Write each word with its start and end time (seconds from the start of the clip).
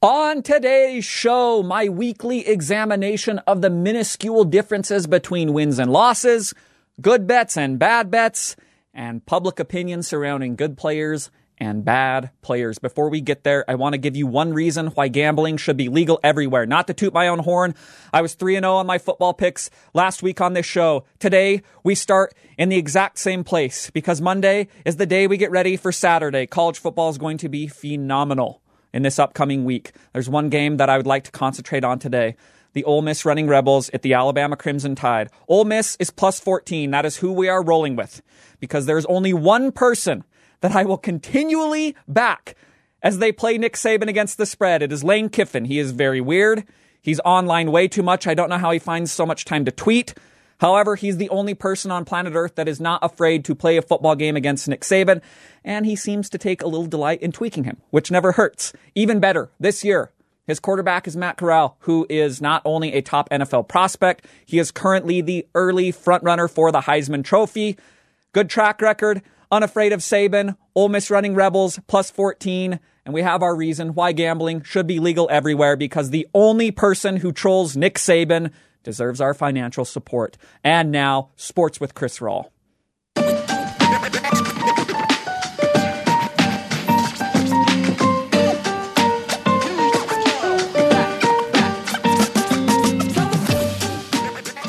On 0.00 0.44
today's 0.44 1.04
show, 1.04 1.60
my 1.64 1.88
weekly 1.88 2.46
examination 2.46 3.40
of 3.48 3.62
the 3.62 3.68
minuscule 3.68 4.44
differences 4.44 5.08
between 5.08 5.52
wins 5.52 5.80
and 5.80 5.90
losses, 5.90 6.54
good 7.00 7.26
bets 7.26 7.56
and 7.56 7.80
bad 7.80 8.08
bets, 8.08 8.54
and 8.94 9.26
public 9.26 9.58
opinion 9.58 10.04
surrounding 10.04 10.54
good 10.54 10.76
players 10.76 11.32
and 11.58 11.84
bad 11.84 12.30
players. 12.42 12.78
Before 12.78 13.08
we 13.08 13.20
get 13.20 13.42
there, 13.42 13.64
I 13.66 13.74
want 13.74 13.94
to 13.94 13.98
give 13.98 14.14
you 14.14 14.28
one 14.28 14.54
reason 14.54 14.86
why 14.88 15.08
gambling 15.08 15.56
should 15.56 15.76
be 15.76 15.88
legal 15.88 16.20
everywhere. 16.22 16.64
Not 16.64 16.86
to 16.86 16.94
toot 16.94 17.12
my 17.12 17.26
own 17.26 17.40
horn. 17.40 17.74
I 18.12 18.22
was 18.22 18.34
3 18.34 18.54
0 18.54 18.74
on 18.74 18.86
my 18.86 18.98
football 18.98 19.34
picks 19.34 19.68
last 19.94 20.22
week 20.22 20.40
on 20.40 20.52
this 20.52 20.64
show. 20.64 21.06
Today, 21.18 21.62
we 21.82 21.96
start 21.96 22.34
in 22.56 22.68
the 22.68 22.78
exact 22.78 23.18
same 23.18 23.42
place 23.42 23.90
because 23.90 24.20
Monday 24.20 24.68
is 24.84 24.94
the 24.94 25.06
day 25.06 25.26
we 25.26 25.38
get 25.38 25.50
ready 25.50 25.76
for 25.76 25.90
Saturday. 25.90 26.46
College 26.46 26.78
football 26.78 27.10
is 27.10 27.18
going 27.18 27.38
to 27.38 27.48
be 27.48 27.66
phenomenal 27.66 28.62
in 28.92 29.02
this 29.02 29.18
upcoming 29.18 29.64
week. 29.64 29.92
There's 30.12 30.28
one 30.28 30.48
game 30.48 30.76
that 30.76 30.90
I 30.90 30.96
would 30.96 31.06
like 31.06 31.24
to 31.24 31.30
concentrate 31.30 31.84
on 31.84 31.98
today. 31.98 32.36
The 32.72 32.84
Ole 32.84 33.02
Miss 33.02 33.24
Running 33.24 33.48
Rebels 33.48 33.90
at 33.90 34.02
the 34.02 34.14
Alabama 34.14 34.56
Crimson 34.56 34.94
Tide. 34.94 35.30
Ole 35.48 35.64
Miss 35.64 35.96
is 35.98 36.10
plus 36.10 36.38
14. 36.38 36.90
That 36.90 37.04
is 37.04 37.16
who 37.16 37.32
we 37.32 37.48
are 37.48 37.62
rolling 37.62 37.96
with 37.96 38.22
because 38.60 38.86
there's 38.86 39.06
only 39.06 39.32
one 39.32 39.72
person 39.72 40.24
that 40.60 40.74
I 40.74 40.84
will 40.84 40.98
continually 40.98 41.96
back 42.06 42.54
as 43.02 43.18
they 43.18 43.32
play 43.32 43.58
Nick 43.58 43.74
Saban 43.74 44.08
against 44.08 44.38
the 44.38 44.46
spread. 44.46 44.82
It 44.82 44.92
is 44.92 45.04
Lane 45.04 45.28
Kiffin. 45.28 45.66
He 45.66 45.78
is 45.78 45.92
very 45.92 46.20
weird. 46.20 46.64
He's 47.00 47.20
online 47.20 47.70
way 47.70 47.88
too 47.88 48.02
much. 48.02 48.26
I 48.26 48.34
don't 48.34 48.50
know 48.50 48.58
how 48.58 48.70
he 48.70 48.78
finds 48.78 49.12
so 49.12 49.24
much 49.24 49.44
time 49.44 49.64
to 49.64 49.70
tweet. 49.70 50.14
However, 50.58 50.96
he's 50.96 51.16
the 51.16 51.30
only 51.30 51.54
person 51.54 51.90
on 51.90 52.04
planet 52.04 52.34
Earth 52.34 52.56
that 52.56 52.68
is 52.68 52.80
not 52.80 53.00
afraid 53.02 53.44
to 53.44 53.54
play 53.54 53.76
a 53.76 53.82
football 53.82 54.16
game 54.16 54.36
against 54.36 54.68
Nick 54.68 54.82
Saban, 54.82 55.22
and 55.64 55.86
he 55.86 55.96
seems 55.96 56.28
to 56.30 56.38
take 56.38 56.62
a 56.62 56.66
little 56.66 56.86
delight 56.86 57.22
in 57.22 57.32
tweaking 57.32 57.64
him, 57.64 57.78
which 57.90 58.10
never 58.10 58.32
hurts. 58.32 58.72
Even 58.94 59.20
better, 59.20 59.50
this 59.60 59.84
year, 59.84 60.10
his 60.48 60.60
quarterback 60.60 61.06
is 61.06 61.16
Matt 61.16 61.36
Corral, 61.36 61.76
who 61.80 62.06
is 62.08 62.40
not 62.40 62.62
only 62.64 62.94
a 62.94 63.02
top 63.02 63.28
NFL 63.30 63.68
prospect, 63.68 64.24
he 64.46 64.58
is 64.58 64.70
currently 64.70 65.20
the 65.20 65.46
early 65.54 65.92
frontrunner 65.92 66.50
for 66.50 66.72
the 66.72 66.80
Heisman 66.80 67.22
Trophy. 67.22 67.76
Good 68.32 68.50
track 68.50 68.80
record, 68.80 69.22
unafraid 69.52 69.92
of 69.92 70.00
Saban, 70.00 70.56
Ole 70.74 70.88
Miss 70.88 71.10
running 71.10 71.34
Rebels, 71.34 71.78
plus 71.86 72.10
14. 72.10 72.80
And 73.04 73.14
we 73.14 73.22
have 73.22 73.42
our 73.42 73.54
reason 73.54 73.94
why 73.94 74.12
gambling 74.12 74.62
should 74.62 74.86
be 74.86 74.98
legal 74.98 75.28
everywhere 75.30 75.76
because 75.76 76.10
the 76.10 76.26
only 76.34 76.70
person 76.70 77.18
who 77.18 77.30
trolls 77.30 77.76
Nick 77.76 77.94
Saban 77.96 78.50
deserves 78.82 79.20
our 79.20 79.34
financial 79.34 79.84
support. 79.84 80.36
And 80.62 80.90
now, 80.90 81.30
sports 81.36 81.80
with 81.80 81.94
Chris 81.94 82.18
Rawl. 82.18 82.50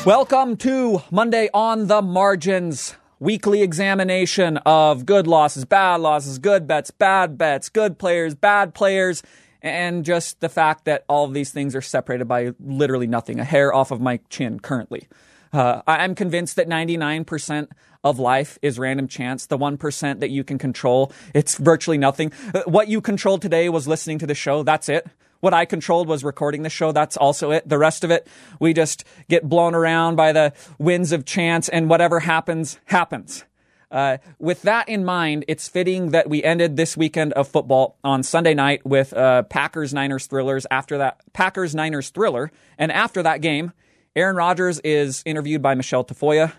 Welcome 0.06 0.56
to 0.56 1.02
Monday 1.10 1.50
on 1.52 1.86
the 1.86 2.00
Margins 2.00 2.96
weekly 3.20 3.62
examination 3.62 4.56
of 4.64 5.04
good 5.04 5.26
losses, 5.26 5.66
bad 5.66 6.00
losses, 6.00 6.38
good 6.38 6.66
bets, 6.66 6.90
bad 6.90 7.36
bets, 7.36 7.68
good 7.68 7.98
players, 7.98 8.34
bad 8.34 8.74
players, 8.74 9.22
and 9.62 10.04
just 10.04 10.40
the 10.40 10.48
fact 10.48 10.84
that 10.84 11.04
all 11.08 11.24
of 11.24 11.34
these 11.34 11.50
things 11.50 11.74
are 11.74 11.80
separated 11.80 12.26
by 12.26 12.52
literally 12.60 13.06
nothing, 13.06 13.40
a 13.40 13.44
hair 13.44 13.74
off 13.74 13.90
of 13.90 14.00
my 14.00 14.20
chin 14.28 14.60
currently. 14.60 15.08
Uh, 15.52 15.82
I'm 15.86 16.14
convinced 16.14 16.56
that 16.56 16.68
99% 16.68 17.68
of 18.04 18.18
life 18.18 18.58
is 18.62 18.78
random 18.78 19.08
chance. 19.08 19.46
The 19.46 19.58
1% 19.58 20.20
that 20.20 20.30
you 20.30 20.44
can 20.44 20.58
control, 20.58 21.12
it's 21.34 21.56
virtually 21.56 21.98
nothing. 21.98 22.32
Uh, 22.54 22.62
what 22.66 22.88
you 22.88 23.00
controlled 23.00 23.42
today 23.42 23.68
was 23.68 23.88
listening 23.88 24.18
to 24.20 24.26
the 24.26 24.34
show. 24.34 24.62
That's 24.62 24.88
it. 24.88 25.06
What 25.40 25.54
I 25.54 25.64
controlled 25.64 26.06
was 26.06 26.22
recording 26.22 26.62
the 26.62 26.70
show. 26.70 26.92
That's 26.92 27.16
also 27.16 27.50
it. 27.50 27.68
The 27.68 27.78
rest 27.78 28.04
of 28.04 28.10
it, 28.10 28.28
we 28.60 28.74
just 28.74 29.04
get 29.28 29.48
blown 29.48 29.74
around 29.74 30.16
by 30.16 30.32
the 30.32 30.52
winds 30.78 31.12
of 31.12 31.24
chance 31.24 31.68
and 31.68 31.88
whatever 31.88 32.20
happens, 32.20 32.78
happens. 32.86 33.44
Uh, 33.90 34.18
with 34.38 34.62
that 34.62 34.88
in 34.88 35.04
mind, 35.04 35.44
it's 35.48 35.68
fitting 35.68 36.10
that 36.10 36.28
we 36.28 36.42
ended 36.44 36.76
this 36.76 36.96
weekend 36.96 37.32
of 37.32 37.48
football 37.48 37.96
on 38.04 38.22
Sunday 38.22 38.54
night 38.54 38.84
with 38.86 39.12
uh, 39.12 39.42
Packers 39.44 39.92
Niners 39.92 40.26
thrillers. 40.26 40.66
After 40.70 40.98
that, 40.98 41.20
Packers 41.32 41.74
Niners 41.74 42.10
thriller, 42.10 42.52
and 42.78 42.92
after 42.92 43.22
that 43.22 43.40
game, 43.40 43.72
Aaron 44.14 44.36
Rodgers 44.36 44.80
is 44.80 45.22
interviewed 45.26 45.62
by 45.62 45.74
Michelle 45.74 46.04
Tafoya, 46.04 46.52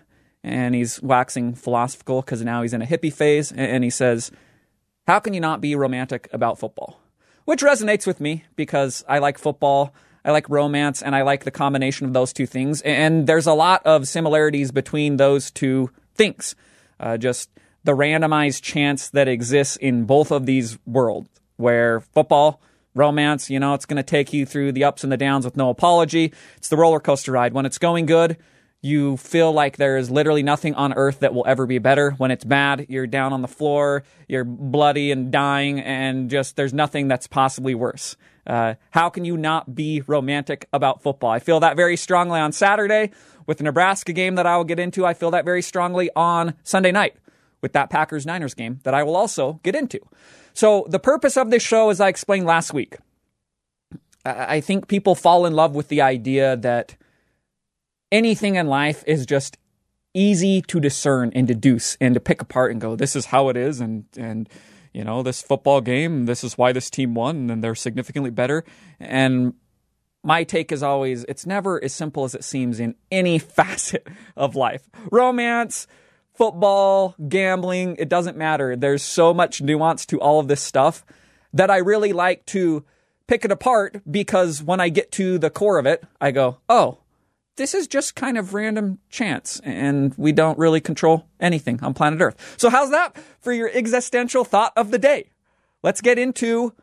and 0.44 0.76
he's 0.76 1.02
waxing 1.02 1.56
philosophical 1.56 2.22
because 2.22 2.42
now 2.44 2.62
he's 2.62 2.74
in 2.74 2.82
a 2.82 2.86
hippie 2.86 3.14
phase, 3.14 3.52
and 3.52 3.84
he 3.84 3.90
says, 3.90 4.32
"How 5.08 5.20
can 5.20 5.34
you 5.34 5.40
not 5.40 5.62
be 5.62 5.76
romantic 5.76 6.28
about 6.34 6.60
football?" 6.60 7.02
which 7.46 7.62
resonates 7.62 8.08
with 8.08 8.22
me 8.22 8.46
because 8.56 9.04
I 9.08 9.20
like 9.20 9.38
football. 9.38 9.94
I 10.24 10.32
like 10.32 10.50
romance 10.50 11.02
and 11.02 11.16
I 11.16 11.24
like 11.24 11.44
the 11.44 11.52
combination 11.52 12.06
of 12.06 12.14
those 12.14 12.32
two 12.32 12.46
things. 12.46 12.82
And 12.82 13.26
there's 13.28 13.48
a 13.48 13.54
lot 13.54 13.86
of 13.86 14.08
similarities 14.08 14.72
between 14.72 15.18
those 15.18 15.50
two 15.50 15.90
things. 16.16 16.56
Uh, 17.02 17.18
just 17.18 17.50
the 17.84 17.94
randomized 17.94 18.62
chance 18.62 19.10
that 19.10 19.28
exists 19.28 19.76
in 19.76 20.06
both 20.06 20.32
of 20.32 20.46
these 20.46 20.78
worlds, 20.86 21.30
where 21.58 22.00
football, 22.00 22.62
romance, 22.94 23.50
you 23.50 23.60
know, 23.60 23.74
it's 23.74 23.88
going 23.88 23.98
to 23.98 24.04
take 24.04 24.32
you 24.32 24.46
through 24.46 24.72
the 24.72 24.84
ups 24.84 25.04
and 25.04 25.12
the 25.12 25.18
downs 25.18 25.44
with 25.44 25.58
no 25.58 25.70
apology. 25.70 26.32
It's 26.58 26.70
the 26.70 26.78
roller 26.78 27.00
coaster 27.00 27.32
ride. 27.32 27.54
When 27.54 27.66
it's 27.66 27.80
going 27.80 28.06
good, 28.06 28.38
you 28.84 29.18
feel 29.18 29.52
like 29.52 29.78
there 29.78 29.98
is 29.98 30.10
literally 30.10 30.44
nothing 30.44 30.74
on 30.76 30.94
earth 30.94 31.20
that 31.20 31.34
will 31.34 31.46
ever 31.48 31.66
be 31.66 31.80
better. 31.80 32.12
When 32.12 32.32
it's 32.32 32.44
bad, 32.44 32.88
you're 32.90 33.08
down 33.08 33.34
on 33.34 33.42
the 33.42 33.48
floor, 33.48 34.04
you're 34.28 34.44
bloody 34.44 35.12
and 35.12 35.32
dying, 35.32 35.80
and 35.80 36.30
just 36.30 36.56
there's 36.56 36.74
nothing 36.74 37.08
that's 37.08 37.28
possibly 37.28 37.76
worse. 37.76 38.16
Uh, 38.46 38.74
how 38.90 39.10
can 39.10 39.24
you 39.24 39.38
not 39.38 39.76
be 39.76 40.02
romantic 40.08 40.68
about 40.74 41.04
football? 41.04 41.30
I 41.30 41.40
feel 41.40 41.60
that 41.60 41.76
very 41.76 41.96
strongly 41.96 42.40
on 42.40 42.52
Saturday 42.52 43.12
with 43.46 43.58
the 43.58 43.64
Nebraska 43.64 44.14
game 44.14 44.36
that 44.36 44.46
I 44.46 44.58
will 44.58 44.64
get 44.64 44.80
into. 44.80 45.06
I 45.06 45.14
feel 45.14 45.32
that 45.32 45.46
very 45.46 45.62
strongly 45.62 46.10
on 46.16 46.56
Sunday 46.64 46.92
night 46.92 47.16
with 47.62 47.74
that 47.74 47.90
Packers 47.90 48.26
Niners 48.26 48.54
game 48.54 48.80
that 48.84 48.94
I 48.94 49.04
will 49.04 49.16
also 49.16 49.60
get 49.64 49.76
into. 49.76 50.00
So, 50.54 50.86
the 50.90 51.00
purpose 51.00 51.38
of 51.38 51.50
this 51.50 51.64
show, 51.64 51.90
as 51.90 52.02
I 52.02 52.10
explained 52.10 52.46
last 52.46 52.74
week, 52.74 52.98
I 54.26 54.60
think 54.62 54.88
people 54.88 55.16
fall 55.16 55.46
in 55.46 55.54
love 55.54 55.74
with 55.76 55.88
the 55.88 56.02
idea 56.02 56.56
that 56.58 56.96
anything 58.12 58.56
in 58.56 58.68
life 58.68 59.04
is 59.08 59.26
just 59.26 59.58
easy 60.14 60.62
to 60.64 60.80
discern 60.80 61.32
and 61.34 61.48
deduce 61.48 61.98
and 62.02 62.14
to 62.14 62.20
pick 62.20 62.42
apart 62.42 62.72
and 62.72 62.82
go, 62.82 62.96
this 62.96 63.16
is 63.16 63.28
how 63.28 63.50
it 63.50 63.58
is, 63.58 63.80
and 63.80 64.06
and 64.18 64.50
you 64.94 65.04
know 65.04 65.24
this 65.24 65.42
football 65.42 65.82
game, 65.82 66.26
this 66.26 66.44
is 66.44 66.58
why 66.58 66.72
this 66.72 66.90
team 66.90 67.16
won, 67.16 67.50
and 67.50 67.64
they're 67.64 67.76
significantly 67.76 68.30
better. 68.30 68.64
And 69.00 69.54
my 70.24 70.44
take 70.44 70.72
is 70.72 70.84
always, 70.84 71.24
it's 71.26 71.46
never 71.46 71.84
as 71.84 71.94
simple 71.94 72.24
as 72.24 72.36
it 72.36 72.44
seems 72.44 72.80
in 72.80 72.96
any 73.12 73.40
facet 73.40 74.08
of 74.36 74.56
life. 74.56 74.90
Romance, 75.12 75.88
football, 76.34 77.16
gambling, 77.28 77.96
it 78.00 78.10
doesn't 78.10 78.38
matter. 78.38 78.76
There's 78.76 79.04
so 79.04 79.34
much 79.34 79.62
nuance 79.62 80.06
to 80.08 80.20
all 80.20 80.40
of 80.40 80.48
this 80.48 80.62
stuff 80.62 81.06
that 81.54 81.70
I 81.70 81.78
really 81.78 82.14
like 82.14 82.46
to 82.48 82.84
pick 83.28 83.46
it 83.46 83.52
apart 83.52 84.02
because 84.10 84.64
when 84.64 84.80
I 84.80 84.90
get 84.90 85.12
to 85.14 85.38
the 85.38 85.50
core 85.50 85.80
of 85.80 85.86
it, 85.86 86.04
I 86.20 86.32
go, 86.32 86.58
oh, 86.70 87.00
this 87.58 87.74
is 87.74 87.88
just 87.88 88.16
kind 88.16 88.38
of 88.38 88.54
random 88.54 89.00
chance 89.10 89.62
and 89.64 90.14
we 90.18 90.32
don't 90.32 90.58
really 90.58 90.82
control 90.82 91.28
anything 91.40 91.82
on 91.84 91.94
planet 91.94 92.22
Earth. 92.22 92.56
So 92.58 92.70
how's 92.70 92.92
that 92.92 93.16
for 93.40 93.52
your 93.52 93.70
existential 93.74 94.44
thought 94.44 94.74
of 94.76 94.92
the 94.92 94.98
day? 94.98 95.30
Let's 95.84 96.02
get 96.02 96.18
into 96.18 96.74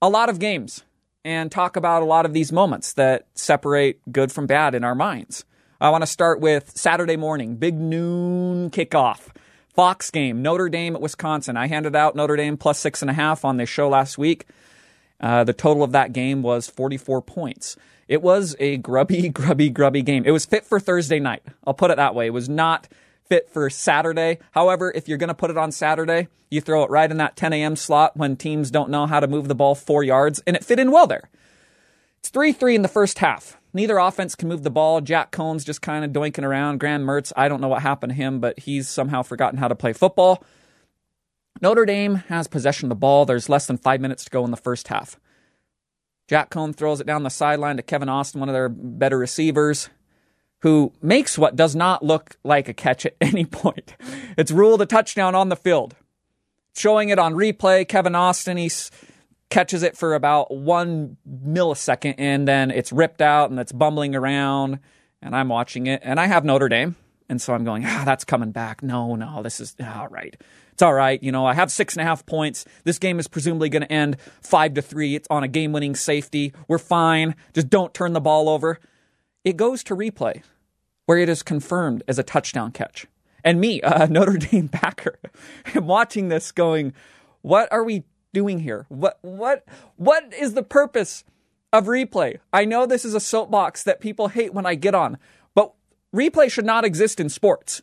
a 0.00 0.08
lot 0.08 0.28
of 0.28 0.38
games 0.38 0.82
and 1.24 1.50
talk 1.50 1.76
about 1.76 2.02
a 2.02 2.06
lot 2.06 2.26
of 2.26 2.32
these 2.32 2.52
moments 2.52 2.92
that 2.94 3.26
separate 3.34 4.00
good 4.12 4.30
from 4.30 4.46
bad 4.46 4.74
in 4.74 4.84
our 4.84 4.94
minds. 4.94 5.44
I 5.80 5.90
want 5.90 6.02
to 6.02 6.06
start 6.06 6.40
with 6.40 6.76
Saturday 6.76 7.16
morning, 7.16 7.56
big 7.56 7.74
noon 7.74 8.70
kickoff. 8.70 9.28
Fox 9.74 10.10
game, 10.10 10.40
Notre 10.40 10.68
Dame 10.68 10.94
at 10.94 11.02
Wisconsin. 11.02 11.56
I 11.56 11.66
handed 11.66 11.96
out 11.96 12.14
Notre 12.14 12.36
Dame 12.36 12.56
plus 12.56 12.78
six 12.78 13.02
and 13.02 13.10
a 13.10 13.14
half 13.14 13.44
on 13.44 13.56
this 13.56 13.68
show 13.68 13.88
last 13.88 14.16
week. 14.16 14.46
Uh, 15.20 15.42
the 15.42 15.52
total 15.52 15.82
of 15.82 15.92
that 15.92 16.12
game 16.12 16.42
was 16.42 16.68
44 16.68 17.22
points. 17.22 17.76
It 18.06 18.22
was 18.22 18.54
a 18.60 18.76
grubby, 18.76 19.28
grubby, 19.30 19.70
grubby 19.70 20.02
game. 20.02 20.24
It 20.24 20.30
was 20.30 20.46
fit 20.46 20.64
for 20.64 20.78
Thursday 20.78 21.18
night. 21.18 21.42
I'll 21.66 21.74
put 21.74 21.90
it 21.90 21.96
that 21.96 22.14
way. 22.14 22.26
It 22.26 22.32
was 22.32 22.48
not 22.48 22.86
fit 23.28 23.50
for 23.50 23.68
Saturday. 23.70 24.38
However, 24.52 24.92
if 24.94 25.08
you're 25.08 25.18
going 25.18 25.28
to 25.28 25.34
put 25.34 25.50
it 25.50 25.56
on 25.56 25.72
Saturday, 25.72 26.28
you 26.50 26.60
throw 26.60 26.82
it 26.84 26.90
right 26.90 27.10
in 27.10 27.16
that 27.18 27.36
10 27.36 27.52
a.m. 27.52 27.76
slot 27.76 28.16
when 28.16 28.36
teams 28.36 28.70
don't 28.70 28.90
know 28.90 29.06
how 29.06 29.20
to 29.20 29.26
move 29.26 29.48
the 29.48 29.54
ball 29.54 29.74
four 29.74 30.02
yards, 30.02 30.42
and 30.46 30.56
it 30.56 30.64
fit 30.64 30.78
in 30.78 30.90
well 30.90 31.06
there. 31.06 31.28
It's 32.20 32.28
3 32.28 32.52
3 32.52 32.76
in 32.76 32.82
the 32.82 32.88
first 32.88 33.18
half. 33.18 33.58
Neither 33.72 33.98
offense 33.98 34.36
can 34.36 34.48
move 34.48 34.62
the 34.62 34.70
ball. 34.70 35.00
Jack 35.00 35.32
Coan's 35.32 35.64
just 35.64 35.82
kind 35.82 36.04
of 36.04 36.12
doinking 36.12 36.44
around. 36.44 36.78
Graham 36.78 37.04
Mertz, 37.04 37.32
I 37.36 37.48
don't 37.48 37.60
know 37.60 37.68
what 37.68 37.82
happened 37.82 38.10
to 38.10 38.16
him, 38.16 38.38
but 38.38 38.60
he's 38.60 38.88
somehow 38.88 39.22
forgotten 39.22 39.58
how 39.58 39.66
to 39.66 39.74
play 39.74 39.92
football. 39.92 40.44
Notre 41.60 41.84
Dame 41.84 42.16
has 42.28 42.46
possession 42.46 42.86
of 42.86 42.90
the 42.90 42.94
ball. 42.94 43.26
There's 43.26 43.48
less 43.48 43.66
than 43.66 43.76
five 43.76 44.00
minutes 44.00 44.24
to 44.24 44.30
go 44.30 44.44
in 44.44 44.52
the 44.52 44.56
first 44.56 44.88
half. 44.88 45.18
Jack 46.28 46.50
Coan 46.50 46.74
throws 46.74 47.00
it 47.00 47.06
down 47.06 47.24
the 47.24 47.30
sideline 47.30 47.76
to 47.76 47.82
Kevin 47.82 48.08
Austin, 48.08 48.40
one 48.40 48.48
of 48.48 48.54
their 48.54 48.68
better 48.68 49.18
receivers, 49.18 49.90
who 50.64 50.90
makes 51.02 51.36
what 51.36 51.54
does 51.54 51.76
not 51.76 52.02
look 52.02 52.38
like 52.42 52.70
a 52.70 52.72
catch 52.72 53.04
at 53.04 53.14
any 53.20 53.44
point. 53.44 53.94
It's 54.38 54.50
ruled 54.50 54.80
a 54.80 54.86
touchdown 54.86 55.34
on 55.34 55.50
the 55.50 55.56
field. 55.56 55.94
Showing 56.74 57.10
it 57.10 57.18
on 57.18 57.34
replay, 57.34 57.86
Kevin 57.86 58.14
Austin, 58.14 58.56
he's 58.56 58.90
catches 59.50 59.82
it 59.82 59.94
for 59.94 60.14
about 60.14 60.50
one 60.50 61.18
millisecond, 61.28 62.14
and 62.16 62.48
then 62.48 62.70
it's 62.70 62.92
ripped 62.92 63.20
out 63.20 63.50
and 63.50 63.60
it's 63.60 63.72
bumbling 63.72 64.16
around. 64.16 64.80
And 65.20 65.36
I'm 65.36 65.50
watching 65.50 65.86
it, 65.86 66.00
and 66.02 66.18
I 66.18 66.26
have 66.26 66.46
Notre 66.46 66.70
Dame. 66.70 66.96
And 67.28 67.40
so 67.40 67.52
I'm 67.52 67.64
going, 67.64 67.84
ah, 67.84 68.02
that's 68.06 68.24
coming 68.24 68.50
back. 68.50 68.82
No, 68.82 69.16
no, 69.16 69.42
this 69.42 69.60
is 69.60 69.76
all 69.80 70.08
right. 70.08 70.34
It's 70.72 70.82
all 70.82 70.94
right. 70.94 71.22
You 71.22 71.30
know, 71.30 71.44
I 71.44 71.52
have 71.52 71.70
six 71.70 71.94
and 71.94 72.00
a 72.00 72.04
half 72.04 72.24
points. 72.24 72.64
This 72.84 72.98
game 72.98 73.18
is 73.18 73.28
presumably 73.28 73.68
going 73.68 73.82
to 73.82 73.92
end 73.92 74.16
five 74.40 74.72
to 74.74 74.82
three. 74.82 75.14
It's 75.14 75.28
on 75.30 75.44
a 75.44 75.48
game 75.48 75.72
winning 75.72 75.94
safety. 75.94 76.54
We're 76.68 76.78
fine. 76.78 77.34
Just 77.52 77.68
don't 77.68 77.92
turn 77.92 78.14
the 78.14 78.20
ball 78.20 78.48
over. 78.48 78.78
It 79.44 79.58
goes 79.58 79.84
to 79.84 79.94
replay 79.96 80.42
where 81.06 81.18
it 81.18 81.28
is 81.28 81.42
confirmed 81.42 82.02
as 82.08 82.18
a 82.18 82.22
touchdown 82.22 82.72
catch. 82.72 83.06
And 83.42 83.60
me, 83.60 83.80
a 83.82 83.86
uh, 84.02 84.06
Notre 84.06 84.38
Dame 84.38 84.66
backer, 84.66 85.18
am 85.74 85.86
watching 85.86 86.28
this 86.28 86.52
going, 86.52 86.94
what 87.42 87.70
are 87.72 87.84
we 87.84 88.04
doing 88.32 88.60
here? 88.60 88.86
What 88.88 89.18
what 89.22 89.64
what 89.96 90.32
is 90.34 90.54
the 90.54 90.62
purpose 90.62 91.24
of 91.72 91.86
replay? 91.86 92.38
I 92.52 92.64
know 92.64 92.86
this 92.86 93.04
is 93.04 93.14
a 93.14 93.20
soapbox 93.20 93.82
that 93.84 94.00
people 94.00 94.28
hate 94.28 94.52
when 94.54 94.66
I 94.66 94.74
get 94.74 94.94
on, 94.94 95.18
but 95.54 95.72
replay 96.14 96.50
should 96.50 96.64
not 96.64 96.84
exist 96.84 97.20
in 97.20 97.28
sports 97.28 97.82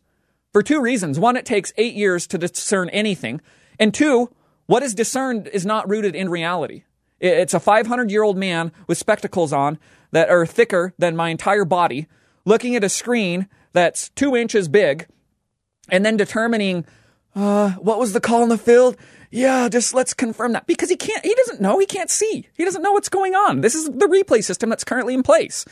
for 0.51 0.61
two 0.61 0.81
reasons. 0.81 1.19
One, 1.19 1.37
it 1.37 1.45
takes 1.45 1.73
eight 1.77 1.95
years 1.95 2.27
to 2.27 2.37
discern 2.37 2.89
anything, 2.89 3.41
and 3.79 3.93
two, 3.93 4.29
what 4.65 4.83
is 4.83 4.93
discerned 4.93 5.47
is 5.47 5.65
not 5.65 5.89
rooted 5.89 6.15
in 6.15 6.29
reality. 6.29 6.83
It's 7.19 7.53
a 7.53 7.59
500 7.59 8.09
year 8.09 8.23
old 8.23 8.37
man 8.37 8.71
with 8.87 8.97
spectacles 8.97 9.53
on 9.53 9.77
that 10.11 10.29
are 10.29 10.45
thicker 10.45 10.93
than 10.97 11.15
my 11.15 11.29
entire 11.29 11.65
body, 11.65 12.07
looking 12.45 12.75
at 12.75 12.83
a 12.83 12.89
screen 12.89 13.47
that's 13.73 14.09
two 14.09 14.35
inches 14.35 14.67
big, 14.67 15.07
and 15.89 16.05
then 16.05 16.17
determining 16.17 16.85
uh, 17.35 17.71
what 17.71 17.99
was 17.99 18.13
the 18.13 18.21
call 18.21 18.43
in 18.43 18.49
the 18.49 18.57
field? 18.57 18.97
Yeah, 19.29 19.69
just 19.69 19.93
let's 19.93 20.13
confirm 20.13 20.51
that 20.53 20.67
because 20.67 20.89
he 20.89 20.97
can't, 20.97 21.23
he 21.23 21.33
doesn't 21.35 21.61
know, 21.61 21.79
he 21.79 21.85
can't 21.85 22.09
see, 22.09 22.47
he 22.53 22.65
doesn't 22.65 22.81
know 22.81 22.91
what's 22.91 23.09
going 23.09 23.33
on. 23.33 23.61
This 23.61 23.75
is 23.75 23.85
the 23.85 24.07
replay 24.07 24.43
system 24.43 24.69
that's 24.69 24.83
currently 24.83 25.13
in 25.13 25.23
place. 25.23 25.65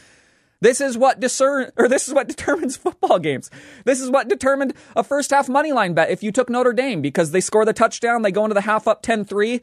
This 0.62 0.82
is 0.82 0.98
what 0.98 1.20
discern, 1.20 1.72
or 1.78 1.88
this 1.88 2.08
is 2.08 2.14
what 2.14 2.28
determines 2.36 2.78
football 2.78 3.20
games. 3.20 3.50
This 3.86 4.00
is 4.00 4.10
what 4.10 4.28
determined 4.28 4.74
a 4.96 5.04
first 5.04 5.32
half 5.32 5.50
money 5.50 5.72
line 5.72 5.94
bet. 5.94 6.10
If 6.10 6.24
you 6.24 6.32
took 6.32 6.50
Notre 6.50 6.74
Dame 6.74 7.02
because 7.02 7.32
they 7.32 7.42
score 7.42 7.66
the 7.66 7.74
touchdown, 7.74 8.22
they 8.22 8.32
go 8.32 8.46
into 8.46 8.54
the 8.54 8.62
half 8.62 8.88
up 8.88 9.04
10-3. 9.04 9.62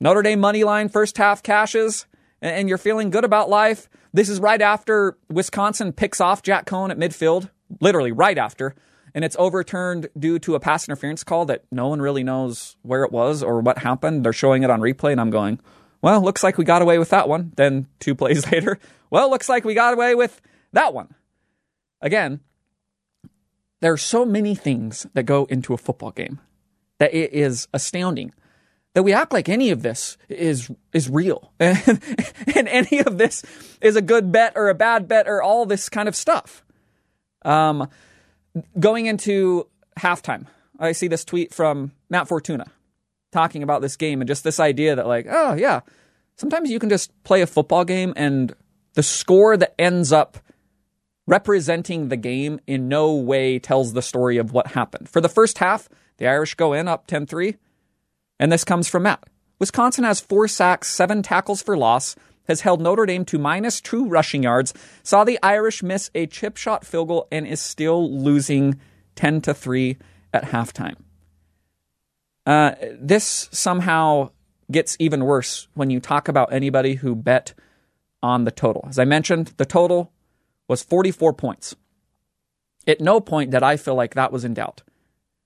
Notre 0.00 0.22
Dame 0.22 0.40
money 0.40 0.64
line 0.64 0.88
first 0.88 1.16
half 1.18 1.42
cashes, 1.42 2.06
and 2.40 2.68
you're 2.68 2.78
feeling 2.78 3.10
good 3.10 3.24
about 3.24 3.50
life. 3.50 3.88
This 4.12 4.28
is 4.28 4.40
right 4.40 4.60
after 4.60 5.16
Wisconsin 5.28 5.92
picks 5.92 6.20
off 6.20 6.42
Jack 6.42 6.66
Coan 6.66 6.90
at 6.90 6.98
midfield, 6.98 7.50
literally 7.80 8.12
right 8.12 8.36
after 8.36 8.74
and 9.14 9.24
it's 9.24 9.36
overturned 9.38 10.08
due 10.18 10.38
to 10.40 10.54
a 10.54 10.60
pass 10.60 10.88
interference 10.88 11.24
call 11.24 11.44
that 11.46 11.64
no 11.70 11.88
one 11.88 12.00
really 12.00 12.22
knows 12.22 12.76
where 12.82 13.04
it 13.04 13.12
was 13.12 13.42
or 13.42 13.60
what 13.60 13.78
happened. 13.78 14.24
They're 14.24 14.32
showing 14.32 14.62
it 14.62 14.70
on 14.70 14.80
replay, 14.80 15.12
and 15.12 15.20
I'm 15.20 15.30
going, 15.30 15.60
well, 16.02 16.20
looks 16.22 16.42
like 16.42 16.58
we 16.58 16.64
got 16.64 16.82
away 16.82 16.98
with 16.98 17.10
that 17.10 17.28
one. 17.28 17.52
Then 17.56 17.86
two 17.98 18.14
plays 18.14 18.46
later, 18.52 18.78
well, 19.10 19.30
looks 19.30 19.48
like 19.48 19.64
we 19.64 19.74
got 19.74 19.94
away 19.94 20.14
with 20.14 20.40
that 20.72 20.94
one. 20.94 21.14
Again, 22.00 22.40
there 23.80 23.92
are 23.92 23.98
so 23.98 24.24
many 24.24 24.54
things 24.54 25.06
that 25.14 25.24
go 25.24 25.44
into 25.46 25.74
a 25.74 25.78
football 25.78 26.10
game 26.10 26.40
that 26.98 27.14
it 27.14 27.32
is 27.32 27.68
astounding 27.72 28.32
that 28.94 29.02
we 29.02 29.12
act 29.12 29.32
like 29.32 29.48
any 29.48 29.70
of 29.70 29.82
this 29.82 30.16
is 30.28 30.70
is 30.92 31.08
real 31.08 31.52
and, 31.60 31.78
and 32.54 32.68
any 32.68 33.00
of 33.00 33.18
this 33.18 33.44
is 33.80 33.96
a 33.96 34.02
good 34.02 34.32
bet 34.32 34.52
or 34.56 34.68
a 34.68 34.74
bad 34.74 35.06
bet 35.08 35.28
or 35.28 35.42
all 35.42 35.66
this 35.66 35.88
kind 35.88 36.08
of 36.08 36.16
stuff. 36.16 36.64
Um, 37.42 37.88
going 38.78 39.06
into 39.06 39.66
halftime, 39.98 40.46
I 40.78 40.92
see 40.92 41.08
this 41.08 41.24
tweet 41.24 41.54
from 41.54 41.92
Matt 42.08 42.28
Fortuna 42.28 42.66
talking 43.32 43.62
about 43.62 43.80
this 43.80 43.96
game 43.96 44.20
and 44.20 44.28
just 44.28 44.44
this 44.44 44.58
idea 44.58 44.96
that, 44.96 45.06
like, 45.06 45.26
oh, 45.30 45.54
yeah, 45.54 45.80
sometimes 46.36 46.70
you 46.70 46.78
can 46.78 46.88
just 46.88 47.10
play 47.22 47.42
a 47.42 47.46
football 47.46 47.84
game 47.84 48.12
and 48.16 48.54
the 48.94 49.02
score 49.02 49.56
that 49.56 49.74
ends 49.78 50.12
up 50.12 50.38
representing 51.26 52.08
the 52.08 52.16
game 52.16 52.60
in 52.66 52.88
no 52.88 53.14
way 53.14 53.58
tells 53.58 53.92
the 53.92 54.02
story 54.02 54.36
of 54.36 54.52
what 54.52 54.68
happened. 54.68 55.08
For 55.08 55.20
the 55.20 55.28
first 55.28 55.58
half, 55.58 55.88
the 56.16 56.26
Irish 56.26 56.54
go 56.54 56.72
in 56.72 56.88
up 56.88 57.06
10 57.06 57.26
3, 57.26 57.56
and 58.40 58.50
this 58.50 58.64
comes 58.64 58.88
from 58.88 59.04
Matt. 59.04 59.22
Wisconsin 59.60 60.02
has 60.02 60.18
four 60.18 60.48
sacks, 60.48 60.88
seven 60.88 61.22
tackles 61.22 61.62
for 61.62 61.76
loss, 61.76 62.16
has 62.48 62.62
held 62.62 62.80
Notre 62.80 63.06
Dame 63.06 63.24
to 63.26 63.38
minus 63.38 63.80
two 63.80 64.06
rushing 64.06 64.42
yards, 64.42 64.74
saw 65.04 65.22
the 65.22 65.38
Irish 65.42 65.82
miss 65.82 66.10
a 66.14 66.26
chip 66.26 66.56
shot 66.56 66.84
field 66.84 67.08
goal, 67.08 67.28
and 67.30 67.46
is 67.46 67.60
still 67.60 68.10
losing 68.10 68.80
10 69.14 69.42
to 69.42 69.54
3 69.54 69.98
at 70.32 70.44
halftime. 70.44 70.96
Uh, 72.46 72.72
this 72.98 73.48
somehow 73.52 74.30
gets 74.72 74.96
even 74.98 75.24
worse 75.24 75.68
when 75.74 75.90
you 75.90 76.00
talk 76.00 76.26
about 76.26 76.52
anybody 76.52 76.94
who 76.94 77.14
bet 77.14 77.52
on 78.22 78.44
the 78.44 78.50
total. 78.50 78.86
As 78.88 78.98
I 78.98 79.04
mentioned, 79.04 79.52
the 79.58 79.66
total 79.66 80.12
was 80.66 80.82
44 80.82 81.34
points. 81.34 81.76
At 82.86 83.00
no 83.00 83.20
point 83.20 83.50
did 83.50 83.62
I 83.62 83.76
feel 83.76 83.94
like 83.94 84.14
that 84.14 84.32
was 84.32 84.44
in 84.44 84.54
doubt 84.54 84.82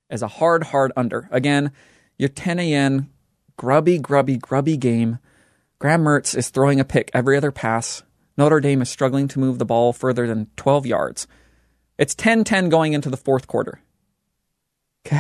as 0.08 0.22
a 0.22 0.28
hard, 0.28 0.64
hard 0.64 0.92
under. 0.96 1.28
Again, 1.32 1.72
your 2.18 2.28
10 2.28 2.58
a.m. 2.58 3.10
grubby, 3.56 3.98
grubby, 3.98 4.36
grubby 4.36 4.76
game 4.76 5.18
Graham 5.78 6.04
Mertz 6.04 6.34
is 6.34 6.48
throwing 6.48 6.80
a 6.80 6.84
pick 6.84 7.10
every 7.12 7.36
other 7.36 7.52
pass. 7.52 8.02
Notre 8.38 8.60
Dame 8.60 8.80
is 8.80 8.88
struggling 8.88 9.28
to 9.28 9.38
move 9.38 9.58
the 9.58 9.66
ball 9.66 9.92
further 9.92 10.26
than 10.26 10.48
12 10.56 10.86
yards. 10.86 11.26
It's 11.98 12.14
10 12.14 12.44
10 12.44 12.70
going 12.70 12.94
into 12.94 13.10
the 13.10 13.18
fourth 13.18 13.46
quarter. 13.46 13.80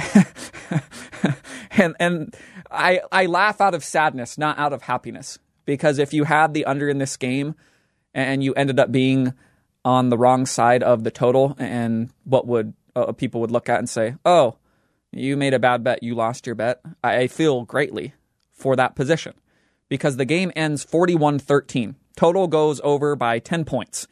And 1.76 1.96
and 1.98 2.36
I, 2.70 3.00
I 3.10 3.26
laugh 3.26 3.60
out 3.60 3.74
of 3.74 3.82
sadness, 3.84 4.38
not 4.38 4.58
out 4.58 4.72
of 4.72 4.82
happiness. 4.82 5.38
Because 5.64 5.98
if 5.98 6.12
you 6.12 6.24
had 6.24 6.54
the 6.54 6.64
under 6.66 6.88
in 6.88 6.98
this 6.98 7.16
game 7.16 7.56
and 8.12 8.44
you 8.44 8.54
ended 8.54 8.78
up 8.78 8.92
being 8.92 9.32
on 9.84 10.08
the 10.08 10.16
wrong 10.16 10.46
side 10.46 10.82
of 10.82 11.04
the 11.04 11.10
total, 11.10 11.56
and 11.58 12.10
what 12.24 12.46
would 12.46 12.74
uh, 12.94 13.12
people 13.12 13.40
would 13.40 13.50
look 13.50 13.68
at 13.68 13.78
and 13.78 13.90
say, 13.90 14.14
oh, 14.24 14.56
you 15.16 15.36
made 15.36 15.54
a 15.54 15.58
bad 15.58 15.84
bet, 15.84 16.02
you 16.02 16.14
lost 16.14 16.46
your 16.46 16.54
bet, 16.54 16.80
I 17.02 17.26
feel 17.26 17.64
greatly 17.64 18.14
for 18.52 18.76
that 18.76 18.94
position 18.96 19.34
because 19.88 20.16
the 20.16 20.24
game 20.24 20.52
ends 20.56 20.84
41 20.84 21.38
13. 21.38 21.96
Total 22.16 22.46
goes 22.46 22.80
over 22.84 23.16
by 23.16 23.38
10 23.38 23.64
points. 23.64 24.06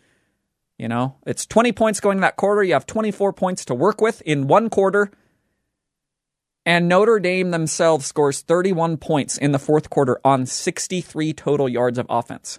You 0.78 0.88
know, 0.88 1.16
it's 1.26 1.46
20 1.46 1.72
points 1.72 2.00
going 2.00 2.20
that 2.20 2.36
quarter. 2.36 2.62
You 2.62 2.72
have 2.72 2.86
24 2.86 3.32
points 3.32 3.64
to 3.66 3.74
work 3.74 4.00
with 4.00 4.20
in 4.22 4.48
one 4.48 4.68
quarter. 4.68 5.10
And 6.64 6.88
Notre 6.88 7.20
Dame 7.20 7.50
themselves 7.50 8.06
scores 8.06 8.40
31 8.40 8.96
points 8.96 9.36
in 9.36 9.52
the 9.52 9.58
fourth 9.58 9.90
quarter 9.90 10.20
on 10.24 10.46
63 10.46 11.32
total 11.32 11.68
yards 11.68 11.98
of 11.98 12.06
offense. 12.08 12.58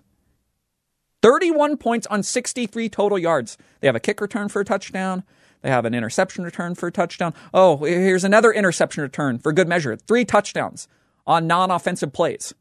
31 1.22 1.78
points 1.78 2.06
on 2.07 2.21
63 2.21 2.90
total 2.90 3.18
yards. 3.18 3.57
They 3.80 3.88
have 3.88 3.95
a 3.95 4.02
kick 4.02 4.19
return 4.19 4.50
for 4.50 4.59
a 4.59 4.66
touchdown. 4.66 5.23
They 5.64 5.70
have 5.70 5.86
an 5.86 5.94
interception 5.96 6.44
return 6.44 6.76
for 6.76 6.88
a 6.88 6.92
touchdown. 6.92 7.34
Oh, 7.54 7.78
here's 7.78 8.26
another 8.26 8.52
interception 8.52 9.02
return 9.02 9.40
for 9.40 9.54
good 9.54 9.68
measure. 9.68 9.96
Three 9.96 10.26
touchdowns 10.26 10.90
on 11.26 11.48
non 11.48 11.72
offensive 11.72 12.14
plays. 12.14 12.54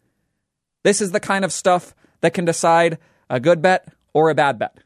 This 0.85 1.01
is 1.01 1.11
the 1.11 1.21
kind 1.21 1.45
of 1.45 1.53
stuff 1.53 1.95
that 2.21 2.33
can 2.33 2.45
decide 2.45 2.99
a 3.29 3.41
good 3.41 3.61
bet 3.61 3.93
or 4.15 4.31
a 4.31 4.35
bad 4.35 4.59
bet. 4.59 4.79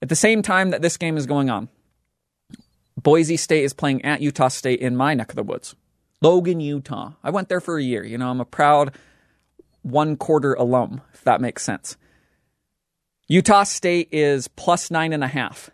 At 0.00 0.08
the 0.08 0.16
same 0.16 0.42
time 0.42 0.70
that 0.70 0.82
this 0.82 0.96
game 0.96 1.16
is 1.16 1.26
going 1.26 1.50
on, 1.50 1.68
Boise 3.00 3.36
State 3.36 3.64
is 3.64 3.74
playing 3.74 4.04
at 4.04 4.22
Utah 4.22 4.48
State 4.48 4.80
in 4.80 4.96
my 4.96 5.14
neck 5.14 5.30
of 5.30 5.36
the 5.36 5.42
woods, 5.42 5.74
Logan, 6.22 6.60
Utah. 6.60 7.12
I 7.22 7.30
went 7.30 7.50
there 7.50 7.60
for 7.60 7.76
a 7.76 7.82
year. 7.82 8.04
You 8.04 8.16
know, 8.16 8.30
I'm 8.30 8.40
a 8.40 8.46
proud 8.46 8.96
one 9.82 10.16
quarter 10.16 10.54
alum, 10.54 11.02
if 11.12 11.22
that 11.24 11.42
makes 11.42 11.62
sense. 11.62 11.98
Utah 13.28 13.64
State 13.64 14.08
is 14.12 14.48
plus 14.48 14.90
nine 14.90 15.12
and 15.12 15.24
a 15.24 15.28
half. 15.28 15.70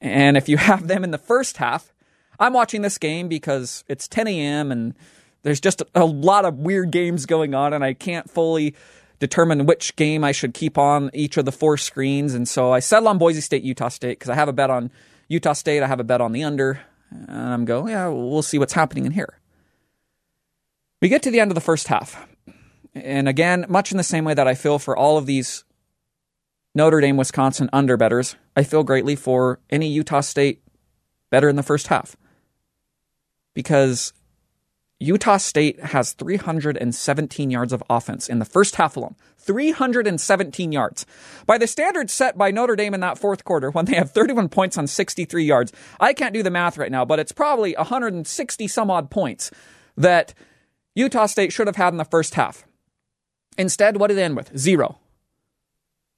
And 0.00 0.36
if 0.36 0.48
you 0.48 0.56
have 0.56 0.86
them 0.86 1.04
in 1.04 1.10
the 1.10 1.18
first 1.18 1.56
half, 1.56 1.92
I'm 2.38 2.52
watching 2.52 2.82
this 2.82 2.98
game 2.98 3.28
because 3.28 3.84
it's 3.88 4.06
10 4.06 4.28
a.m. 4.28 4.70
and 4.70 4.94
there's 5.42 5.60
just 5.60 5.82
a 5.94 6.04
lot 6.04 6.44
of 6.44 6.58
weird 6.58 6.90
games 6.90 7.26
going 7.26 7.54
on, 7.54 7.72
and 7.72 7.84
I 7.84 7.94
can't 7.94 8.30
fully 8.30 8.74
determine 9.18 9.66
which 9.66 9.96
game 9.96 10.22
I 10.22 10.32
should 10.32 10.54
keep 10.54 10.78
on 10.78 11.10
each 11.12 11.36
of 11.36 11.44
the 11.44 11.52
four 11.52 11.76
screens. 11.76 12.34
And 12.34 12.48
so 12.48 12.72
I 12.72 12.80
settle 12.80 13.08
on 13.08 13.18
Boise 13.18 13.40
State, 13.40 13.62
Utah 13.62 13.88
State, 13.88 14.18
because 14.18 14.30
I 14.30 14.34
have 14.34 14.48
a 14.48 14.52
bet 14.52 14.70
on 14.70 14.90
Utah 15.28 15.52
State, 15.52 15.82
I 15.82 15.86
have 15.86 16.00
a 16.00 16.04
bet 16.04 16.20
on 16.20 16.32
the 16.32 16.44
under, 16.44 16.80
and 17.10 17.30
I'm 17.30 17.64
going, 17.64 17.88
yeah, 17.88 18.08
we'll 18.08 18.42
see 18.42 18.58
what's 18.58 18.72
happening 18.72 19.06
in 19.06 19.12
here. 19.12 19.38
We 21.00 21.08
get 21.08 21.22
to 21.22 21.30
the 21.30 21.40
end 21.40 21.50
of 21.50 21.54
the 21.54 21.60
first 21.60 21.88
half. 21.88 22.26
And 22.94 23.28
again, 23.28 23.66
much 23.68 23.90
in 23.90 23.96
the 23.96 24.04
same 24.04 24.24
way 24.24 24.34
that 24.34 24.48
I 24.48 24.54
feel 24.54 24.78
for 24.78 24.96
all 24.96 25.18
of 25.18 25.26
these 25.26 25.64
Notre 26.74 27.00
Dame, 27.00 27.16
Wisconsin 27.16 27.68
under 27.72 27.96
bettors, 27.96 28.36
I 28.58 28.64
feel 28.64 28.82
greatly 28.82 29.14
for 29.14 29.60
any 29.70 29.86
Utah 29.86 30.20
State 30.20 30.64
bettor 31.30 31.48
in 31.48 31.54
the 31.54 31.62
first 31.62 31.86
half. 31.86 32.16
Because 33.54 34.12
Utah 34.98 35.36
State 35.36 35.78
has 35.78 36.12
317 36.14 37.50
yards 37.52 37.72
of 37.72 37.84
offense 37.88 38.28
in 38.28 38.40
the 38.40 38.44
first 38.44 38.74
half 38.74 38.96
alone. 38.96 39.14
317 39.36 40.72
yards. 40.72 41.06
By 41.46 41.56
the 41.56 41.68
standards 41.68 42.12
set 42.12 42.36
by 42.36 42.50
Notre 42.50 42.74
Dame 42.74 42.94
in 42.94 43.00
that 43.00 43.16
fourth 43.16 43.44
quarter, 43.44 43.70
when 43.70 43.84
they 43.84 43.94
have 43.94 44.10
31 44.10 44.48
points 44.48 44.76
on 44.76 44.88
63 44.88 45.44
yards, 45.44 45.72
I 46.00 46.12
can't 46.12 46.34
do 46.34 46.42
the 46.42 46.50
math 46.50 46.76
right 46.76 46.90
now, 46.90 47.04
but 47.04 47.20
it's 47.20 47.30
probably 47.30 47.76
160 47.76 48.66
some 48.66 48.90
odd 48.90 49.08
points 49.08 49.52
that 49.96 50.34
Utah 50.96 51.26
State 51.26 51.52
should 51.52 51.68
have 51.68 51.76
had 51.76 51.94
in 51.94 51.98
the 51.98 52.04
first 52.04 52.34
half. 52.34 52.66
Instead, 53.56 53.98
what 53.98 54.08
did 54.08 54.18
it 54.18 54.22
end 54.22 54.36
with? 54.36 54.58
Zero. 54.58 54.98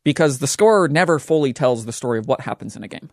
Because 0.04 0.38
the 0.38 0.46
scorer 0.46 0.88
never 0.88 1.18
fully 1.18 1.52
tells 1.52 1.84
the 1.84 1.92
story 1.92 2.18
of 2.18 2.26
what 2.26 2.42
happens 2.42 2.76
in 2.76 2.82
a 2.82 2.88
game. 2.88 3.10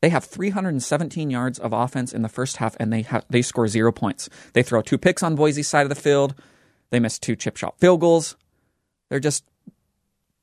They 0.00 0.08
have 0.08 0.24
317 0.24 1.30
yards 1.30 1.58
of 1.58 1.72
offense 1.72 2.12
in 2.12 2.22
the 2.22 2.28
first 2.28 2.56
half, 2.56 2.76
and 2.80 2.92
they 2.92 3.02
ha- 3.02 3.22
they 3.30 3.40
score 3.40 3.68
zero 3.68 3.92
points. 3.92 4.28
They 4.52 4.62
throw 4.62 4.82
two 4.82 4.98
picks 4.98 5.22
on 5.22 5.36
Boise's 5.36 5.68
side 5.68 5.84
of 5.84 5.88
the 5.88 5.94
field. 5.94 6.34
They 6.90 6.98
miss 6.98 7.18
two 7.18 7.36
chip 7.36 7.56
shot 7.56 7.78
field 7.78 8.00
goals. 8.00 8.36
They're 9.08 9.20
just 9.20 9.44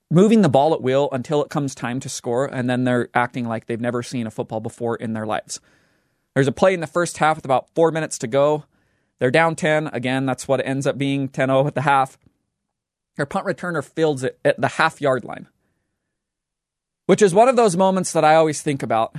moving 0.10 0.42
the 0.42 0.50
ball 0.50 0.74
at 0.74 0.82
will 0.82 1.10
until 1.12 1.44
it 1.44 1.50
comes 1.50 1.76
time 1.76 2.00
to 2.00 2.10
score, 2.10 2.46
and 2.46 2.70
then 2.70 2.86
they're 2.86 3.10
acting 3.14 3.48
like 3.48 3.66
they've 3.66 3.82
never 3.82 4.02
seen 4.02 4.26
a 4.26 4.32
football 4.32 4.62
before 4.62 4.96
in 4.96 5.14
their 5.14 5.26
lives. 5.26 5.60
There's 6.34 6.48
a 6.48 6.54
play 6.54 6.74
in 6.74 6.80
the 6.80 6.88
first 6.88 7.18
half 7.18 7.36
with 7.36 7.46
about 7.46 7.70
four 7.76 7.92
minutes 7.92 8.18
to 8.20 8.28
go. 8.28 8.64
They're 9.20 9.30
down 9.30 9.56
10. 9.56 9.88
Again, 9.88 10.26
that's 10.26 10.48
what 10.48 10.62
it 10.62 10.66
ends 10.66 10.88
up 10.88 10.98
being 10.98 11.28
10 11.28 11.50
0 11.50 11.68
at 11.68 11.76
the 11.76 11.82
half. 11.82 12.18
Their 13.20 13.26
punt 13.26 13.46
returner 13.46 13.84
fields 13.84 14.24
it 14.24 14.40
at 14.46 14.62
the 14.62 14.70
half 14.70 15.02
yard 15.02 15.26
line, 15.26 15.50
which 17.06 17.22
is 17.22 17.34
one 17.34 17.50
of 17.50 17.58
those 17.58 17.76
moments 17.76 18.14
that 18.14 18.24
I 18.24 18.36
always 18.36 18.62
think 18.62 18.82
about. 18.82 19.14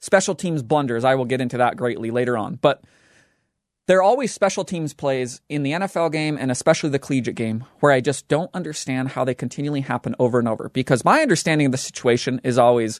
Special 0.00 0.34
teams 0.34 0.62
blunders, 0.62 1.04
I 1.04 1.14
will 1.14 1.26
get 1.26 1.42
into 1.42 1.58
that 1.58 1.76
greatly 1.76 2.10
later 2.10 2.38
on. 2.38 2.54
But 2.54 2.82
there 3.86 3.98
are 3.98 4.02
always 4.02 4.32
special 4.32 4.64
teams 4.64 4.94
plays 4.94 5.42
in 5.50 5.62
the 5.62 5.72
NFL 5.72 6.10
game 6.12 6.38
and 6.40 6.50
especially 6.50 6.88
the 6.88 6.98
collegiate 6.98 7.34
game 7.34 7.66
where 7.80 7.92
I 7.92 8.00
just 8.00 8.28
don't 8.28 8.50
understand 8.54 9.10
how 9.10 9.26
they 9.26 9.34
continually 9.34 9.82
happen 9.82 10.14
over 10.18 10.38
and 10.38 10.48
over. 10.48 10.70
Because 10.70 11.04
my 11.04 11.20
understanding 11.20 11.66
of 11.66 11.72
the 11.72 11.76
situation 11.76 12.40
is 12.44 12.56
always 12.56 12.98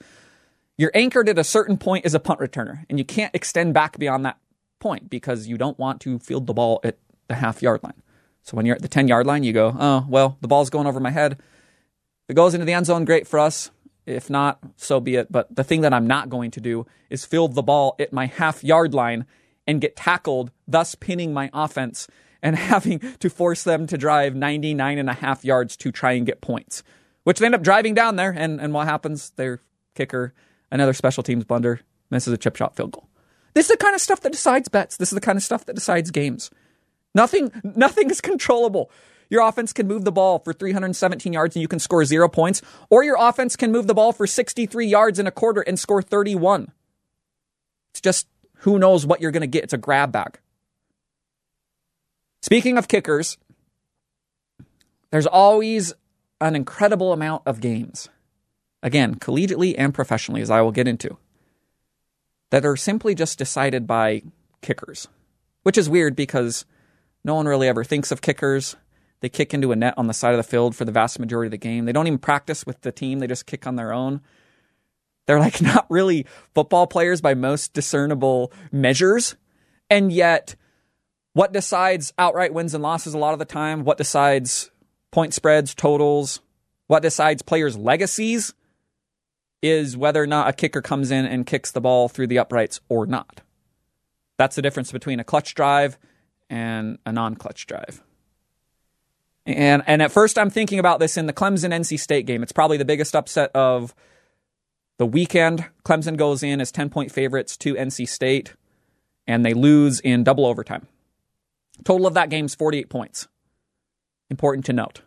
you're 0.77 0.93
anchored 0.93 1.31
at 1.31 1.39
a 1.39 1.45
certain 1.45 1.79
point 1.79 2.05
as 2.05 2.13
a 2.13 2.21
punt 2.21 2.41
returner, 2.41 2.85
and 2.91 2.99
you 2.99 3.05
can't 3.07 3.35
extend 3.35 3.73
back 3.73 3.99
beyond 3.99 4.27
that 4.27 4.37
point 4.79 5.09
because 5.09 5.47
you 5.47 5.57
don't 5.57 5.79
want 5.79 6.03
to 6.03 6.19
field 6.19 6.47
the 6.47 6.53
ball 6.53 6.81
at 6.85 6.99
the 7.29 7.37
half 7.37 7.63
yard 7.63 7.83
line. 7.83 8.03
So 8.45 8.57
when 8.57 8.67
you're 8.67 8.77
at 8.77 8.83
the 8.83 8.89
10 8.89 9.09
yard 9.09 9.27
line, 9.27 9.43
you 9.43 9.53
go, 9.53 9.75
oh, 9.79 10.07
well, 10.09 10.39
the 10.41 10.49
ball's 10.49 10.71
going 10.71 10.87
over 10.87 11.01
my 11.01 11.11
head. 11.11 11.33
If 11.33 12.31
it 12.31 12.35
goes 12.35 12.55
into 12.55 12.65
the 12.65 12.73
end 12.73 12.87
zone, 12.87 13.05
great 13.05 13.27
for 13.27 13.39
us. 13.39 13.71
If 14.07 14.31
not, 14.31 14.61
so 14.77 15.01
be 15.01 15.17
it. 15.17 15.33
But 15.33 15.55
the 15.55 15.65
thing 15.65 15.81
that 15.81 15.93
I'm 15.93 16.07
not 16.07 16.29
going 16.29 16.51
to 16.53 16.61
do 16.61 16.87
is 17.11 17.25
field 17.25 17.55
the 17.55 17.63
ball 17.63 17.97
at 17.99 18.13
my 18.13 18.27
half 18.27 18.63
yard 18.63 18.95
line 18.95 19.27
and 19.67 19.81
get 19.81 19.97
tackled, 19.97 20.53
thus 20.69 20.95
pinning 20.95 21.33
my 21.33 21.51
offense 21.53 22.07
and 22.43 22.55
having 22.71 23.01
to 23.19 23.29
force 23.29 23.65
them 23.65 23.87
to 23.89 23.99
drive 23.99 24.37
99 24.37 24.99
and 24.99 25.11
a 25.11 25.15
half 25.15 25.45
yards 25.45 25.77
to 25.79 25.91
try 25.91 26.13
and 26.13 26.27
get 26.27 26.41
points, 26.41 26.85
which 27.25 27.41
they 27.41 27.47
end 27.47 27.55
up 27.57 27.63
driving 27.63 27.95
down 27.95 28.17
there. 28.17 28.31
And, 28.31 28.61
and 28.61 28.73
what 28.73 28.87
happens? 28.87 29.31
Their 29.31 29.61
kicker 29.95 30.35
another 30.75 30.93
special 30.93 31.23
teams 31.23 31.45
blunder, 31.45 31.81
misses 32.11 32.33
a 32.33 32.37
chip 32.37 32.57
shot 32.57 32.77
field 32.77 32.93
goal. 32.93 33.09
This 33.55 33.67
is 33.67 33.71
the 33.71 33.77
kind 33.77 33.95
of 33.95 34.01
stuff 34.01 34.21
that 34.23 34.33
decides 34.33 34.69
bets. 34.69 34.97
This 34.97 35.13
is 35.13 35.15
the 35.15 35.21
kind 35.21 35.37
of 35.37 35.43
stuff 35.43 35.65
that 35.67 35.75
decides 35.75 36.11
games. 36.11 36.51
Nothing, 37.15 37.53
nothing 37.63 38.11
is 38.11 38.21
controllable. 38.21 38.91
Your 39.31 39.47
offense 39.47 39.73
can 39.73 39.87
move 39.87 40.05
the 40.05 40.13
ball 40.13 40.39
for 40.39 40.53
317 40.53 41.33
yards 41.33 41.57
and 41.57 41.61
you 41.61 41.69
can 41.69 41.79
score 41.79 42.05
zero 42.05 42.29
points, 42.29 42.63
or 42.91 43.05
your 43.05 43.17
offense 43.19 43.57
can 43.57 43.73
move 43.73 43.87
the 43.87 43.95
ball 43.95 44.13
for 44.13 44.27
63 44.27 44.87
yards 44.87 45.19
in 45.19 45.27
a 45.27 45.31
quarter 45.31 45.61
and 45.61 45.79
score 45.79 46.03
31. 46.03 46.73
It's 47.93 48.01
just 48.01 48.27
who 48.59 48.79
knows 48.79 49.07
what 49.07 49.21
you're 49.21 49.31
going 49.31 49.43
to 49.43 49.47
get. 49.47 49.65
It's 49.65 49.73
a 49.73 49.79
grab 49.79 50.13
bag. 50.13 50.39
Speaking 52.43 52.77
of 52.77 52.89
kickers, 52.89 53.39
there's 55.11 55.27
always 55.27 55.95
an 56.41 56.57
incredible 56.57 57.13
amount 57.13 57.43
of 57.47 57.61
games 57.61 58.09
again, 58.85 59.15
collegiately 59.15 59.75
and 59.77 59.95
professionally, 59.95 60.43
as 60.43 60.51
I 60.51 60.61
will 60.61 60.71
get 60.71 60.87
into, 60.87 61.17
that 62.51 62.67
are 62.67 62.77
simply 62.77 63.15
just 63.15 63.39
decided 63.39 63.87
by 63.87 64.23
kickers, 64.61 65.09
which 65.63 65.79
is 65.79 65.89
weird 65.89 66.15
because 66.15 66.67
no 67.25 67.35
one 67.35 67.47
really 67.47 67.69
ever 67.69 67.85
thinks 67.85 68.11
of 68.13 68.21
kickers. 68.21 68.77
They 69.21 69.29
kick 69.29 69.55
into 69.55 69.73
a 69.73 69.77
net 69.77 69.95
on 69.97 70.07
the 70.07 70.15
side 70.15 70.35
of 70.35 70.37
the 70.37 70.43
field 70.43 70.77
for 70.77 70.85
the 70.85 70.93
vast 70.93 71.19
majority 71.19 71.47
of 71.47 71.53
the 71.53 71.57
game. 71.57 71.87
They 71.87 71.93
don't 71.93 72.07
even 72.07 72.19
practice 72.19 72.67
with 72.67 72.83
the 72.83 72.93
team, 72.93 73.19
they 73.19 73.27
just 73.27 73.47
kick 73.47 73.67
on 73.67 73.77
their 73.77 73.93
own. 73.93 74.21
They're 75.27 75.41
like 75.41 75.63
not 75.63 75.87
really 75.89 76.27
football 76.55 76.87
players 76.87 77.21
by 77.21 77.35
most 77.35 77.73
discernible 77.73 78.53
measures. 78.71 79.37
And 79.89 80.13
yet, 80.13 80.57
what 81.33 81.53
decides 81.53 82.13
outright 82.19 82.53
wins 82.53 82.75
and 82.75 82.83
losses 82.83 83.15
a 83.15 83.19
lot 83.19 83.33
of 83.33 83.39
the 83.39 83.45
time, 83.45 83.85
what 83.85 83.99
decides 83.99 84.71
point 85.11 85.33
spreads, 85.33 85.75
totals, 85.75 86.41
what 86.87 87.03
decides 87.03 87.43
players' 87.43 87.77
legacies 87.77 88.55
is 89.63 89.97
whether 89.97 90.23
or 90.23 90.27
not 90.27 90.49
a 90.49 90.53
kicker 90.53 90.83
comes 90.83 91.11
in 91.11 91.25
and 91.25 91.47
kicks 91.47 91.71
the 91.71 91.81
ball 91.81 92.09
through 92.09 92.27
the 92.27 92.39
uprights 92.39 92.81
or 92.91 93.07
not. 93.07 93.41
That's 94.37 94.57
the 94.57 94.63
difference 94.63 94.93
between 94.93 95.21
a 95.21 95.25
clutch 95.25 95.55
drive 95.55 95.99
and 96.51 96.99
a 97.07 97.13
non 97.13 97.37
clutch 97.37 97.67
drive. 97.67 98.03
And, 99.47 99.83
and 99.87 100.01
at 100.01 100.11
first, 100.11 100.39
I'm 100.39 100.51
thinking 100.51 100.79
about 100.79 101.01
this 101.01 101.17
in 101.17 101.27
the 101.27 101.33
Clemson 101.33 101.73
NC 101.73 102.01
State 102.01 102.27
game. 102.27 102.43
It's 102.43 102.53
probably 102.53 102.77
the 102.79 102.85
biggest 102.85 103.15
upset 103.15 103.51
of 103.55 103.95
the 104.99 105.07
weekend. 105.07 105.67
Clemson 105.85 106.17
goes 106.17 106.43
in 106.43 106.61
as 106.61 106.73
10 106.73 106.89
point 106.91 107.13
favorites 107.13 107.57
to 107.59 107.75
NC 107.75 108.09
State, 108.09 108.55
and 109.27 109.45
they 109.45 109.53
lose 109.53 110.01
in 110.01 110.25
double 110.25 110.47
overtime. 110.47 110.87
Total 111.85 112.07
of 112.07 112.15
that 112.15 112.31
game 112.31 112.47
is 112.47 112.55
48 112.55 112.89
points. 112.89 113.29
Important 114.31 114.65
to 114.67 114.73
note. 114.73 115.03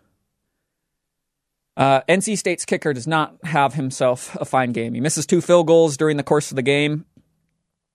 Uh, 1.76 2.02
NC 2.10 2.38
State's 2.38 2.66
kicker 2.66 2.94
does 2.94 3.08
not 3.08 3.36
have 3.44 3.76
himself 3.76 4.36
a 4.40 4.46
fine 4.46 4.72
game. 4.72 4.94
He 4.94 5.00
misses 5.00 5.26
two 5.26 5.42
field 5.42 5.68
goals 5.68 5.96
during 5.96 6.18
the 6.18 6.24
course 6.24 6.52
of 6.52 6.56
the 6.56 6.64
game. 6.64 7.06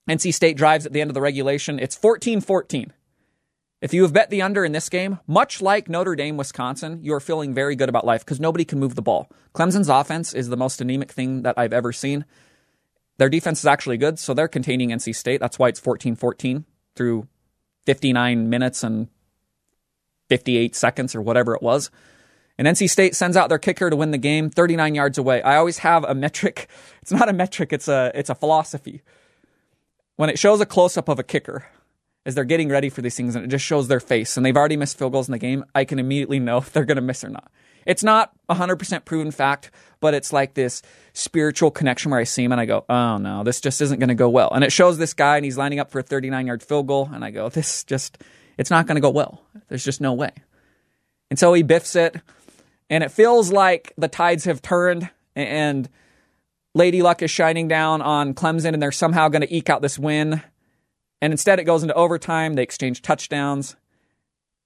NC 0.09 0.33
State 0.35 0.57
drives 0.57 0.87
at 0.87 0.93
the 0.93 1.01
end 1.01 1.11
of 1.11 1.15
the 1.15 1.21
regulation. 1.21 1.79
It's 1.79 1.97
14 1.97 2.41
14. 2.41 2.93
If 3.83 3.93
you 3.93 4.03
have 4.03 4.13
bet 4.13 4.31
the 4.31 4.43
under 4.43 4.65
in 4.65 4.71
this 4.71 4.89
game, 4.89 5.19
much 5.27 5.61
like 5.61 5.89
Notre 5.89 6.15
Dame, 6.15 6.37
Wisconsin, 6.37 7.01
you 7.03 7.13
are 7.15 7.21
feeling 7.21 7.53
very 7.53 7.75
good 7.75 7.89
about 7.89 8.07
life 8.07 8.25
because 8.25 8.39
nobody 8.39 8.65
can 8.65 8.79
move 8.79 8.95
the 8.95 9.03
ball. 9.03 9.29
Clemson's 9.55 9.89
offense 9.89 10.33
is 10.33 10.49
the 10.49 10.57
most 10.57 10.81
anemic 10.81 11.11
thing 11.11 11.43
that 11.43 11.59
I've 11.59 11.73
ever 11.73 11.93
seen. 11.93 12.25
Their 13.19 13.29
defense 13.29 13.59
is 13.59 13.67
actually 13.67 13.97
good, 13.97 14.21
so 14.21 14.35
they're 14.35 14.47
containing 14.47 14.91
NC 14.91 15.17
State. 15.17 15.41
That's 15.41 15.59
why 15.59 15.67
it's 15.67 15.81
14 15.81 16.15
14 16.15 16.65
through 16.95 17.27
59 17.85 18.49
minutes 18.49 18.85
and 18.85 19.09
58 20.29 20.77
seconds 20.77 21.17
or 21.17 21.21
whatever 21.21 21.53
it 21.53 21.63
was. 21.63 21.91
And 22.59 22.69
NC 22.69 22.89
State 22.89 23.17
sends 23.17 23.37
out 23.37 23.49
their 23.49 23.59
kicker 23.59 23.91
to 23.91 23.97
win 23.97 24.13
the 24.13 24.19
game 24.19 24.49
39 24.49 24.95
yards 24.95 25.19
away. 25.19 25.43
I 25.43 25.57
always 25.57 25.79
have 25.79 26.05
a 26.05 26.15
metric. 26.15 26.69
It's 27.03 27.11
not 27.11 27.29
a 27.29 27.33
metric, 27.33 27.73
it's 27.73 27.89
a 27.89 28.13
it's 28.15 28.31
a 28.31 28.35
philosophy. 28.37 29.03
When 30.15 30.31
it 30.31 30.39
shows 30.39 30.61
a 30.61 30.67
close 30.67 30.97
up 30.97 31.09
of 31.09 31.19
a 31.19 31.25
kicker 31.25 31.67
as 32.25 32.35
they're 32.35 32.45
getting 32.45 32.69
ready 32.69 32.89
for 32.89 33.03
these 33.03 33.17
things 33.17 33.35
and 33.35 33.45
it 33.45 33.49
just 33.49 33.65
shows 33.65 33.89
their 33.89 34.01
face 34.01 34.37
and 34.37 34.47
they've 34.47 34.57
already 34.57 34.77
missed 34.77 34.99
field 34.99 35.13
goals 35.13 35.29
in 35.29 35.33
the 35.33 35.39
game, 35.39 35.65
I 35.75 35.85
can 35.85 35.99
immediately 35.99 36.39
know 36.39 36.59
if 36.59 36.73
they're 36.73 36.85
going 36.85 36.97
to 36.97 37.03
miss 37.03 37.25
or 37.25 37.29
not. 37.29 37.51
It's 37.85 38.05
not 38.05 38.33
100% 38.49 39.05
proven 39.05 39.31
fact, 39.33 39.71
but 40.01 40.15
it's 40.15 40.33
like 40.33 40.55
this 40.55 40.83
spiritual 41.15 41.71
connection 41.71 42.11
where 42.11 42.21
I 42.21 42.25
see 42.25 42.45
him 42.45 42.53
and 42.53 42.61
I 42.61 42.65
go, 42.65 42.85
oh 42.89 43.19
no, 43.19 43.43
this 43.43 43.61
just 43.61 43.81
isn't 43.81 43.99
going 43.99 44.09
to 44.09 44.15
go 44.15 44.29
well. 44.29 44.51
And 44.53 44.63
it 44.63 44.73
shows 44.73 44.99
this 44.99 45.15
guy 45.15 45.37
and 45.37 45.45
he's 45.45 45.59
lining 45.59 45.81
up 45.81 45.91
for 45.91 45.99
a 45.99 46.03
39 46.03 46.47
yard 46.47 46.63
field 46.63 46.87
goal. 46.87 47.11
And 47.13 47.25
I 47.25 47.31
go, 47.31 47.49
this 47.49 47.85
just, 47.85 48.19
it's 48.57 48.71
not 48.71 48.87
going 48.87 48.97
to 48.97 49.01
go 49.01 49.11
well. 49.11 49.43
There's 49.69 49.85
just 49.85 50.01
no 50.01 50.13
way. 50.13 50.33
And 51.31 51.39
so 51.39 51.53
he 51.55 51.63
biffs 51.63 51.97
it. 51.97 52.17
And 52.89 53.03
it 53.03 53.11
feels 53.11 53.51
like 53.51 53.93
the 53.97 54.09
tides 54.09 54.45
have 54.45 54.61
turned 54.61 55.09
and 55.35 55.89
Lady 56.75 57.03
Luck 57.03 57.23
is 57.23 57.31
shining 57.31 57.69
down 57.69 58.03
on 58.03 58.35
Clemson 58.35 58.75
and 58.75 58.83
they're 58.83 58.93
somehow 58.93 59.29
going 59.29 59.43
to 59.43 59.55
eke 59.55 59.71
out 59.71 59.83
this 59.83 59.99
win. 59.99 60.43
And 61.23 61.33
instead, 61.33 61.61
it 61.61 61.65
goes 61.65 61.83
into 61.83 61.95
overtime. 61.95 62.55
They 62.55 62.65
exchange 62.65 63.01
touchdowns. 63.01 63.77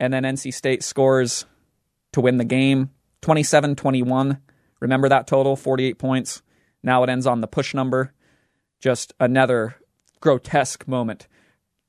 And 0.01 0.13
then 0.13 0.25
NC 0.25 0.53
State 0.53 0.83
scores 0.83 1.45
to 2.13 2.21
win 2.23 2.39
the 2.39 2.45
game 2.45 2.91
27 3.21 3.77
21. 3.77 4.39
Remember 4.81 5.09
that 5.09 5.27
total 5.27 5.55
48 5.55 5.99
points. 5.99 6.43
Now 6.83 7.03
it 7.03 7.11
ends 7.11 7.27
on 7.27 7.43
the 7.43 7.47
push 7.47 7.75
number. 7.75 8.13
Just 8.81 9.13
another 9.21 9.77
grotesque 10.21 10.89
moment 10.89 11.29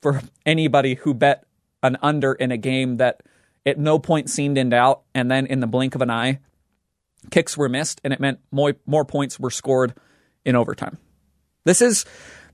for 0.01 0.21
anybody 0.45 0.95
who 0.95 1.13
bet 1.13 1.45
an 1.81 1.97
under 2.01 2.33
in 2.33 2.51
a 2.51 2.57
game 2.57 2.97
that 2.97 3.23
at 3.65 3.77
no 3.79 3.99
point 3.99 4.29
seemed 4.29 4.57
in 4.57 4.69
doubt. 4.69 5.01
And 5.15 5.31
then 5.31 5.45
in 5.45 5.61
the 5.61 5.67
blink 5.67 5.95
of 5.95 6.01
an 6.01 6.09
eye, 6.09 6.39
kicks 7.31 7.57
were 7.57 7.69
missed, 7.69 8.01
and 8.03 8.11
it 8.11 8.19
meant 8.19 8.39
more, 8.51 8.75
more 8.85 9.05
points 9.05 9.39
were 9.39 9.51
scored 9.51 9.93
in 10.43 10.55
overtime. 10.55 10.97
This 11.63 11.81
is 11.81 12.05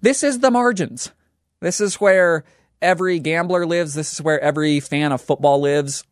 this 0.01 0.23
is 0.23 0.39
the 0.39 0.51
margins. 0.51 1.11
This 1.63 1.79
is 1.79 1.95
where 1.95 2.43
every 2.81 3.19
gambler 3.19 3.65
lives. 3.65 3.93
This 3.93 4.11
is 4.11 4.21
where 4.21 4.39
every 4.41 4.81
fan 4.81 5.13
of 5.13 5.21
football 5.21 5.61
lives. 5.61 6.03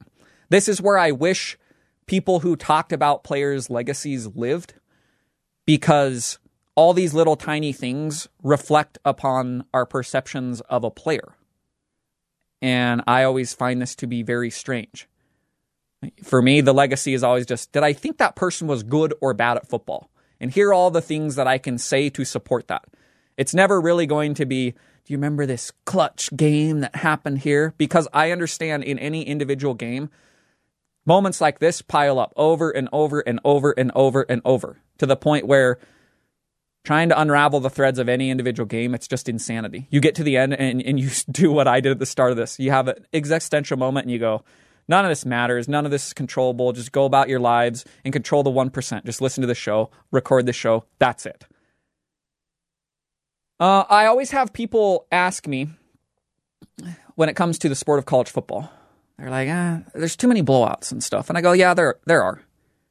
This 0.48 0.70
is 0.70 0.82
where 0.82 0.98
I 0.98 1.12
wish 1.12 1.58
people 2.06 2.40
who 2.40 2.56
talked 2.56 2.94
about 2.94 3.26
players' 3.26 3.70
legacies 3.70 4.28
lived 4.28 4.76
because 5.66 6.40
all 6.74 6.94
these 6.94 7.14
little 7.14 7.36
tiny 7.36 7.74
things 7.74 8.30
reflect 8.42 8.98
upon 9.04 9.66
our 9.74 9.86
perceptions 9.86 10.62
of 10.62 10.86
a 10.86 10.90
player. 10.90 11.36
And 12.62 13.04
I 13.06 13.24
always 13.24 13.54
find 13.54 13.82
this 13.82 13.94
to 13.98 14.08
be 14.08 14.24
very 14.24 14.52
strange. 14.52 15.10
For 16.24 16.42
me, 16.42 16.62
the 16.62 16.74
legacy 16.74 17.14
is 17.14 17.24
always 17.24 17.46
just 17.46 17.74
did 17.74 17.84
I 17.84 17.92
think 17.92 18.20
that 18.20 18.38
person 18.38 18.68
was 18.68 18.84
good 18.84 19.14
or 19.20 19.34
bad 19.34 19.58
at 19.58 19.68
football? 19.68 20.10
And 20.40 20.50
here 20.50 20.70
are 20.70 20.74
all 20.74 20.92
the 20.92 21.02
things 21.02 21.36
that 21.36 21.46
I 21.46 21.58
can 21.58 21.78
say 21.78 22.10
to 22.12 22.24
support 22.24 22.70
that. 22.70 22.86
It's 23.36 23.54
never 23.54 23.82
really 23.82 24.06
going 24.06 24.34
to 24.36 24.46
be 24.46 24.76
you 25.12 25.18
remember 25.18 25.46
this 25.46 25.72
clutch 25.86 26.30
game 26.36 26.80
that 26.80 26.96
happened 26.96 27.40
here? 27.40 27.74
Because 27.78 28.08
I 28.14 28.32
understand 28.32 28.84
in 28.84 28.98
any 28.98 29.24
individual 29.24 29.74
game, 29.74 30.10
moments 31.06 31.42
like 31.42 31.60
this 31.60 31.82
pile 31.82 32.20
up 32.20 32.34
over 32.36 32.72
and 32.72 32.90
over 32.92 33.20
and 33.22 33.40
over 33.44 33.72
and 33.72 33.92
over 33.96 34.26
and 34.28 34.42
over 34.46 34.78
to 34.98 35.06
the 35.06 35.16
point 35.16 35.48
where 35.48 35.78
trying 36.84 37.10
to 37.10 37.20
unravel 37.20 37.60
the 37.60 37.70
threads 37.70 38.00
of 38.00 38.10
any 38.10 38.30
individual 38.30 38.66
game, 38.66 38.96
it's 38.96 39.08
just 39.08 39.30
insanity. 39.30 39.88
You 39.90 40.00
get 40.00 40.16
to 40.16 40.24
the 40.24 40.38
end 40.38 40.54
and, 40.54 40.82
and 40.82 41.00
you 41.00 41.10
do 41.32 41.52
what 41.52 41.68
I 41.68 41.80
did 41.80 41.92
at 41.92 42.00
the 42.00 42.06
start 42.06 42.32
of 42.32 42.38
this. 42.38 42.60
You 42.60 42.72
have 42.72 42.88
an 42.88 43.06
existential 43.14 43.78
moment 43.78 44.06
and 44.06 44.12
you 44.12 44.20
go, 44.20 44.44
none 44.88 45.06
of 45.06 45.10
this 45.10 45.26
matters. 45.26 45.68
None 45.68 45.86
of 45.86 45.92
this 45.92 46.08
is 46.08 46.14
controllable. 46.14 46.72
Just 46.72 46.92
go 46.92 47.06
about 47.06 47.30
your 47.30 47.40
lives 47.40 47.86
and 48.04 48.14
control 48.14 48.44
the 48.44 48.52
1%. 48.52 49.06
Just 49.06 49.22
listen 49.22 49.42
to 49.42 49.48
the 49.48 49.56
show, 49.56 49.90
record 50.12 50.46
the 50.46 50.54
show. 50.54 50.86
That's 51.00 51.26
it. 51.26 51.46
Uh, 53.62 53.86
I 53.92 54.08
always 54.08 54.32
have 54.32 54.54
people 54.54 55.06
ask 55.12 55.46
me 55.46 55.68
when 57.14 57.30
it 57.30 57.36
comes 57.36 57.60
to 57.60 57.70
the 57.70 57.76
sport 57.76 58.00
of 58.00 58.08
college 58.08 58.32
football. 58.32 58.72
They're 59.20 59.30
like, 59.30 59.50
ah, 59.52 59.82
there's 59.94 60.16
too 60.16 60.28
many 60.28 60.42
blowouts 60.42 60.92
and 60.92 61.04
stuff. 61.04 61.30
And 61.30 61.38
I 61.38 61.42
go, 61.42 61.52
yeah, 61.52 61.76
there, 61.76 62.00
there 62.08 62.24
are. 62.24 62.42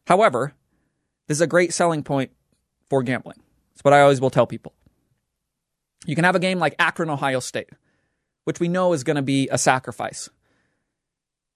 However, 0.06 0.54
this 1.26 1.38
is 1.38 1.40
a 1.40 1.48
great 1.48 1.74
selling 1.74 2.04
point 2.04 2.30
for 2.88 3.02
gambling. 3.02 3.42
It's 3.72 3.82
what 3.82 3.92
I 3.92 4.00
always 4.00 4.20
will 4.20 4.30
tell 4.30 4.46
people. 4.46 4.72
You 6.06 6.14
can 6.14 6.22
have 6.22 6.36
a 6.36 6.40
game 6.40 6.60
like 6.60 6.76
Akron, 6.78 7.10
Ohio 7.10 7.40
State, 7.40 7.70
which 8.44 8.60
we 8.60 8.68
know 8.68 8.92
is 8.92 9.02
going 9.02 9.16
to 9.16 9.22
be 9.22 9.48
a 9.50 9.58
sacrifice. 9.58 10.30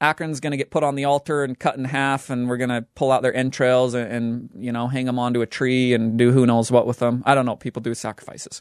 Akron's 0.00 0.40
going 0.40 0.50
to 0.50 0.56
get 0.56 0.72
put 0.72 0.82
on 0.82 0.96
the 0.96 1.04
altar 1.04 1.44
and 1.44 1.56
cut 1.56 1.76
in 1.76 1.84
half, 1.84 2.30
and 2.30 2.48
we're 2.48 2.56
going 2.56 2.68
to 2.68 2.84
pull 2.96 3.12
out 3.12 3.22
their 3.22 3.32
entrails 3.32 3.94
and, 3.94 4.10
and, 4.10 4.50
you 4.56 4.72
know 4.72 4.88
hang 4.88 5.06
them 5.06 5.20
onto 5.20 5.40
a 5.40 5.46
tree 5.46 5.94
and 5.94 6.18
do 6.18 6.32
who 6.32 6.46
knows 6.46 6.72
what 6.72 6.84
with 6.84 6.98
them. 6.98 7.22
I 7.24 7.36
don't 7.36 7.46
know 7.46 7.52
what 7.52 7.60
people 7.60 7.80
do 7.80 7.94
sacrifices. 7.94 8.60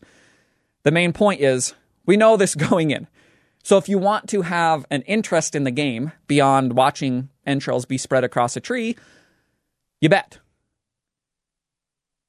The 0.84 0.92
main 0.92 1.14
point 1.14 1.42
is 1.42 1.74
we 2.06 2.18
know 2.18 2.38
this 2.38 2.56
going 2.70 2.92
in. 2.92 3.08
So 3.64 3.78
if 3.78 3.88
you 3.88 3.98
want 3.98 4.28
to 4.30 4.42
have 4.42 4.86
an 4.92 5.04
interest 5.04 5.56
in 5.56 5.64
the 5.64 5.72
game 5.72 6.12
beyond 6.28 6.74
watching 6.74 7.30
entrails 7.46 7.86
be 7.86 7.98
spread 7.98 8.24
across 8.24 8.58
a 8.58 8.60
tree, 8.60 8.98
you 10.02 10.10
bet. 10.10 10.40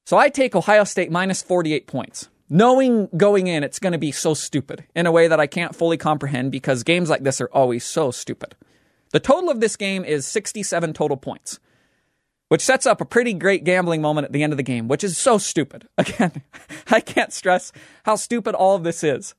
So 0.05 0.17
I 0.17 0.29
take 0.29 0.55
Ohio 0.55 0.85
State 0.85 1.11
minus 1.11 1.41
48 1.41 1.87
points, 1.87 2.29
knowing 2.49 3.09
going 3.17 3.47
in 3.47 3.63
it's 3.63 3.79
going 3.79 3.91
to 3.91 3.99
be 3.99 4.11
so 4.11 4.33
stupid 4.33 4.85
in 4.95 5.07
a 5.07 5.11
way 5.11 5.27
that 5.27 5.39
I 5.39 5.47
can't 5.47 5.75
fully 5.75 5.97
comprehend 5.97 6.51
because 6.51 6.83
games 6.83 7.09
like 7.09 7.23
this 7.23 7.41
are 7.41 7.49
always 7.51 7.83
so 7.83 8.11
stupid. 8.11 8.55
The 9.11 9.19
total 9.19 9.49
of 9.49 9.59
this 9.59 9.75
game 9.75 10.05
is 10.05 10.25
67 10.25 10.93
total 10.93 11.17
points 11.17 11.59
which 12.49 12.61
sets 12.61 12.85
up 12.85 13.01
a 13.01 13.05
pretty 13.05 13.33
great 13.33 13.63
gambling 13.63 14.01
moment 14.01 14.25
at 14.25 14.31
the 14.31 14.43
end 14.43 14.53
of 14.53 14.57
the 14.57 14.63
game, 14.63 14.87
which 14.87 15.03
is 15.03 15.17
so 15.17 15.37
stupid. 15.37 15.87
Again, 15.97 16.43
I 16.87 16.99
can't 16.99 17.33
stress 17.33 17.71
how 18.03 18.15
stupid 18.15 18.55
all 18.55 18.75
of 18.75 18.83
this 18.83 19.03
is. 19.03 19.35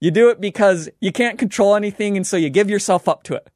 You 0.00 0.10
do 0.10 0.28
it 0.28 0.40
because 0.40 0.90
you 1.00 1.12
can't 1.12 1.38
control 1.38 1.74
anything, 1.74 2.16
and 2.16 2.26
so 2.26 2.36
you 2.36 2.50
give 2.50 2.68
yourself 2.68 3.08
up 3.08 3.22
to 3.24 3.34
it. 3.34 3.48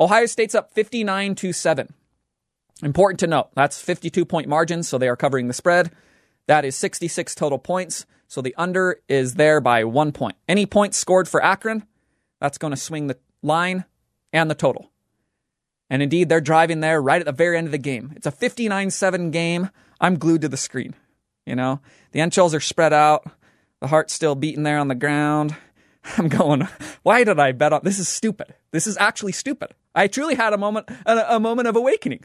Ohio 0.00 0.26
State's 0.26 0.54
up 0.54 0.72
59 0.72 1.34
to 1.36 1.52
7. 1.52 1.92
Important 2.82 3.20
to 3.20 3.26
note, 3.26 3.48
that's 3.54 3.80
52 3.80 4.24
point 4.24 4.48
margin, 4.48 4.82
so 4.82 4.98
they 4.98 5.08
are 5.08 5.16
covering 5.16 5.48
the 5.48 5.54
spread. 5.54 5.90
That 6.46 6.64
is 6.64 6.76
66 6.76 7.34
total 7.34 7.58
points, 7.58 8.06
so 8.28 8.40
the 8.40 8.54
under 8.56 9.00
is 9.08 9.34
there 9.34 9.60
by 9.60 9.84
one 9.84 10.12
point. 10.12 10.36
Any 10.48 10.66
points 10.66 10.98
scored 10.98 11.28
for 11.28 11.42
Akron, 11.42 11.84
that's 12.40 12.58
going 12.58 12.72
to 12.72 12.76
swing 12.76 13.06
the 13.06 13.18
line 13.42 13.84
and 14.32 14.50
the 14.50 14.54
total. 14.54 14.90
And 15.88 16.02
indeed, 16.02 16.28
they're 16.28 16.40
driving 16.40 16.80
there 16.80 17.00
right 17.00 17.20
at 17.20 17.26
the 17.26 17.32
very 17.32 17.56
end 17.56 17.66
of 17.66 17.72
the 17.72 17.78
game. 17.78 18.12
It's 18.16 18.26
a 18.26 18.30
59 18.30 18.90
7 18.90 19.30
game. 19.30 19.70
I'm 20.00 20.18
glued 20.18 20.42
to 20.42 20.48
the 20.48 20.56
screen. 20.56 20.94
You 21.46 21.54
know, 21.54 21.80
the 22.10 22.20
end 22.20 22.36
are 22.36 22.60
spread 22.60 22.92
out, 22.92 23.24
the 23.80 23.86
heart's 23.86 24.12
still 24.12 24.34
beating 24.34 24.64
there 24.64 24.78
on 24.78 24.88
the 24.88 24.94
ground. 24.94 25.54
I'm 26.18 26.28
going, 26.28 26.68
why 27.02 27.24
did 27.24 27.38
I 27.38 27.52
bet 27.52 27.72
on 27.72 27.80
this? 27.84 27.98
Is 27.98 28.08
stupid. 28.08 28.54
This 28.72 28.86
is 28.86 28.96
actually 28.98 29.32
stupid. 29.32 29.74
I 29.94 30.08
truly 30.08 30.34
had 30.34 30.52
a 30.52 30.58
moment, 30.58 30.88
a, 31.04 31.36
a 31.36 31.40
moment 31.40 31.68
of 31.68 31.76
awakening. 31.76 32.24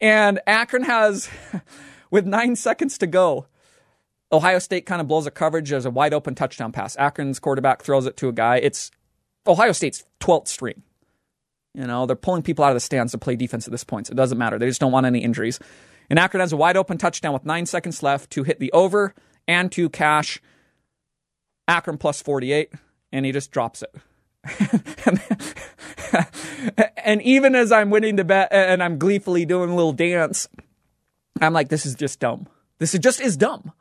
And 0.00 0.40
Akron 0.46 0.84
has, 0.84 1.28
with 2.10 2.26
nine 2.26 2.56
seconds 2.56 2.98
to 2.98 3.06
go, 3.06 3.46
Ohio 4.32 4.58
State 4.58 4.86
kind 4.86 5.00
of 5.00 5.08
blows 5.08 5.26
a 5.26 5.30
coverage 5.30 5.72
as 5.72 5.86
a 5.86 5.90
wide 5.90 6.12
open 6.12 6.34
touchdown 6.34 6.72
pass. 6.72 6.96
Akron's 6.96 7.38
quarterback 7.38 7.82
throws 7.82 8.06
it 8.06 8.16
to 8.18 8.28
a 8.28 8.32
guy. 8.32 8.56
It's 8.56 8.90
Ohio 9.46 9.72
State's 9.72 10.04
12th 10.20 10.48
string. 10.48 10.82
You 11.74 11.86
know, 11.86 12.06
they're 12.06 12.16
pulling 12.16 12.42
people 12.42 12.64
out 12.64 12.70
of 12.70 12.74
the 12.74 12.80
stands 12.80 13.12
to 13.12 13.18
play 13.18 13.36
defense 13.36 13.66
at 13.66 13.72
this 13.72 13.84
point. 13.84 14.06
So 14.06 14.12
it 14.12 14.16
doesn't 14.16 14.38
matter. 14.38 14.58
They 14.58 14.68
just 14.68 14.80
don't 14.80 14.92
want 14.92 15.06
any 15.06 15.20
injuries. 15.20 15.58
And 16.08 16.18
Akron 16.18 16.40
has 16.40 16.52
a 16.52 16.56
wide 16.56 16.76
open 16.76 16.98
touchdown 16.98 17.32
with 17.32 17.44
nine 17.44 17.66
seconds 17.66 18.02
left 18.02 18.30
to 18.30 18.44
hit 18.44 18.60
the 18.60 18.70
over 18.72 19.14
and 19.48 19.72
to 19.72 19.88
cash 19.88 20.40
Akron 21.66 21.98
plus 21.98 22.22
48. 22.22 22.72
And 23.12 23.26
he 23.26 23.32
just 23.32 23.50
drops 23.50 23.82
it. 23.82 23.94
and 27.04 27.22
even 27.22 27.54
as 27.54 27.72
I'm 27.72 27.90
winning 27.90 28.16
the 28.16 28.24
bet 28.24 28.48
and 28.52 28.82
I'm 28.82 28.98
gleefully 28.98 29.44
doing 29.44 29.70
a 29.70 29.74
little 29.74 29.92
dance, 29.92 30.48
I'm 31.40 31.52
like, 31.52 31.68
this 31.68 31.86
is 31.86 31.94
just 31.94 32.20
dumb. 32.20 32.46
This 32.78 32.94
is 32.94 33.00
just 33.00 33.20
is 33.20 33.36
dumb. 33.36 33.72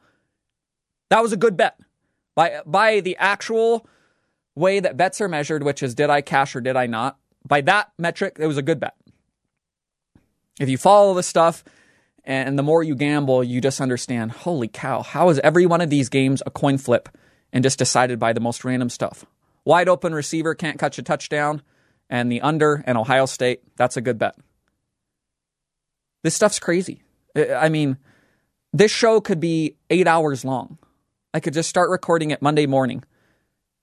That 1.09 1.21
was 1.21 1.33
a 1.33 1.37
good 1.37 1.57
bet. 1.57 1.79
By 2.35 2.61
by 2.65 3.01
the 3.01 3.15
actual 3.17 3.85
way 4.55 4.79
that 4.79 4.97
bets 4.97 5.21
are 5.21 5.27
measured, 5.27 5.63
which 5.63 5.83
is 5.83 5.93
did 5.93 6.09
I 6.09 6.21
cash 6.21 6.55
or 6.55 6.61
did 6.61 6.75
I 6.75 6.87
not, 6.87 7.17
by 7.45 7.61
that 7.61 7.91
metric, 7.97 8.37
it 8.39 8.47
was 8.47 8.57
a 8.57 8.61
good 8.61 8.79
bet. 8.79 8.95
If 10.59 10.69
you 10.69 10.77
follow 10.77 11.13
the 11.13 11.23
stuff 11.23 11.63
and 12.23 12.57
the 12.57 12.63
more 12.63 12.83
you 12.83 12.95
gamble, 12.95 13.43
you 13.43 13.59
just 13.59 13.81
understand, 13.81 14.31
holy 14.31 14.67
cow, 14.67 15.01
how 15.01 15.29
is 15.29 15.39
every 15.39 15.65
one 15.65 15.81
of 15.81 15.89
these 15.89 16.09
games 16.09 16.41
a 16.45 16.51
coin 16.51 16.77
flip 16.77 17.09
and 17.51 17.63
just 17.63 17.79
decided 17.79 18.19
by 18.19 18.33
the 18.33 18.39
most 18.39 18.63
random 18.63 18.89
stuff? 18.89 19.25
Wide 19.65 19.89
open 19.89 20.13
receiver 20.13 20.55
can't 20.55 20.79
catch 20.79 20.97
a 20.97 21.03
touchdown, 21.03 21.61
and 22.09 22.31
the 22.31 22.41
under 22.41 22.83
and 22.85 22.97
Ohio 22.97 23.25
State, 23.25 23.61
that's 23.75 23.97
a 23.97 24.01
good 24.01 24.17
bet. 24.17 24.35
This 26.23 26.35
stuff's 26.35 26.59
crazy. 26.59 27.01
I 27.35 27.69
mean, 27.69 27.97
this 28.71 28.91
show 28.91 29.19
could 29.21 29.39
be 29.39 29.77
eight 29.89 30.07
hours 30.07 30.45
long. 30.45 30.77
I 31.33 31.39
could 31.39 31.53
just 31.53 31.69
start 31.69 31.89
recording 31.89 32.31
it 32.31 32.41
Monday 32.41 32.65
morning 32.65 33.03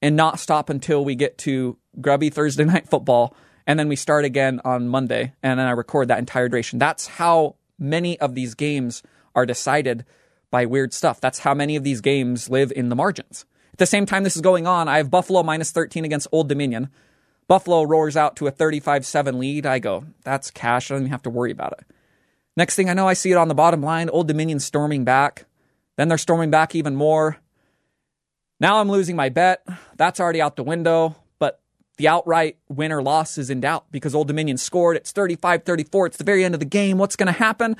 and 0.00 0.16
not 0.16 0.38
stop 0.38 0.70
until 0.70 1.04
we 1.04 1.14
get 1.14 1.38
to 1.38 1.76
grubby 2.00 2.30
Thursday 2.30 2.64
night 2.66 2.88
football 2.88 3.34
and 3.66 3.78
then 3.78 3.88
we 3.88 3.96
start 3.96 4.24
again 4.24 4.60
on 4.64 4.88
Monday, 4.88 5.32
and 5.42 5.58
then 5.58 5.66
I 5.66 5.72
record 5.72 6.08
that 6.08 6.18
entire 6.18 6.48
duration. 6.48 6.78
That's 6.78 7.06
how 7.06 7.56
many 7.78 8.18
of 8.20 8.34
these 8.34 8.54
games 8.54 9.02
are 9.34 9.46
decided 9.46 10.04
by 10.50 10.66
weird 10.66 10.92
stuff. 10.92 11.20
That's 11.20 11.40
how 11.40 11.54
many 11.54 11.76
of 11.76 11.84
these 11.84 12.00
games 12.00 12.50
live 12.50 12.72
in 12.72 12.88
the 12.88 12.96
margins. 12.96 13.44
At 13.72 13.78
the 13.78 13.86
same 13.86 14.06
time 14.06 14.24
this 14.24 14.36
is 14.36 14.42
going 14.42 14.66
on, 14.66 14.88
I 14.88 14.98
have 14.98 15.10
Buffalo 15.10 15.42
minus 15.42 15.70
13 15.70 16.04
against 16.04 16.28
Old 16.32 16.48
Dominion. 16.48 16.90
Buffalo 17.46 17.82
roars 17.82 18.16
out 18.16 18.36
to 18.36 18.46
a 18.46 18.50
35 18.50 19.06
7 19.06 19.38
lead. 19.38 19.66
I 19.66 19.78
go, 19.78 20.04
that's 20.24 20.50
cash. 20.50 20.90
I 20.90 20.94
don't 20.94 21.02
even 21.02 21.12
have 21.12 21.22
to 21.22 21.30
worry 21.30 21.50
about 21.50 21.72
it. 21.78 21.86
Next 22.56 22.74
thing 22.74 22.90
I 22.90 22.94
know, 22.94 23.08
I 23.08 23.14
see 23.14 23.32
it 23.32 23.36
on 23.36 23.48
the 23.48 23.54
bottom 23.54 23.82
line. 23.82 24.08
Old 24.10 24.28
Dominion 24.28 24.60
storming 24.60 25.04
back. 25.04 25.46
Then 25.96 26.08
they're 26.08 26.18
storming 26.18 26.50
back 26.50 26.74
even 26.74 26.94
more. 26.94 27.38
Now 28.58 28.80
I'm 28.80 28.90
losing 28.90 29.16
my 29.16 29.30
bet. 29.30 29.66
That's 29.96 30.20
already 30.20 30.40
out 30.40 30.56
the 30.56 30.64
window 30.64 31.16
the 32.00 32.08
outright 32.08 32.56
win 32.66 32.92
or 32.92 33.02
loss 33.02 33.36
is 33.36 33.50
in 33.50 33.60
doubt 33.60 33.84
because 33.90 34.14
Old 34.14 34.26
Dominion 34.26 34.56
scored. 34.56 34.96
It's 34.96 35.12
35 35.12 35.64
34. 35.64 36.06
It's 36.06 36.16
the 36.16 36.24
very 36.24 36.46
end 36.46 36.54
of 36.54 36.58
the 36.58 36.64
game. 36.64 36.96
What's 36.96 37.14
going 37.14 37.26
to 37.26 37.38
happen? 37.38 37.76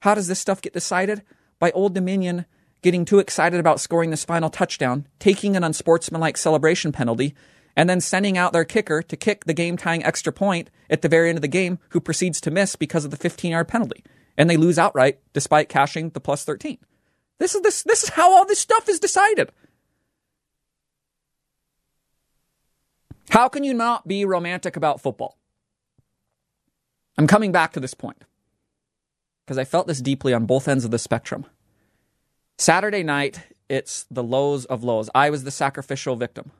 How 0.00 0.14
does 0.14 0.26
this 0.26 0.40
stuff 0.40 0.62
get 0.62 0.72
decided? 0.72 1.20
By 1.58 1.70
Old 1.72 1.94
Dominion 1.94 2.46
getting 2.80 3.04
too 3.04 3.18
excited 3.18 3.60
about 3.60 3.78
scoring 3.78 4.08
this 4.08 4.24
final 4.24 4.48
touchdown, 4.48 5.06
taking 5.18 5.54
an 5.54 5.64
unsportsmanlike 5.64 6.38
celebration 6.38 6.92
penalty, 6.92 7.34
and 7.76 7.90
then 7.90 8.00
sending 8.00 8.38
out 8.38 8.54
their 8.54 8.64
kicker 8.64 9.02
to 9.02 9.16
kick 9.18 9.44
the 9.44 9.52
game 9.52 9.76
tying 9.76 10.02
extra 10.02 10.32
point 10.32 10.70
at 10.88 11.02
the 11.02 11.08
very 11.08 11.28
end 11.28 11.36
of 11.36 11.42
the 11.42 11.48
game, 11.48 11.78
who 11.90 12.00
proceeds 12.00 12.40
to 12.40 12.50
miss 12.50 12.74
because 12.74 13.04
of 13.04 13.10
the 13.10 13.18
15 13.18 13.50
yard 13.50 13.68
penalty. 13.68 14.02
And 14.38 14.48
they 14.48 14.56
lose 14.56 14.78
outright 14.78 15.18
despite 15.34 15.68
cashing 15.68 16.08
the 16.08 16.20
plus 16.20 16.42
13. 16.44 16.78
This 17.38 17.54
is 17.54 17.60
this 17.60 17.82
this 17.82 18.02
is 18.02 18.08
how 18.08 18.34
all 18.34 18.46
this 18.46 18.60
stuff 18.60 18.88
is 18.88 18.98
decided. 18.98 19.52
How 23.30 23.48
can 23.48 23.64
you 23.64 23.74
not 23.74 24.06
be 24.06 24.24
romantic 24.24 24.76
about 24.76 25.00
football? 25.00 25.36
I'm 27.18 27.26
coming 27.26 27.52
back 27.52 27.72
to 27.72 27.80
this 27.80 27.94
point 27.94 28.24
because 29.44 29.58
I 29.58 29.64
felt 29.64 29.86
this 29.86 30.00
deeply 30.00 30.32
on 30.34 30.46
both 30.46 30.68
ends 30.68 30.84
of 30.84 30.90
the 30.90 30.98
spectrum. 30.98 31.46
Saturday 32.58 33.02
night, 33.02 33.40
it's 33.68 34.06
the 34.10 34.22
lows 34.22 34.64
of 34.66 34.84
lows. 34.84 35.10
I 35.14 35.30
was 35.30 35.44
the 35.44 35.50
sacrificial 35.50 36.16
victim. 36.16 36.50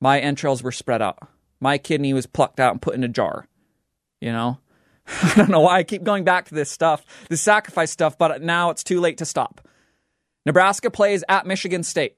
My 0.00 0.20
entrails 0.20 0.62
were 0.62 0.72
spread 0.72 1.02
out. 1.02 1.18
My 1.60 1.78
kidney 1.78 2.12
was 2.12 2.26
plucked 2.26 2.60
out 2.60 2.72
and 2.72 2.82
put 2.82 2.94
in 2.94 3.04
a 3.04 3.08
jar. 3.08 3.46
You 4.20 4.32
know? 4.32 4.58
I 5.22 5.34
don't 5.36 5.50
know 5.50 5.60
why 5.60 5.78
I 5.78 5.84
keep 5.84 6.02
going 6.02 6.24
back 6.24 6.46
to 6.46 6.54
this 6.54 6.70
stuff, 6.70 7.04
this 7.28 7.40
sacrifice 7.40 7.90
stuff, 7.90 8.18
but 8.18 8.42
now 8.42 8.70
it's 8.70 8.84
too 8.84 9.00
late 9.00 9.18
to 9.18 9.24
stop. 9.24 9.66
Nebraska 10.44 10.90
plays 10.90 11.24
at 11.28 11.46
Michigan 11.46 11.82
State. 11.82 12.16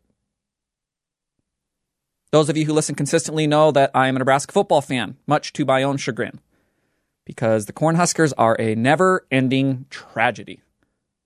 Those 2.31 2.49
of 2.51 2.57
you 2.57 2.67
who 2.67 2.75
listen 2.75 2.95
consistently 2.95 3.47
know 3.47 3.71
that 3.71 3.91
I 3.95 4.09
am 4.09 4.17
a 4.17 4.19
Nebraska 4.19 4.53
football 4.53 4.83
fan, 4.83 5.17
much 5.27 5.53
to 5.55 5.65
my 5.65 5.83
own 5.83 5.97
chagrin, 5.97 6.41
because 7.25 7.67
the 7.67 7.73
Cornhuskers 7.73 8.35
are 8.37 8.57
a 8.61 8.75
never 8.75 9.27
ending 9.31 9.87
tragedy. 9.89 10.61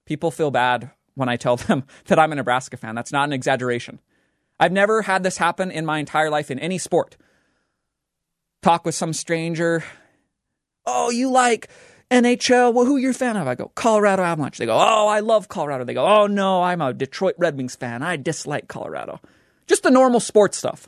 People 0.06 0.30
feel 0.30 0.52
bad 0.52 0.90
when 1.14 1.28
I 1.28 1.36
tell 1.36 1.56
them 1.68 1.84
that 2.06 2.18
I'm 2.18 2.32
a 2.32 2.36
Nebraska 2.36 2.76
fan. 2.76 2.94
That's 2.94 3.12
not 3.12 3.28
an 3.28 3.32
exaggeration. 3.32 4.00
I've 4.60 4.72
never 4.72 5.02
had 5.02 5.24
this 5.24 5.38
happen 5.38 5.72
in 5.72 5.84
my 5.84 5.98
entire 5.98 6.30
life 6.30 6.50
in 6.50 6.60
any 6.60 6.78
sport. 6.78 7.16
Talk 8.62 8.84
with 8.84 8.94
some 8.94 9.12
stranger. 9.12 9.82
Oh, 10.86 11.10
you 11.10 11.30
like 11.30 11.68
NHL? 12.12 12.72
Well, 12.72 12.84
who 12.84 12.94
are 12.94 13.00
you 13.00 13.10
a 13.10 13.14
fan 13.14 13.36
of? 13.36 13.48
I 13.48 13.56
go, 13.56 13.72
Colorado 13.74 14.22
Avalanche. 14.22 14.58
They 14.58 14.66
go, 14.66 14.78
oh, 14.78 15.08
I 15.08 15.18
love 15.18 15.48
Colorado. 15.48 15.84
They 15.84 15.94
go, 15.94 16.06
oh, 16.06 16.28
no, 16.28 16.62
I'm 16.62 16.80
a 16.80 16.92
Detroit 16.92 17.34
Red 17.38 17.56
Wings 17.56 17.74
fan. 17.74 18.04
I 18.04 18.16
dislike 18.16 18.68
Colorado. 18.68 19.20
Just 19.72 19.84
the 19.84 19.90
normal 19.90 20.20
sports 20.20 20.58
stuff. 20.58 20.86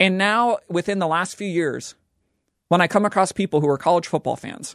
And 0.00 0.18
now, 0.18 0.58
within 0.68 0.98
the 0.98 1.06
last 1.06 1.36
few 1.36 1.46
years, 1.46 1.94
when 2.66 2.80
I 2.80 2.88
come 2.88 3.04
across 3.04 3.30
people 3.30 3.60
who 3.60 3.68
are 3.68 3.78
college 3.78 4.08
football 4.08 4.34
fans, 4.34 4.74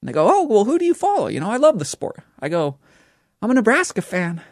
and 0.00 0.08
they 0.08 0.12
go, 0.14 0.26
oh, 0.26 0.46
well, 0.46 0.64
who 0.64 0.78
do 0.78 0.86
you 0.86 0.94
follow? 0.94 1.26
You 1.26 1.40
know, 1.40 1.50
I 1.50 1.58
love 1.58 1.78
the 1.78 1.84
sport. 1.84 2.20
I 2.38 2.48
go, 2.48 2.78
I'm 3.42 3.50
a 3.50 3.54
Nebraska 3.54 4.00
fan. 4.00 4.40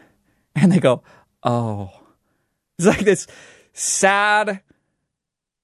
And 0.55 0.71
they 0.71 0.79
go, 0.79 1.03
oh. 1.41 1.91
It's 2.77 2.87
like 2.87 3.05
this 3.05 3.27
sad, 3.71 4.61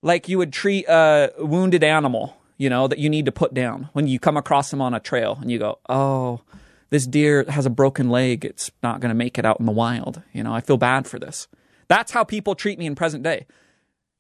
like 0.02 0.30
you 0.30 0.38
would 0.38 0.54
treat 0.54 0.86
a 0.88 1.34
wounded 1.38 1.84
animal 1.84 2.38
you 2.58 2.70
know, 2.70 2.88
that 2.88 3.00
you 3.00 3.10
need 3.10 3.26
to 3.26 3.32
put 3.32 3.54
down 3.54 3.90
when 3.94 4.08
you 4.08 4.20
come 4.20 4.38
across 4.38 4.72
them 4.72 4.82
on 4.82 4.94
a 4.94 5.00
trail 5.00 5.38
and 5.42 5.52
you 5.52 5.60
go, 5.60 5.80
oh, 5.90 6.42
this 6.90 7.06
deer 7.06 7.44
has 7.50 7.66
a 7.66 7.70
broken 7.70 8.10
leg. 8.10 8.46
It's 8.46 8.72
not 8.82 9.02
going 9.02 9.10
to 9.10 9.16
make 9.16 9.38
it 9.38 9.46
out 9.46 9.60
in 9.60 9.66
the 9.66 9.72
wild. 9.72 10.22
You 10.32 10.44
know, 10.44 10.54
I 10.54 10.62
feel 10.62 10.78
bad 10.78 11.08
for 11.08 11.20
this. 11.20 11.48
That's 11.88 12.12
how 12.12 12.24
people 12.24 12.56
treat 12.56 12.80
me 12.80 12.86
in 12.86 12.96
present 12.96 13.24
day. 13.24 13.46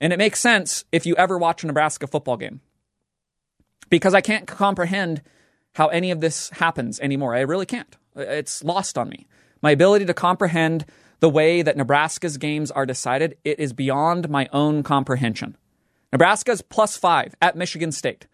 And 0.02 0.14
it 0.14 0.18
makes 0.18 0.40
sense 0.40 0.86
if 0.92 1.06
you 1.06 1.16
ever 1.16 1.38
watch 1.38 1.64
a 1.64 1.68
Nebraska 1.68 2.08
football 2.08 2.38
game 2.38 2.62
because 3.90 4.14
I 4.14 4.22
can't 4.22 4.48
comprehend 4.48 5.22
how 5.74 5.88
any 5.88 6.12
of 6.12 6.22
this 6.22 6.50
happens 6.52 7.00
anymore. 7.00 7.36
I 7.36 7.42
really 7.42 7.66
can't. 7.66 7.96
It's 8.16 8.64
lost 8.64 8.98
on 8.98 9.10
me. 9.10 9.28
My 9.62 9.72
ability 9.72 10.06
to 10.06 10.14
comprehend 10.14 10.86
the 11.20 11.30
way 11.30 11.62
that 11.62 11.78
Nebraska's 11.78 12.38
games 12.38 12.72
are 12.72 12.86
decided, 12.86 13.38
it 13.44 13.60
is 13.60 13.74
beyond 13.74 14.30
my 14.30 14.48
own 14.52 14.84
comprehension. 14.84 15.58
Nebraska's 16.12 16.62
plus 16.62 16.98
five 16.98 17.36
at 17.42 17.56
Michigan 17.56 17.92
State. 17.92 18.28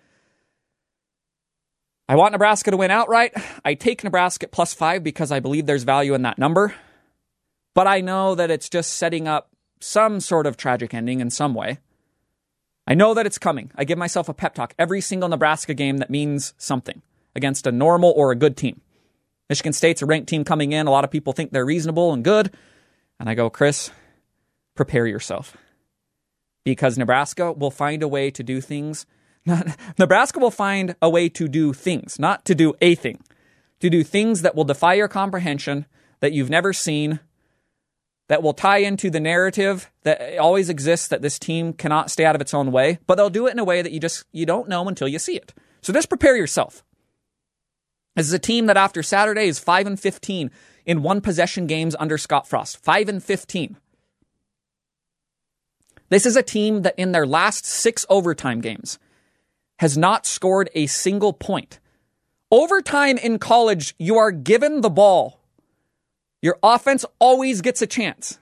I 2.09 2.15
want 2.15 2.33
Nebraska 2.33 2.71
to 2.71 2.77
win 2.77 2.91
outright. 2.91 3.33
I 3.63 3.75
take 3.75 4.03
Nebraska 4.03 4.45
at 4.45 4.51
plus 4.51 4.73
five 4.73 5.03
because 5.03 5.31
I 5.31 5.39
believe 5.39 5.65
there's 5.65 5.83
value 5.83 6.13
in 6.13 6.23
that 6.23 6.37
number. 6.37 6.73
But 7.73 7.87
I 7.87 8.01
know 8.01 8.35
that 8.35 8.51
it's 8.51 8.69
just 8.69 8.93
setting 8.93 9.27
up 9.27 9.49
some 9.79 10.19
sort 10.19 10.45
of 10.45 10.57
tragic 10.57 10.93
ending 10.93 11.19
in 11.19 11.29
some 11.29 11.53
way. 11.53 11.79
I 12.87 12.93
know 12.93 13.13
that 13.13 13.25
it's 13.25 13.37
coming. 13.37 13.71
I 13.75 13.83
give 13.83 13.97
myself 13.97 14.27
a 14.27 14.33
pep 14.33 14.55
talk 14.55 14.73
every 14.77 15.01
single 15.01 15.29
Nebraska 15.29 15.73
game 15.73 15.97
that 15.97 16.09
means 16.09 16.53
something 16.57 17.01
against 17.35 17.67
a 17.67 17.71
normal 17.71 18.13
or 18.15 18.31
a 18.31 18.35
good 18.35 18.57
team. 18.57 18.81
Michigan 19.49 19.73
State's 19.73 20.01
a 20.01 20.05
ranked 20.05 20.29
team 20.29 20.43
coming 20.43 20.71
in. 20.71 20.87
A 20.87 20.91
lot 20.91 21.03
of 21.03 21.11
people 21.11 21.33
think 21.33 21.51
they're 21.51 21.65
reasonable 21.65 22.13
and 22.13 22.23
good. 22.23 22.53
And 23.19 23.29
I 23.29 23.33
go, 23.33 23.49
Chris, 23.49 23.91
prepare 24.75 25.05
yourself 25.05 25.55
because 26.63 26.97
Nebraska 26.97 27.51
will 27.51 27.71
find 27.71 28.03
a 28.03 28.07
way 28.07 28.31
to 28.31 28.43
do 28.43 28.61
things. 28.61 29.05
Nebraska 29.99 30.39
will 30.39 30.51
find 30.51 30.95
a 31.01 31.09
way 31.09 31.29
to 31.29 31.47
do 31.47 31.73
things, 31.73 32.19
not 32.19 32.45
to 32.45 32.55
do 32.55 32.73
a 32.81 32.95
thing, 32.95 33.19
to 33.79 33.89
do 33.89 34.03
things 34.03 34.41
that 34.41 34.55
will 34.55 34.63
defy 34.63 34.93
your 34.93 35.07
comprehension, 35.07 35.85
that 36.19 36.33
you've 36.33 36.49
never 36.49 36.73
seen, 36.73 37.19
that 38.27 38.43
will 38.43 38.53
tie 38.53 38.77
into 38.77 39.09
the 39.09 39.19
narrative 39.19 39.91
that 40.03 40.37
always 40.37 40.69
exists 40.69 41.07
that 41.09 41.21
this 41.21 41.37
team 41.37 41.73
cannot 41.73 42.09
stay 42.09 42.25
out 42.25 42.35
of 42.35 42.41
its 42.41 42.53
own 42.53 42.71
way, 42.71 42.99
but 43.07 43.15
they'll 43.15 43.29
do 43.29 43.47
it 43.47 43.51
in 43.51 43.59
a 43.59 43.63
way 43.63 43.81
that 43.81 43.91
you 43.91 43.99
just 43.99 44.25
you 44.31 44.45
don't 44.45 44.69
know 44.69 44.87
until 44.87 45.07
you 45.07 45.19
see 45.19 45.35
it. 45.35 45.53
So 45.81 45.91
just 45.91 46.09
prepare 46.09 46.35
yourself. 46.35 46.83
This 48.15 48.27
is 48.27 48.33
a 48.33 48.39
team 48.39 48.65
that 48.65 48.77
after 48.77 49.03
Saturday 49.03 49.47
is 49.47 49.59
5 49.59 49.87
and 49.87 49.99
15 49.99 50.51
in 50.85 51.03
one 51.03 51.21
possession 51.21 51.67
games 51.67 51.95
under 51.99 52.17
Scott 52.17 52.47
Frost. 52.47 52.83
5 52.83 53.09
and 53.09 53.23
15. 53.23 53.77
This 56.09 56.25
is 56.25 56.35
a 56.35 56.43
team 56.43 56.81
that 56.81 56.95
in 56.97 57.13
their 57.13 57.25
last 57.25 57.65
six 57.65 58.05
overtime 58.09 58.59
games 58.59 58.99
has 59.79 59.97
not 59.97 60.25
scored 60.25 60.69
a 60.75 60.87
single 60.87 61.33
point. 61.33 61.79
Overtime 62.51 63.17
in 63.17 63.39
college, 63.39 63.95
you 63.97 64.17
are 64.17 64.31
given 64.31 64.81
the 64.81 64.89
ball. 64.89 65.40
Your 66.41 66.57
offense 66.63 67.05
always 67.19 67.61
gets 67.61 67.81
a 67.81 67.87
chance. 67.87 68.39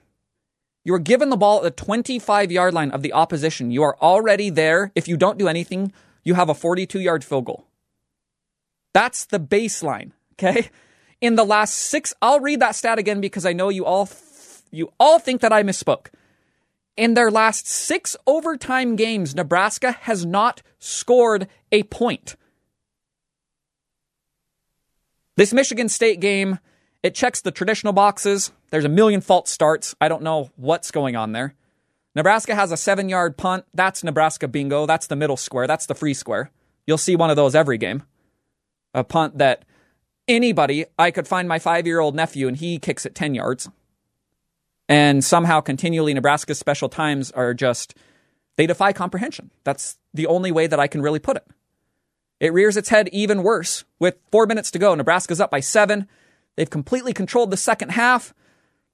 You 0.83 0.93
are 0.93 0.99
given 0.99 1.29
the 1.29 1.37
ball 1.37 1.57
at 1.57 1.63
the 1.63 1.71
25 1.71 2.51
yard 2.51 2.73
line 2.73 2.91
of 2.91 3.01
the 3.01 3.13
opposition. 3.13 3.71
You 3.71 3.83
are 3.83 3.97
already 4.01 4.49
there. 4.49 4.91
If 4.95 5.07
you 5.07 5.17
don't 5.17 5.37
do 5.37 5.47
anything, 5.47 5.91
you 6.23 6.35
have 6.35 6.49
a 6.49 6.53
42 6.53 6.99
yard 6.99 7.23
field 7.23 7.45
goal. 7.45 7.65
That's 8.93 9.25
the 9.25 9.39
baseline. 9.39 10.11
Okay. 10.33 10.69
In 11.21 11.35
the 11.35 11.43
last 11.43 11.73
six, 11.73 12.13
I'll 12.21 12.39
read 12.39 12.61
that 12.61 12.75
stat 12.75 12.97
again 12.97 13.19
because 13.19 13.45
I 13.45 13.51
know 13.51 13.67
you 13.67 13.83
all, 13.85 14.09
you 14.71 14.93
all 14.99 15.19
think 15.19 15.41
that 15.41 15.51
I 15.51 15.63
misspoke. 15.63 16.07
In 16.95 17.13
their 17.13 17.29
last 17.29 17.67
six 17.67 18.15
overtime 18.25 18.95
games, 18.95 19.35
Nebraska 19.35 19.91
has 19.91 20.25
not 20.25 20.61
scored 20.79 21.47
a 21.71 21.83
point. 21.83 22.35
This 25.35 25.53
Michigan 25.53 25.89
State 25.89 26.19
game, 26.19 26.59
it 27.03 27.15
checks 27.15 27.41
the 27.41 27.51
traditional 27.51 27.93
boxes. 27.93 28.51
There's 28.71 28.85
a 28.85 28.89
million 28.89 29.21
false 29.21 29.49
starts. 29.49 29.95
I 30.01 30.07
don't 30.09 30.23
know 30.23 30.49
what's 30.55 30.91
going 30.91 31.15
on 31.15 31.31
there. 31.31 31.55
Nebraska 32.15 32.55
has 32.55 32.71
a 32.71 32.77
seven 32.77 33.09
yard 33.09 33.37
punt. 33.37 33.65
That's 33.73 34.03
Nebraska 34.03 34.47
bingo. 34.47 34.85
That's 34.85 35.07
the 35.07 35.15
middle 35.15 35.37
square. 35.37 35.67
That's 35.67 35.85
the 35.85 35.95
free 35.95 36.13
square. 36.13 36.51
You'll 36.85 36.97
see 36.97 37.15
one 37.15 37.29
of 37.29 37.35
those 37.35 37.55
every 37.55 37.77
game. 37.77 38.03
A 38.93 39.03
punt 39.03 39.37
that 39.37 39.63
anybody, 40.27 40.85
I 40.97 41.11
could 41.11 41.27
find 41.27 41.47
my 41.47 41.59
five 41.59 41.85
year 41.85 41.99
old 41.99 42.15
nephew 42.15 42.47
and 42.47 42.57
he 42.57 42.79
kicks 42.79 43.05
it 43.05 43.15
10 43.15 43.35
yards. 43.35 43.69
And 44.87 45.23
somehow, 45.23 45.61
continually, 45.61 46.15
Nebraska's 46.15 46.57
special 46.57 46.89
times 46.89 47.29
are 47.31 47.53
just, 47.53 47.93
they 48.57 48.65
defy 48.65 48.91
comprehension. 48.91 49.51
That's 49.63 49.99
the 50.15 50.25
only 50.25 50.51
way 50.51 50.65
that 50.65 50.79
I 50.79 50.87
can 50.87 51.03
really 51.03 51.19
put 51.19 51.37
it. 51.37 51.45
It 52.39 52.53
rears 52.53 52.75
its 52.75 52.89
head 52.89 53.07
even 53.11 53.43
worse. 53.43 53.83
With 53.99 54.17
four 54.31 54.47
minutes 54.47 54.71
to 54.71 54.79
go, 54.79 54.95
Nebraska's 54.95 55.39
up 55.39 55.51
by 55.51 55.59
seven. 55.59 56.07
They've 56.59 56.69
completely 56.69 57.13
controlled 57.13 57.51
the 57.51 57.57
second 57.57 57.91
half, 57.91 58.33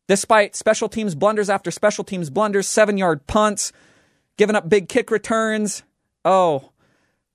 despite 0.07 0.55
special 0.55 0.87
teams 0.87 1.15
blunders 1.15 1.49
after 1.49 1.71
special 1.71 2.03
teams 2.03 2.29
blunders, 2.29 2.67
seven 2.67 2.95
yard 2.95 3.25
punts, 3.25 3.73
giving 4.37 4.55
up 4.55 4.69
big 4.69 4.87
kick 4.87 5.09
returns. 5.09 5.81
Oh, 6.23 6.69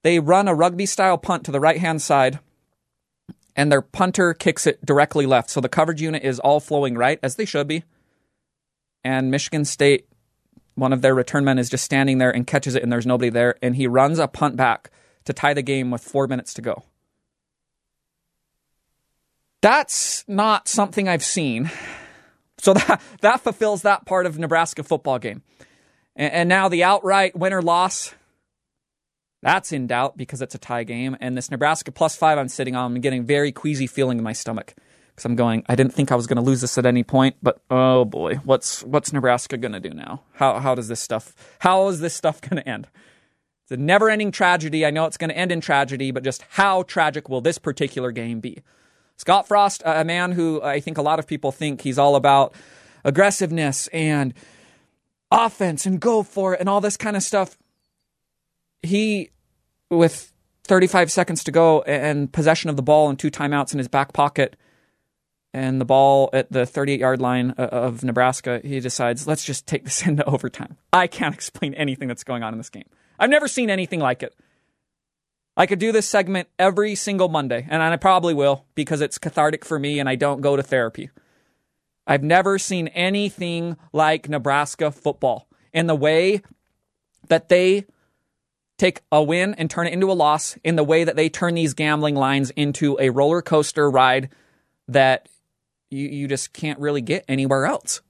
they 0.04 0.20
run 0.20 0.46
a 0.46 0.54
rugby 0.54 0.86
style 0.86 1.18
punt 1.18 1.44
to 1.46 1.50
the 1.50 1.58
right 1.58 1.78
hand 1.78 2.00
side, 2.00 2.38
and 3.56 3.72
their 3.72 3.82
punter 3.82 4.32
kicks 4.32 4.68
it 4.68 4.86
directly 4.86 5.26
left. 5.26 5.50
So 5.50 5.60
the 5.60 5.68
coverage 5.68 6.00
unit 6.00 6.22
is 6.22 6.38
all 6.38 6.60
flowing 6.60 6.94
right, 6.94 7.18
as 7.24 7.34
they 7.34 7.44
should 7.44 7.66
be 7.66 7.82
and 9.04 9.30
Michigan 9.30 9.64
State, 9.64 10.06
one 10.74 10.92
of 10.92 11.02
their 11.02 11.14
return 11.14 11.44
men 11.44 11.58
is 11.58 11.68
just 11.68 11.84
standing 11.84 12.18
there 12.18 12.30
and 12.34 12.46
catches 12.46 12.74
it, 12.74 12.82
and 12.82 12.92
there's 12.92 13.06
nobody 13.06 13.30
there, 13.30 13.56
and 13.62 13.76
he 13.76 13.86
runs 13.86 14.18
a 14.18 14.28
punt 14.28 14.56
back 14.56 14.90
to 15.24 15.32
tie 15.32 15.54
the 15.54 15.62
game 15.62 15.90
with 15.90 16.02
four 16.02 16.26
minutes 16.26 16.54
to 16.54 16.62
go. 16.62 16.84
That's 19.60 20.24
not 20.26 20.68
something 20.68 21.08
I've 21.08 21.24
seen. 21.24 21.70
So 22.58 22.74
that, 22.74 23.00
that 23.20 23.40
fulfills 23.40 23.82
that 23.82 24.06
part 24.06 24.26
of 24.26 24.38
Nebraska 24.38 24.82
football 24.82 25.18
game. 25.18 25.42
And, 26.16 26.32
and 26.32 26.48
now 26.48 26.68
the 26.68 26.84
outright 26.84 27.36
winner 27.36 27.62
loss, 27.62 28.14
that's 29.42 29.72
in 29.72 29.86
doubt 29.86 30.16
because 30.16 30.42
it's 30.42 30.54
a 30.54 30.58
tie 30.58 30.84
game. 30.84 31.16
And 31.20 31.36
this 31.36 31.50
Nebraska 31.50 31.92
plus 31.92 32.16
five 32.16 32.38
I'm 32.38 32.48
sitting 32.48 32.76
on, 32.76 32.92
I'm 32.92 33.00
getting 33.00 33.24
very 33.24 33.52
queasy 33.52 33.86
feeling 33.86 34.18
in 34.18 34.24
my 34.24 34.32
stomach 34.32 34.74
because 35.20 35.24
I'm 35.24 35.36
going. 35.36 35.64
I 35.68 35.74
didn't 35.74 35.92
think 35.92 36.12
I 36.12 36.14
was 36.14 36.26
going 36.26 36.36
to 36.36 36.42
lose 36.42 36.60
this 36.62 36.78
at 36.78 36.86
any 36.86 37.02
point, 37.02 37.36
but 37.42 37.60
oh 37.70 38.04
boy, 38.04 38.36
what's 38.36 38.82
what's 38.84 39.12
Nebraska 39.12 39.58
going 39.58 39.72
to 39.72 39.80
do 39.80 39.90
now? 39.90 40.22
How 40.32 40.58
how 40.60 40.74
does 40.74 40.88
this 40.88 41.00
stuff? 41.00 41.34
How 41.60 41.88
is 41.88 42.00
this 42.00 42.14
stuff 42.14 42.40
going 42.48 42.62
to 42.62 42.68
end? 42.68 42.88
It's 43.64 43.72
a 43.72 43.76
never-ending 43.76 44.32
tragedy. 44.32 44.84
I 44.84 44.90
know 44.90 45.04
it's 45.04 45.16
going 45.16 45.30
to 45.30 45.36
end 45.36 45.52
in 45.52 45.60
tragedy, 45.60 46.10
but 46.10 46.24
just 46.24 46.42
how 46.50 46.82
tragic 46.84 47.28
will 47.28 47.40
this 47.40 47.58
particular 47.58 48.10
game 48.12 48.40
be? 48.40 48.62
Scott 49.20 49.46
Frost, 49.46 49.82
a 49.84 50.02
man 50.02 50.32
who 50.32 50.62
I 50.62 50.80
think 50.80 50.96
a 50.96 51.02
lot 51.02 51.18
of 51.18 51.26
people 51.26 51.52
think 51.52 51.82
he's 51.82 51.98
all 51.98 52.16
about 52.16 52.54
aggressiveness 53.04 53.86
and 53.88 54.32
offense 55.30 55.84
and 55.84 56.00
go 56.00 56.22
for 56.22 56.54
it 56.54 56.60
and 56.60 56.70
all 56.70 56.80
this 56.80 56.96
kind 56.96 57.18
of 57.18 57.22
stuff. 57.22 57.58
He, 58.82 59.28
with 59.90 60.32
35 60.64 61.12
seconds 61.12 61.44
to 61.44 61.52
go 61.52 61.82
and 61.82 62.32
possession 62.32 62.70
of 62.70 62.76
the 62.76 62.82
ball 62.82 63.10
and 63.10 63.18
two 63.18 63.30
timeouts 63.30 63.74
in 63.74 63.78
his 63.78 63.88
back 63.88 64.14
pocket, 64.14 64.56
and 65.52 65.78
the 65.82 65.84
ball 65.84 66.30
at 66.32 66.50
the 66.50 66.64
38 66.64 66.98
yard 66.98 67.20
line 67.20 67.52
uh, 67.58 67.64
of 67.64 68.02
Nebraska, 68.02 68.62
he 68.64 68.80
decides, 68.80 69.26
let's 69.26 69.44
just 69.44 69.66
take 69.66 69.84
this 69.84 70.00
into 70.06 70.24
overtime. 70.24 70.78
I 70.94 71.08
can't 71.08 71.34
explain 71.34 71.74
anything 71.74 72.08
that's 72.08 72.24
going 72.24 72.42
on 72.42 72.54
in 72.54 72.58
this 72.58 72.70
game. 72.70 72.88
I've 73.18 73.28
never 73.28 73.48
seen 73.48 73.68
anything 73.68 74.00
like 74.00 74.22
it. 74.22 74.34
I 75.56 75.66
could 75.66 75.78
do 75.78 75.92
this 75.92 76.08
segment 76.08 76.48
every 76.58 76.94
single 76.94 77.28
Monday, 77.28 77.66
and 77.68 77.82
I 77.82 77.96
probably 77.96 78.34
will 78.34 78.64
because 78.74 79.00
it's 79.00 79.18
cathartic 79.18 79.64
for 79.64 79.78
me 79.78 79.98
and 79.98 80.08
I 80.08 80.14
don't 80.14 80.40
go 80.40 80.56
to 80.56 80.62
therapy. 80.62 81.10
I've 82.06 82.22
never 82.22 82.58
seen 82.58 82.88
anything 82.88 83.76
like 83.92 84.28
Nebraska 84.28 84.90
football 84.90 85.48
in 85.72 85.86
the 85.86 85.94
way 85.94 86.42
that 87.28 87.48
they 87.48 87.86
take 88.78 89.02
a 89.12 89.22
win 89.22 89.54
and 89.54 89.70
turn 89.70 89.86
it 89.86 89.92
into 89.92 90.10
a 90.10 90.14
loss, 90.14 90.56
in 90.64 90.76
the 90.76 90.82
way 90.82 91.04
that 91.04 91.14
they 91.14 91.28
turn 91.28 91.54
these 91.54 91.74
gambling 91.74 92.14
lines 92.14 92.50
into 92.50 92.96
a 92.98 93.10
roller 93.10 93.42
coaster 93.42 93.90
ride 93.90 94.30
that 94.88 95.28
you, 95.90 96.08
you 96.08 96.26
just 96.26 96.52
can't 96.54 96.78
really 96.78 97.02
get 97.02 97.24
anywhere 97.28 97.66
else. 97.66 98.00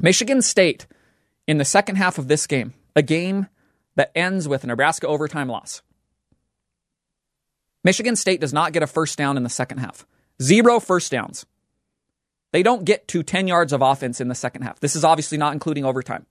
Michigan 0.00 0.40
State 0.40 0.86
in 1.48 1.58
the 1.58 1.64
second 1.64 1.96
half 1.96 2.16
of 2.16 2.28
this 2.28 2.46
game, 2.46 2.74
a 2.94 3.02
game 3.02 3.48
that 3.96 4.12
ends 4.14 4.48
with 4.48 4.64
a 4.64 4.66
Nebraska 4.66 5.06
overtime 5.06 5.48
loss. 5.48 5.82
Michigan 7.82 8.16
State 8.16 8.40
does 8.40 8.52
not 8.52 8.72
get 8.72 8.82
a 8.82 8.86
first 8.86 9.18
down 9.18 9.36
in 9.36 9.42
the 9.42 9.48
second 9.48 9.78
half. 9.78 10.06
Zero 10.40 10.80
first 10.80 11.10
downs. 11.10 11.46
They 12.52 12.62
don't 12.62 12.84
get 12.84 13.08
to 13.08 13.22
10 13.22 13.48
yards 13.48 13.72
of 13.72 13.82
offense 13.82 14.20
in 14.20 14.28
the 14.28 14.34
second 14.34 14.62
half. 14.62 14.80
This 14.80 14.96
is 14.96 15.04
obviously 15.04 15.38
not 15.38 15.52
including 15.52 15.84
overtime. 15.84 16.26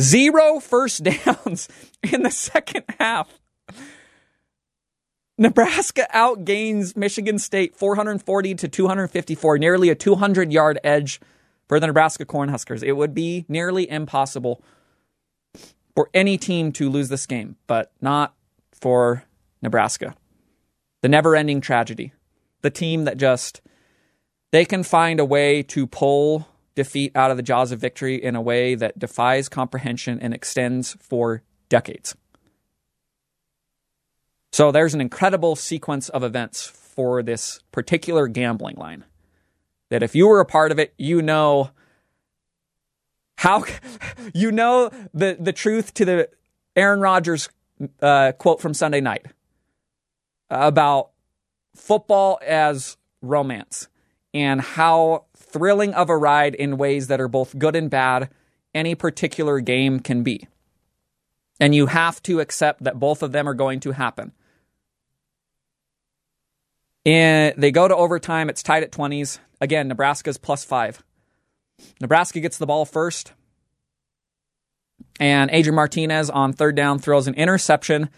Zero 0.00 0.58
first 0.60 1.02
downs 1.24 1.68
in 2.02 2.22
the 2.22 2.30
second 2.30 2.84
half. 2.98 3.28
Nebraska 5.38 6.06
outgains 6.14 6.96
Michigan 6.96 7.38
State 7.38 7.74
440 7.76 8.54
to 8.56 8.68
254, 8.68 9.58
nearly 9.58 9.88
a 9.88 9.94
200 9.94 10.52
yard 10.52 10.78
edge 10.84 11.20
for 11.68 11.80
the 11.80 11.86
Nebraska 11.86 12.24
Cornhuskers. 12.24 12.82
It 12.82 12.92
would 12.92 13.14
be 13.14 13.44
nearly 13.48 13.88
impossible 13.88 14.62
for 15.94 16.08
any 16.14 16.38
team 16.38 16.72
to 16.72 16.88
lose 16.88 17.08
this 17.08 17.26
game, 17.26 17.56
but 17.66 17.92
not 18.00 18.34
for 18.72 19.24
Nebraska. 19.60 20.14
The 21.02 21.08
never 21.08 21.36
ending 21.36 21.60
tragedy. 21.60 22.12
The 22.62 22.70
team 22.70 23.04
that 23.04 23.16
just, 23.16 23.60
they 24.50 24.64
can 24.64 24.82
find 24.82 25.20
a 25.20 25.24
way 25.24 25.62
to 25.64 25.86
pull 25.86 26.48
defeat 26.74 27.12
out 27.14 27.30
of 27.30 27.36
the 27.36 27.42
jaws 27.42 27.72
of 27.72 27.80
victory 27.80 28.22
in 28.22 28.34
a 28.34 28.40
way 28.40 28.74
that 28.74 28.98
defies 28.98 29.48
comprehension 29.48 30.18
and 30.20 30.32
extends 30.32 30.96
for 31.00 31.42
decades. 31.68 32.16
So 34.52 34.70
there's 34.70 34.94
an 34.94 35.00
incredible 35.00 35.56
sequence 35.56 36.08
of 36.08 36.22
events 36.22 36.66
for 36.66 37.22
this 37.22 37.60
particular 37.72 38.28
gambling 38.28 38.76
line 38.76 39.04
that 39.90 40.02
if 40.02 40.14
you 40.14 40.26
were 40.28 40.40
a 40.40 40.46
part 40.46 40.72
of 40.72 40.78
it, 40.78 40.94
you 40.96 41.22
know 41.22 41.70
how 43.42 43.64
you 44.32 44.52
know 44.52 44.88
the 45.12 45.36
the 45.38 45.52
truth 45.52 45.92
to 45.94 46.04
the 46.04 46.28
Aaron 46.76 47.00
Rodgers 47.00 47.48
uh, 48.00 48.30
quote 48.38 48.60
from 48.60 48.72
Sunday 48.72 49.00
night 49.00 49.26
about 50.48 51.10
football 51.74 52.38
as 52.46 52.96
romance 53.20 53.88
and 54.32 54.60
how 54.60 55.24
thrilling 55.36 55.92
of 55.92 56.08
a 56.08 56.16
ride 56.16 56.54
in 56.54 56.78
ways 56.78 57.08
that 57.08 57.20
are 57.20 57.26
both 57.26 57.58
good 57.58 57.74
and 57.74 57.90
bad 57.90 58.30
any 58.76 58.94
particular 58.94 59.58
game 59.58 59.98
can 59.98 60.22
be. 60.22 60.46
And 61.58 61.74
you 61.74 61.86
have 61.86 62.22
to 62.22 62.38
accept 62.38 62.84
that 62.84 63.00
both 63.00 63.24
of 63.24 63.32
them 63.32 63.48
are 63.48 63.54
going 63.54 63.80
to 63.80 63.90
happen. 63.90 64.30
And 67.04 67.54
they 67.56 67.72
go 67.72 67.88
to 67.88 67.96
overtime. 67.96 68.48
It's 68.48 68.62
tied 68.62 68.84
at 68.84 68.92
20s. 68.92 69.40
Again, 69.60 69.88
Nebraska's 69.88 70.38
plus 70.38 70.64
five. 70.64 71.02
Nebraska 72.00 72.40
gets 72.40 72.58
the 72.58 72.66
ball 72.66 72.84
first. 72.84 73.32
And 75.20 75.50
Adrian 75.50 75.74
Martinez 75.74 76.30
on 76.30 76.52
third 76.52 76.74
down 76.74 76.98
throws 76.98 77.26
an 77.26 77.34
interception 77.34 78.10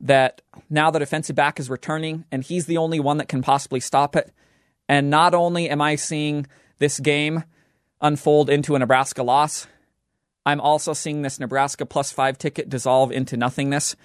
that 0.00 0.42
now 0.68 0.90
the 0.90 0.98
defensive 0.98 1.36
back 1.36 1.58
is 1.58 1.70
returning, 1.70 2.24
and 2.30 2.42
he's 2.42 2.66
the 2.66 2.76
only 2.76 3.00
one 3.00 3.18
that 3.18 3.28
can 3.28 3.42
possibly 3.42 3.80
stop 3.80 4.16
it. 4.16 4.32
And 4.88 5.10
not 5.10 5.34
only 5.34 5.68
am 5.70 5.80
I 5.80 5.96
seeing 5.96 6.46
this 6.78 7.00
game 7.00 7.44
unfold 8.00 8.50
into 8.50 8.74
a 8.74 8.78
Nebraska 8.78 9.22
loss, 9.22 9.66
I'm 10.44 10.60
also 10.60 10.92
seeing 10.92 11.22
this 11.22 11.40
Nebraska 11.40 11.86
plus 11.86 12.12
five 12.12 12.36
ticket 12.36 12.68
dissolve 12.68 13.10
into 13.10 13.36
nothingness. 13.36 13.96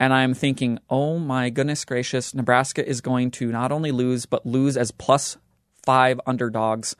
And 0.00 0.12
I'm 0.12 0.34
thinking, 0.34 0.78
oh 0.90 1.18
my 1.18 1.48
goodness 1.48 1.84
gracious, 1.84 2.34
Nebraska 2.34 2.86
is 2.86 3.00
going 3.00 3.30
to 3.32 3.52
not 3.52 3.70
only 3.70 3.92
lose, 3.92 4.26
but 4.26 4.44
lose 4.44 4.76
as 4.76 4.90
plus 4.90 5.36
five 5.84 6.20
underdogs 6.26 6.96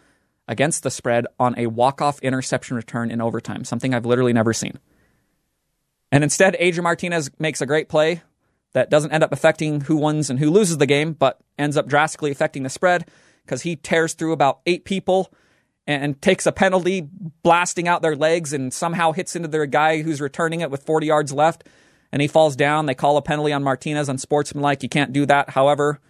against 0.48 0.82
the 0.82 0.90
spread 0.90 1.26
on 1.38 1.58
a 1.58 1.66
walk-off 1.66 2.20
interception 2.20 2.76
return 2.76 3.10
in 3.10 3.20
overtime, 3.20 3.64
something 3.64 3.92
I've 3.92 4.06
literally 4.06 4.32
never 4.32 4.52
seen. 4.52 4.78
And 6.12 6.22
instead, 6.22 6.56
Adrian 6.58 6.84
Martinez 6.84 7.30
makes 7.38 7.60
a 7.60 7.66
great 7.66 7.88
play 7.88 8.22
that 8.72 8.90
doesn't 8.90 9.12
end 9.12 9.24
up 9.24 9.32
affecting 9.32 9.82
who 9.82 9.96
wins 9.96 10.30
and 10.30 10.38
who 10.38 10.50
loses 10.50 10.78
the 10.78 10.86
game, 10.86 11.12
but 11.12 11.40
ends 11.58 11.76
up 11.76 11.88
drastically 11.88 12.30
affecting 12.30 12.62
the 12.62 12.70
spread 12.70 13.08
because 13.44 13.62
he 13.62 13.76
tears 13.76 14.14
through 14.14 14.32
about 14.32 14.60
eight 14.66 14.84
people 14.84 15.32
and 15.86 16.20
takes 16.20 16.46
a 16.46 16.52
penalty, 16.52 17.08
blasting 17.42 17.86
out 17.86 18.02
their 18.02 18.16
legs, 18.16 18.52
and 18.52 18.74
somehow 18.74 19.12
hits 19.12 19.36
into 19.36 19.48
their 19.48 19.66
guy 19.66 20.02
who's 20.02 20.20
returning 20.20 20.60
it 20.60 20.70
with 20.70 20.82
40 20.82 21.06
yards 21.06 21.32
left. 21.32 21.64
And 22.12 22.20
he 22.20 22.28
falls 22.28 22.56
down. 22.56 22.86
They 22.86 22.94
call 22.94 23.16
a 23.16 23.22
penalty 23.22 23.52
on 23.52 23.62
Martinez 23.62 24.08
unsportsmanlike. 24.08 24.82
You 24.82 24.88
can't 24.88 25.12
do 25.12 25.26
that. 25.26 25.50
However, 25.50 26.00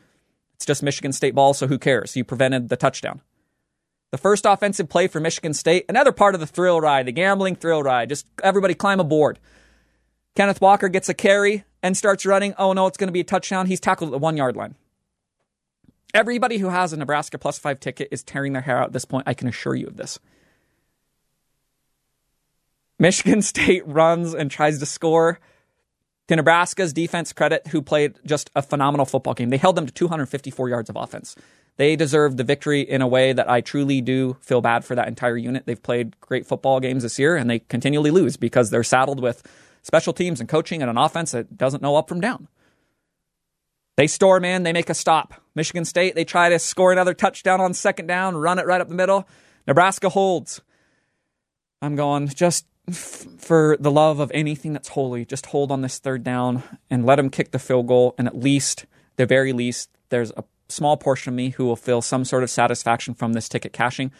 it's 0.55 0.65
just 0.65 0.83
Michigan 0.83 1.13
State 1.13 1.35
ball, 1.35 1.53
so 1.53 1.67
who 1.67 1.79
cares? 1.79 2.17
You 2.17 2.25
prevented 2.25 2.69
the 2.69 2.77
touchdown. 2.77 3.21
The 4.13 4.19
first 4.19 4.47
offensive 4.47 4.89
play 4.89 5.09
for 5.09 5.21
Michigan 5.21 5.53
State, 5.53 5.85
another 5.89 6.13
part 6.13 6.35
of 6.35 6.41
the 6.41 6.47
thrill 6.47 6.81
ride, 6.81 7.07
the 7.07 7.13
gambling 7.13 7.57
thrill 7.57 7.83
ride. 7.83 8.09
Just 8.09 8.27
everybody 8.43 8.75
climb 8.75 9.01
aboard. 9.01 9.39
Kenneth 10.37 10.61
Walker 10.61 10.89
gets 10.89 11.09
a 11.09 11.15
carry 11.15 11.65
and 11.83 11.97
starts 11.97 12.25
running. 12.25 12.55
Oh 12.59 12.73
no, 12.73 12.87
it's 12.87 12.97
going 12.97 13.09
to 13.09 13.13
be 13.13 13.21
a 13.21 13.25
touchdown. 13.25 13.67
He's 13.67 13.81
tackled 13.81 14.11
at 14.11 14.13
the 14.13 14.19
one 14.19 14.37
yard 14.37 14.57
line. 14.57 14.77
Everybody 16.15 16.59
who 16.59 16.69
has 16.69 16.93
a 16.93 16.97
Nebraska 16.97 17.39
plus 17.39 17.59
five 17.59 17.81
ticket 17.81 18.09
is 18.11 18.23
tearing 18.23 18.53
their 18.53 18.63
hair 18.63 18.79
out 18.79 18.87
at 18.87 18.93
this 18.93 19.05
point. 19.05 19.27
I 19.27 19.35
can 19.35 19.49
assure 19.49 19.75
you 19.75 19.87
of 19.87 19.97
this. 19.97 20.19
Michigan 22.99 23.43
State 23.43 23.87
runs 23.87 24.35
and 24.35 24.51
tries 24.51 24.79
to 24.79 24.87
score. 24.87 25.41
To 26.29 26.35
Nebraska's 26.35 26.93
defense 26.93 27.33
credit, 27.33 27.69
who 27.69 27.81
played 27.81 28.19
just 28.27 28.51
a 28.57 28.61
phenomenal 28.61 29.07
football 29.07 29.35
game. 29.35 29.51
They 29.51 29.59
held 29.59 29.77
them 29.77 29.87
to 29.87 29.93
254 29.93 30.69
yards 30.69 30.91
of 30.91 30.97
offense. 30.97 31.37
They 31.77 31.95
deserve 31.95 32.37
the 32.37 32.45
victory 32.45 32.81
in 32.81 33.03
a 33.03 33.07
way 33.07 33.33
that 33.33 33.51
I 33.51 33.61
truly 33.61 34.01
do 34.01 34.37
feel 34.41 34.61
bad 34.61 34.85
for 34.85 34.95
that 34.95 35.09
entire 35.09 35.37
unit. 35.37 35.67
They've 35.67 35.83
played 35.83 36.19
great 36.21 36.47
football 36.47 36.81
games 36.81 37.03
this 37.03 37.19
year 37.19 37.37
and 37.37 37.51
they 37.51 37.59
continually 37.59 38.11
lose 38.11 38.37
because 38.37 38.71
they're 38.71 38.83
saddled 38.83 39.21
with 39.21 39.47
special 39.83 40.13
teams 40.13 40.41
and 40.41 40.49
coaching 40.49 40.81
and 40.83 40.91
an 40.91 40.97
offense 40.97 41.33
that 41.33 41.57
doesn't 41.57 41.83
know 41.83 41.97
up 41.97 42.09
from 42.09 42.21
down. 42.21 42.49
They 43.97 44.07
storm 44.07 44.45
in, 44.45 44.63
they 44.63 44.73
make 44.73 44.91
a 44.91 44.95
stop. 44.95 45.35
Michigan 45.55 45.85
State, 45.85 46.15
they 46.15 46.25
try 46.25 46.49
to 46.49 46.59
score 46.59 46.93
another 46.93 47.15
touchdown 47.15 47.61
on 47.61 47.73
second 47.73 48.07
down, 48.07 48.37
run 48.37 48.59
it 48.59 48.67
right 48.67 48.81
up 48.81 48.89
the 48.89 48.95
middle. 48.95 49.29
Nebraska 49.67 50.09
holds. 50.09 50.61
I'm 51.83 51.97
going, 51.97 52.29
just 52.29 52.67
f- 52.89 53.27
for 53.39 53.77
the 53.81 53.91
love 53.91 54.21
of 54.21 54.31
anything 54.35 54.73
that's 54.73 54.89
holy, 54.89 55.25
just 55.25 55.47
hold 55.47 55.71
on 55.71 55.83
this 55.83 55.99
third 55.99 56.25
down 56.25 56.63
and 56.91 57.07
let 57.07 57.17
them 57.17 57.31
kick 57.31 57.53
the 57.53 57.59
field 57.59 57.87
goal. 57.87 58.15
And 58.19 58.27
at 58.27 58.37
least, 58.37 58.87
the 59.17 59.27
very 59.27 59.53
least, 59.53 59.91
there's 60.11 60.33
a 60.37 60.45
small 60.69 60.97
portion 60.97 61.33
of 61.33 61.37
me 61.37 61.51
who 61.51 61.65
will 61.65 61.77
feel 61.77 62.03
some 62.03 62.25
sort 62.25 62.43
of 62.43 62.51
satisfaction 62.51 63.15
from 63.15 63.33
this 63.33 63.49
ticket 63.49 63.73
cashing. 63.73 64.11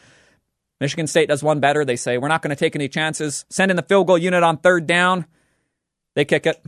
Michigan 0.81 1.07
State 1.07 1.29
does 1.29 1.43
one 1.43 1.61
better. 1.61 1.85
They 1.85 1.97
say, 1.97 2.19
we're 2.19 2.29
not 2.29 2.43
going 2.43 2.51
to 2.51 2.57
take 2.57 2.77
any 2.77 2.89
chances. 2.89 3.45
Send 3.49 3.71
in 3.71 3.77
the 3.77 3.83
field 3.83 4.07
goal 4.07 4.19
unit 4.19 4.43
on 4.43 4.59
third 4.59 4.87
down. 4.87 5.27
They 6.15 6.25
kick 6.25 6.47
it. 6.47 6.65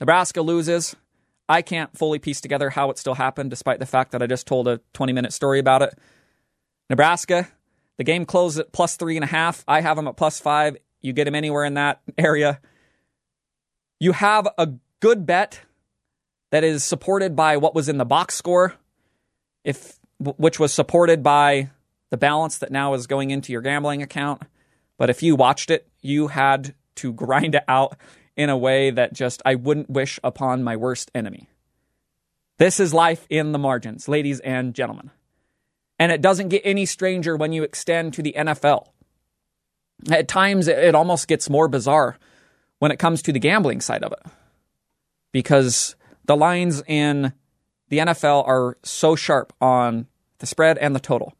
Nebraska 0.00 0.42
loses. 0.42 0.96
I 1.48 1.60
can't 1.60 1.96
fully 1.96 2.18
piece 2.18 2.40
together 2.40 2.70
how 2.70 2.90
it 2.90 2.98
still 2.98 3.14
happened, 3.14 3.50
despite 3.50 3.78
the 3.78 3.86
fact 3.86 4.12
that 4.12 4.22
I 4.22 4.26
just 4.26 4.46
told 4.46 4.66
a 4.66 4.80
20 4.94 5.12
minute 5.12 5.32
story 5.32 5.58
about 5.58 5.82
it. 5.82 5.98
Nebraska, 6.88 7.48
the 7.98 8.04
game 8.04 8.24
closed 8.24 8.58
at 8.58 8.72
plus 8.72 8.96
three 8.96 9.16
and 9.16 9.24
a 9.24 9.28
half. 9.28 9.64
I 9.68 9.80
have 9.80 9.96
them 9.96 10.08
at 10.08 10.16
plus 10.16 10.40
five. 10.40 10.76
You 11.00 11.12
get 11.12 11.24
them 11.24 11.34
anywhere 11.34 11.64
in 11.64 11.74
that 11.74 12.00
area. 12.18 12.60
You 14.00 14.12
have 14.12 14.48
a 14.56 14.72
good 15.00 15.26
bet 15.26 15.60
that 16.54 16.62
is 16.62 16.84
supported 16.84 17.34
by 17.34 17.56
what 17.56 17.74
was 17.74 17.88
in 17.88 17.98
the 17.98 18.04
box 18.04 18.36
score, 18.36 18.74
if 19.64 19.98
which 20.20 20.60
was 20.60 20.72
supported 20.72 21.20
by 21.20 21.68
the 22.10 22.16
balance 22.16 22.58
that 22.58 22.70
now 22.70 22.94
is 22.94 23.08
going 23.08 23.32
into 23.32 23.50
your 23.50 23.60
gambling 23.60 24.02
account. 24.02 24.40
But 24.96 25.10
if 25.10 25.20
you 25.20 25.34
watched 25.34 25.68
it, 25.68 25.88
you 26.00 26.28
had 26.28 26.76
to 26.94 27.12
grind 27.12 27.54
it 27.56 27.64
out 27.66 27.96
in 28.36 28.50
a 28.50 28.56
way 28.56 28.92
that 28.92 29.14
just 29.14 29.42
I 29.44 29.56
wouldn't 29.56 29.90
wish 29.90 30.20
upon 30.22 30.62
my 30.62 30.76
worst 30.76 31.10
enemy. 31.12 31.48
This 32.58 32.78
is 32.78 32.94
life 32.94 33.26
in 33.28 33.50
the 33.50 33.58
margins, 33.58 34.06
ladies 34.06 34.38
and 34.38 34.74
gentlemen. 34.74 35.10
And 35.98 36.12
it 36.12 36.22
doesn't 36.22 36.50
get 36.50 36.62
any 36.64 36.86
stranger 36.86 37.34
when 37.34 37.52
you 37.52 37.64
extend 37.64 38.14
to 38.14 38.22
the 38.22 38.34
NFL. 38.38 38.86
At 40.08 40.28
times, 40.28 40.68
it 40.68 40.94
almost 40.94 41.26
gets 41.26 41.50
more 41.50 41.66
bizarre 41.66 42.16
when 42.78 42.92
it 42.92 43.00
comes 43.00 43.22
to 43.22 43.32
the 43.32 43.40
gambling 43.40 43.80
side 43.80 44.04
of 44.04 44.12
it. 44.12 44.22
Because 45.32 45.96
the 46.24 46.36
lines 46.36 46.82
in 46.86 47.32
the 47.88 47.98
NFL 47.98 48.46
are 48.46 48.78
so 48.82 49.14
sharp 49.14 49.52
on 49.60 50.06
the 50.38 50.46
spread 50.46 50.78
and 50.78 50.94
the 50.94 51.00
total. 51.00 51.34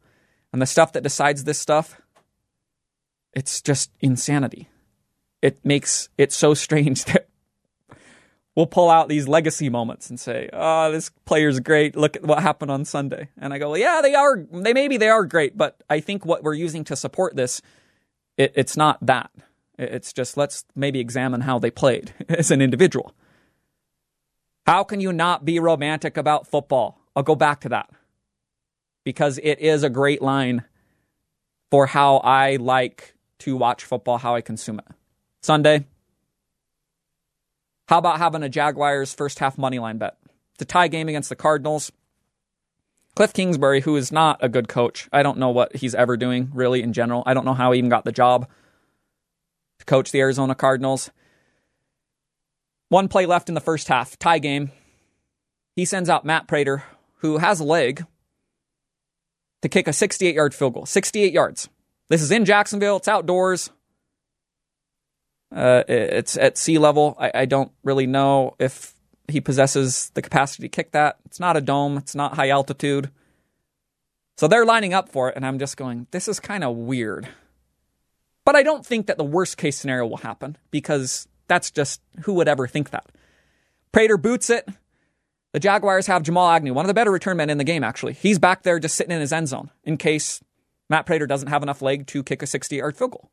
And 0.53 0.61
the 0.61 0.65
stuff 0.65 0.93
that 0.93 1.03
decides 1.03 1.43
this 1.43 1.59
stuff, 1.59 2.01
it's 3.33 3.61
just 3.61 3.91
insanity 3.99 4.69
it 5.45 5.63
makes 5.63 6.09
it 6.17 6.31
so 6.31 6.55
strange 6.55 7.05
that 7.13 7.27
we'll 8.55 8.65
pull 8.65 8.89
out 8.89 9.09
these 9.09 9.27
legacy 9.27 9.69
moments 9.69 10.09
and 10.09 10.19
say, 10.19 10.49
"Oh, 10.51 10.91
this 10.91 11.11
player's 11.25 11.59
great. 11.59 11.95
Look 11.95 12.15
at 12.15 12.23
what 12.23 12.41
happened 12.41 12.71
on 12.71 12.83
Sunday." 12.83 13.29
And 13.37 13.53
I 13.53 13.59
go, 13.59 13.69
well, 13.69 13.79
"Yeah, 13.79 14.01
they 14.01 14.15
are. 14.15 14.43
They 14.51 14.73
maybe 14.73 14.97
they 14.97 15.09
are 15.09 15.23
great, 15.25 15.55
but 15.55 15.83
I 15.87 15.99
think 15.99 16.25
what 16.25 16.43
we're 16.43 16.55
using 16.55 16.83
to 16.85 16.95
support 16.95 17.35
this, 17.35 17.61
it, 18.37 18.53
it's 18.55 18.75
not 18.75 19.05
that. 19.05 19.29
It's 19.77 20.11
just 20.11 20.35
let's 20.35 20.65
maybe 20.75 20.99
examine 20.99 21.41
how 21.41 21.59
they 21.59 21.71
played 21.71 22.13
as 22.29 22.49
an 22.49 22.61
individual. 22.61 23.13
How 24.65 24.83
can 24.83 24.99
you 24.99 25.13
not 25.13 25.45
be 25.45 25.59
romantic 25.59 26.17
about 26.17 26.47
football? 26.47 26.99
I'll 27.15 27.23
go 27.23 27.35
back 27.35 27.61
to 27.61 27.69
that 27.69 27.89
because 29.03 29.39
it 29.43 29.59
is 29.59 29.83
a 29.83 29.89
great 29.89 30.21
line 30.21 30.63
for 31.69 31.85
how 31.85 32.17
I 32.17 32.55
like 32.55 33.13
to 33.39 33.55
watch 33.55 33.83
football, 33.83 34.17
how 34.17 34.35
I 34.35 34.41
consume 34.41 34.79
it. 34.79 34.85
Sunday. 35.43 35.85
How 37.87 37.99
about 37.99 38.17
having 38.17 38.41
a 38.41 38.49
Jaguars 38.49 39.13
first 39.13 39.37
half 39.37 39.57
money 39.57 39.77
line 39.77 39.99
bet? 39.99 40.17
A 40.59 40.65
tie 40.65 40.87
game 40.87 41.09
against 41.09 41.29
the 41.29 41.35
Cardinals. 41.35 41.91
Cliff 43.15 43.33
Kingsbury, 43.33 43.81
who 43.81 43.95
is 43.95 44.11
not 44.11 44.43
a 44.43 44.49
good 44.49 44.67
coach, 44.67 45.07
I 45.13 45.21
don't 45.21 45.37
know 45.37 45.49
what 45.49 45.75
he's 45.75 45.95
ever 45.95 46.17
doing 46.17 46.49
really 46.53 46.81
in 46.81 46.91
general. 46.91 47.23
I 47.25 47.33
don't 47.33 47.45
know 47.45 47.53
how 47.53 47.71
he 47.71 47.77
even 47.77 47.89
got 47.89 48.03
the 48.03 48.11
job 48.11 48.49
to 49.79 49.85
coach 49.85 50.11
the 50.11 50.19
Arizona 50.19 50.55
Cardinals. 50.55 51.11
One 52.89 53.07
play 53.07 53.25
left 53.25 53.49
in 53.49 53.55
the 53.55 53.61
first 53.61 53.87
half, 53.87 54.17
tie 54.19 54.39
game. 54.39 54.71
He 55.75 55.85
sends 55.85 56.09
out 56.09 56.25
Matt 56.25 56.47
Prater, 56.47 56.83
who 57.17 57.37
has 57.37 57.59
a 57.59 57.63
leg, 57.63 58.05
to 59.61 59.69
kick 59.69 59.87
a 59.87 59.93
68 59.93 60.35
yard 60.35 60.53
field 60.53 60.73
goal. 60.73 60.85
68 60.85 61.33
yards. 61.33 61.69
This 62.09 62.21
is 62.21 62.31
in 62.31 62.45
Jacksonville, 62.45 62.97
it's 62.97 63.07
outdoors. 63.07 63.71
Uh, 65.55 65.83
it's 65.87 66.37
at 66.37 66.57
sea 66.57 66.77
level. 66.77 67.15
I, 67.19 67.31
I 67.33 67.45
don't 67.45 67.71
really 67.83 68.07
know 68.07 68.55
if 68.59 68.93
he 69.27 69.41
possesses 69.41 70.11
the 70.13 70.21
capacity 70.21 70.63
to 70.63 70.69
kick 70.69 70.91
that. 70.91 71.17
It's 71.25 71.39
not 71.39 71.57
a 71.57 71.61
dome, 71.61 71.97
it's 71.97 72.15
not 72.15 72.35
high 72.35 72.49
altitude. 72.49 73.09
So 74.37 74.47
they're 74.47 74.65
lining 74.65 74.93
up 74.93 75.09
for 75.09 75.29
it, 75.29 75.35
and 75.35 75.45
I'm 75.45 75.59
just 75.59 75.77
going, 75.77 76.07
this 76.11 76.27
is 76.27 76.39
kind 76.39 76.63
of 76.63 76.75
weird. 76.75 77.27
But 78.43 78.55
I 78.55 78.63
don't 78.63 78.85
think 78.85 79.07
that 79.07 79.17
the 79.17 79.23
worst 79.23 79.57
case 79.57 79.77
scenario 79.77 80.05
will 80.05 80.17
happen 80.17 80.57
because 80.71 81.27
that's 81.47 81.71
just 81.71 82.01
who 82.21 82.33
would 82.33 82.47
ever 82.47 82.67
think 82.67 82.89
that. 82.89 83.05
Prater 83.91 84.17
boots 84.17 84.49
it. 84.49 84.67
The 85.53 85.59
Jaguars 85.59 86.07
have 86.07 86.23
Jamal 86.23 86.49
Agnew, 86.49 86.73
one 86.73 86.83
of 86.83 86.89
the 86.89 86.93
better 86.93 87.11
return 87.11 87.37
men 87.37 87.49
in 87.49 87.57
the 87.57 87.63
game, 87.63 87.83
actually. 87.83 88.13
He's 88.13 88.39
back 88.39 88.63
there 88.63 88.77
just 88.77 88.95
sitting 88.95 89.13
in 89.13 89.21
his 89.21 89.31
end 89.31 89.47
zone 89.47 89.71
in 89.85 89.97
case 89.97 90.43
Matt 90.89 91.05
Prater 91.05 91.27
doesn't 91.27 91.47
have 91.47 91.63
enough 91.63 91.81
leg 91.81 92.07
to 92.07 92.23
kick 92.23 92.41
a 92.41 92.47
60 92.47 92.75
yard 92.75 92.97
field 92.97 93.11
goal. 93.11 93.31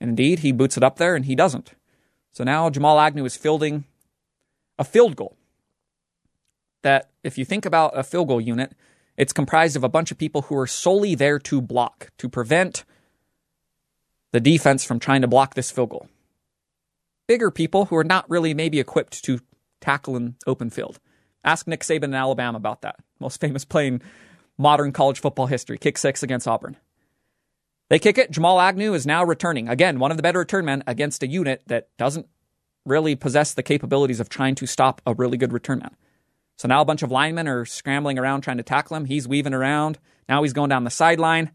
And 0.00 0.10
indeed, 0.10 0.38
he 0.38 0.52
boots 0.52 0.76
it 0.76 0.82
up 0.82 0.96
there 0.96 1.14
and 1.14 1.26
he 1.26 1.34
doesn't. 1.34 1.74
So 2.32 2.44
now 2.44 2.70
Jamal 2.70 2.98
Agnew 2.98 3.24
is 3.24 3.36
fielding 3.36 3.84
a 4.78 4.84
field 4.84 5.16
goal. 5.16 5.36
That, 6.82 7.10
if 7.24 7.36
you 7.36 7.44
think 7.44 7.66
about 7.66 7.98
a 7.98 8.02
field 8.02 8.28
goal 8.28 8.40
unit, 8.40 8.72
it's 9.16 9.32
comprised 9.32 9.76
of 9.76 9.82
a 9.82 9.88
bunch 9.88 10.10
of 10.10 10.18
people 10.18 10.42
who 10.42 10.56
are 10.56 10.66
solely 10.66 11.14
there 11.14 11.38
to 11.40 11.60
block, 11.60 12.10
to 12.18 12.28
prevent 12.28 12.84
the 14.30 14.40
defense 14.40 14.84
from 14.84 15.00
trying 15.00 15.22
to 15.22 15.28
block 15.28 15.54
this 15.54 15.70
field 15.70 15.90
goal. 15.90 16.08
Bigger 17.28 17.50
people 17.50 17.84
who 17.84 17.96
are 17.96 18.04
not 18.04 18.28
really 18.28 18.54
maybe 18.54 18.80
equipped 18.80 19.22
to 19.24 19.38
tackle 19.80 20.16
in 20.16 20.36
open 20.46 20.70
field. 20.70 20.98
Ask 21.44 21.66
Nick 21.66 21.80
Saban 21.80 22.04
in 22.04 22.14
Alabama 22.14 22.56
about 22.56 22.82
that. 22.82 22.96
Most 23.20 23.38
famous 23.40 23.66
play 23.66 23.86
in 23.86 24.02
modern 24.56 24.92
college 24.92 25.20
football 25.20 25.46
history. 25.46 25.76
Kick 25.76 25.98
six 25.98 26.22
against 26.22 26.48
Auburn. 26.48 26.78
They 27.90 27.98
kick 27.98 28.16
it. 28.18 28.30
Jamal 28.30 28.60
Agnew 28.60 28.94
is 28.94 29.06
now 29.06 29.24
returning. 29.24 29.68
Again, 29.68 29.98
one 29.98 30.10
of 30.10 30.16
the 30.16 30.22
better 30.22 30.40
return 30.40 30.64
men 30.64 30.82
against 30.86 31.22
a 31.22 31.26
unit 31.26 31.62
that 31.66 31.88
doesn't 31.98 32.26
really 32.86 33.14
possess 33.14 33.52
the 33.52 33.62
capabilities 33.62 34.20
of 34.20 34.30
trying 34.30 34.54
to 34.56 34.66
stop 34.66 35.02
a 35.06 35.14
really 35.14 35.36
good 35.36 35.52
return 35.52 35.80
man. 35.80 35.94
So 36.56 36.66
now 36.66 36.80
a 36.80 36.86
bunch 36.86 37.02
of 37.02 37.10
linemen 37.10 37.46
are 37.46 37.66
scrambling 37.66 38.18
around 38.18 38.40
trying 38.40 38.56
to 38.56 38.62
tackle 38.62 38.96
him. 38.96 39.04
He's 39.04 39.28
weaving 39.28 39.54
around. 39.54 39.98
Now 40.28 40.42
he's 40.42 40.54
going 40.54 40.70
down 40.70 40.84
the 40.84 40.90
sideline. 40.90 41.50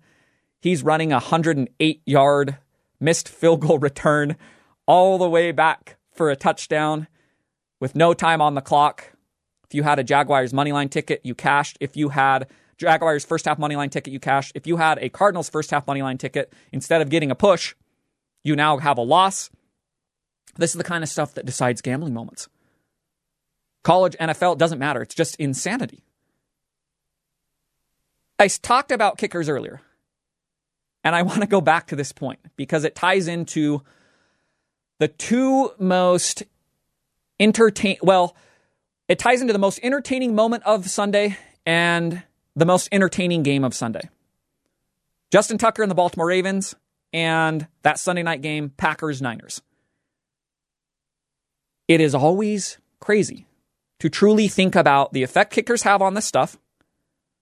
He's 0.61 0.83
running 0.83 1.11
a 1.11 1.15
108 1.15 2.01
yard 2.05 2.57
missed 2.99 3.27
field 3.27 3.61
goal 3.61 3.79
return 3.79 4.37
all 4.85 5.17
the 5.17 5.29
way 5.29 5.51
back 5.51 5.97
for 6.11 6.29
a 6.29 6.35
touchdown 6.35 7.07
with 7.79 7.95
no 7.95 8.13
time 8.13 8.41
on 8.41 8.55
the 8.55 8.61
clock. 8.61 9.11
If 9.65 9.73
you 9.73 9.83
had 9.83 9.99
a 9.99 10.03
Jaguars 10.03 10.53
money 10.53 10.71
line 10.71 10.89
ticket, 10.89 11.21
you 11.23 11.35
cashed. 11.35 11.77
If 11.79 11.97
you 11.97 12.09
had 12.09 12.47
Jaguars 12.77 13.25
first 13.25 13.45
half 13.45 13.57
money 13.57 13.75
line 13.75 13.89
ticket, 13.89 14.13
you 14.13 14.19
cashed. 14.19 14.51
If 14.55 14.67
you 14.67 14.77
had 14.77 14.99
a 14.99 15.09
Cardinals 15.09 15.49
first 15.49 15.71
half 15.71 15.87
money 15.87 16.01
line 16.01 16.17
ticket, 16.17 16.53
instead 16.71 17.01
of 17.01 17.09
getting 17.09 17.31
a 17.31 17.35
push, 17.35 17.75
you 18.43 18.55
now 18.55 18.77
have 18.77 18.97
a 18.97 19.01
loss. 19.01 19.49
This 20.55 20.71
is 20.71 20.77
the 20.77 20.83
kind 20.83 21.03
of 21.03 21.09
stuff 21.09 21.33
that 21.33 21.45
decides 21.45 21.81
gambling 21.81 22.13
moments. 22.13 22.47
College, 23.83 24.15
NFL, 24.19 24.57
doesn't 24.57 24.79
matter. 24.79 25.01
It's 25.01 25.15
just 25.15 25.35
insanity. 25.35 26.03
I 28.39 28.47
talked 28.47 28.91
about 28.91 29.17
kickers 29.17 29.49
earlier, 29.49 29.81
and 31.03 31.15
I 31.15 31.21
want 31.23 31.41
to 31.41 31.47
go 31.47 31.61
back 31.61 31.87
to 31.87 31.95
this 31.95 32.11
point 32.11 32.39
because 32.55 32.83
it 32.83 32.95
ties 32.95 33.27
into 33.27 33.81
the 35.03 35.09
two 35.09 35.69
most 35.79 36.43
entertain 37.37 37.97
well, 38.01 38.37
it 39.09 39.19
ties 39.19 39.41
into 39.41 39.51
the 39.51 39.59
most 39.59 39.81
entertaining 39.83 40.33
moment 40.33 40.63
of 40.63 40.89
Sunday 40.89 41.37
and 41.65 42.23
the 42.55 42.65
most 42.65 42.87
entertaining 42.89 43.43
game 43.43 43.65
of 43.65 43.73
Sunday. 43.73 44.09
Justin 45.29 45.57
Tucker 45.57 45.81
and 45.81 45.91
the 45.91 45.95
Baltimore 45.95 46.27
Ravens 46.27 46.73
and 47.11 47.67
that 47.81 47.99
Sunday 47.99 48.23
night 48.23 48.41
game, 48.41 48.69
Packers 48.69 49.21
Niners. 49.21 49.61
It 51.89 51.99
is 51.99 52.15
always 52.15 52.77
crazy 53.01 53.45
to 53.99 54.07
truly 54.07 54.47
think 54.47 54.73
about 54.73 55.11
the 55.11 55.23
effect 55.23 55.51
kickers 55.51 55.83
have 55.83 56.01
on 56.01 56.13
this 56.13 56.25
stuff, 56.25 56.57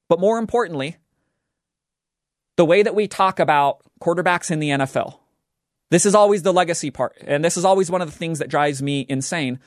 but 0.10 0.20
more 0.20 0.40
importantly, 0.40 0.98
the 2.58 2.66
way 2.66 2.82
that 2.82 2.96
we 2.96 3.08
talk 3.08 3.40
about 3.40 3.82
quarterbacks 4.02 4.50
in 4.50 4.58
the 4.58 4.70
NFL. 4.70 5.21
This 5.92 6.06
is 6.06 6.16
always 6.16 6.42
the 6.42 6.54
legacy 6.54 6.90
part, 6.90 7.18
and 7.28 7.46
this 7.46 7.58
is 7.58 7.66
always 7.66 7.92
one 7.92 8.02
of 8.02 8.10
the 8.10 8.18
things 8.18 8.40
that 8.40 8.50
drives 8.50 8.82
me 8.82 9.06
insane 9.08 9.60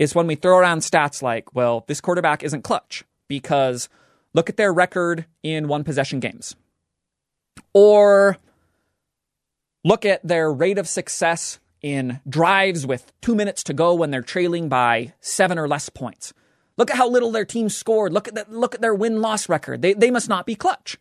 is 0.00 0.14
when 0.14 0.26
we 0.26 0.34
throw 0.34 0.58
around 0.58 0.80
stats 0.80 1.22
like, 1.22 1.54
well, 1.54 1.84
this 1.86 2.00
quarterback 2.00 2.42
isn't 2.42 2.62
clutch 2.62 3.04
because 3.28 3.88
look 4.34 4.48
at 4.48 4.56
their 4.56 4.72
record 4.72 5.26
in 5.42 5.68
one 5.68 5.84
possession 5.84 6.18
games. 6.18 6.56
Or 7.72 8.36
look 9.84 10.04
at 10.04 10.26
their 10.26 10.52
rate 10.52 10.78
of 10.78 10.88
success 10.88 11.60
in 11.82 12.20
drives 12.28 12.84
with 12.86 13.12
two 13.20 13.36
minutes 13.36 13.62
to 13.64 13.72
go 13.72 13.94
when 13.94 14.10
they're 14.10 14.22
trailing 14.22 14.68
by 14.68 15.12
seven 15.20 15.58
or 15.58 15.68
less 15.68 15.88
points. 15.88 16.32
Look 16.76 16.90
at 16.90 16.96
how 16.96 17.08
little 17.08 17.30
their 17.30 17.44
team 17.44 17.68
scored. 17.68 18.12
Look 18.12 18.26
at 18.26 18.34
the, 18.34 18.44
look 18.48 18.74
at 18.74 18.80
their 18.80 18.94
win 18.94 19.20
loss 19.20 19.48
record. 19.48 19.82
They 19.82 19.92
they 19.92 20.10
must 20.10 20.28
not 20.28 20.46
be 20.46 20.54
clutch. 20.54 20.98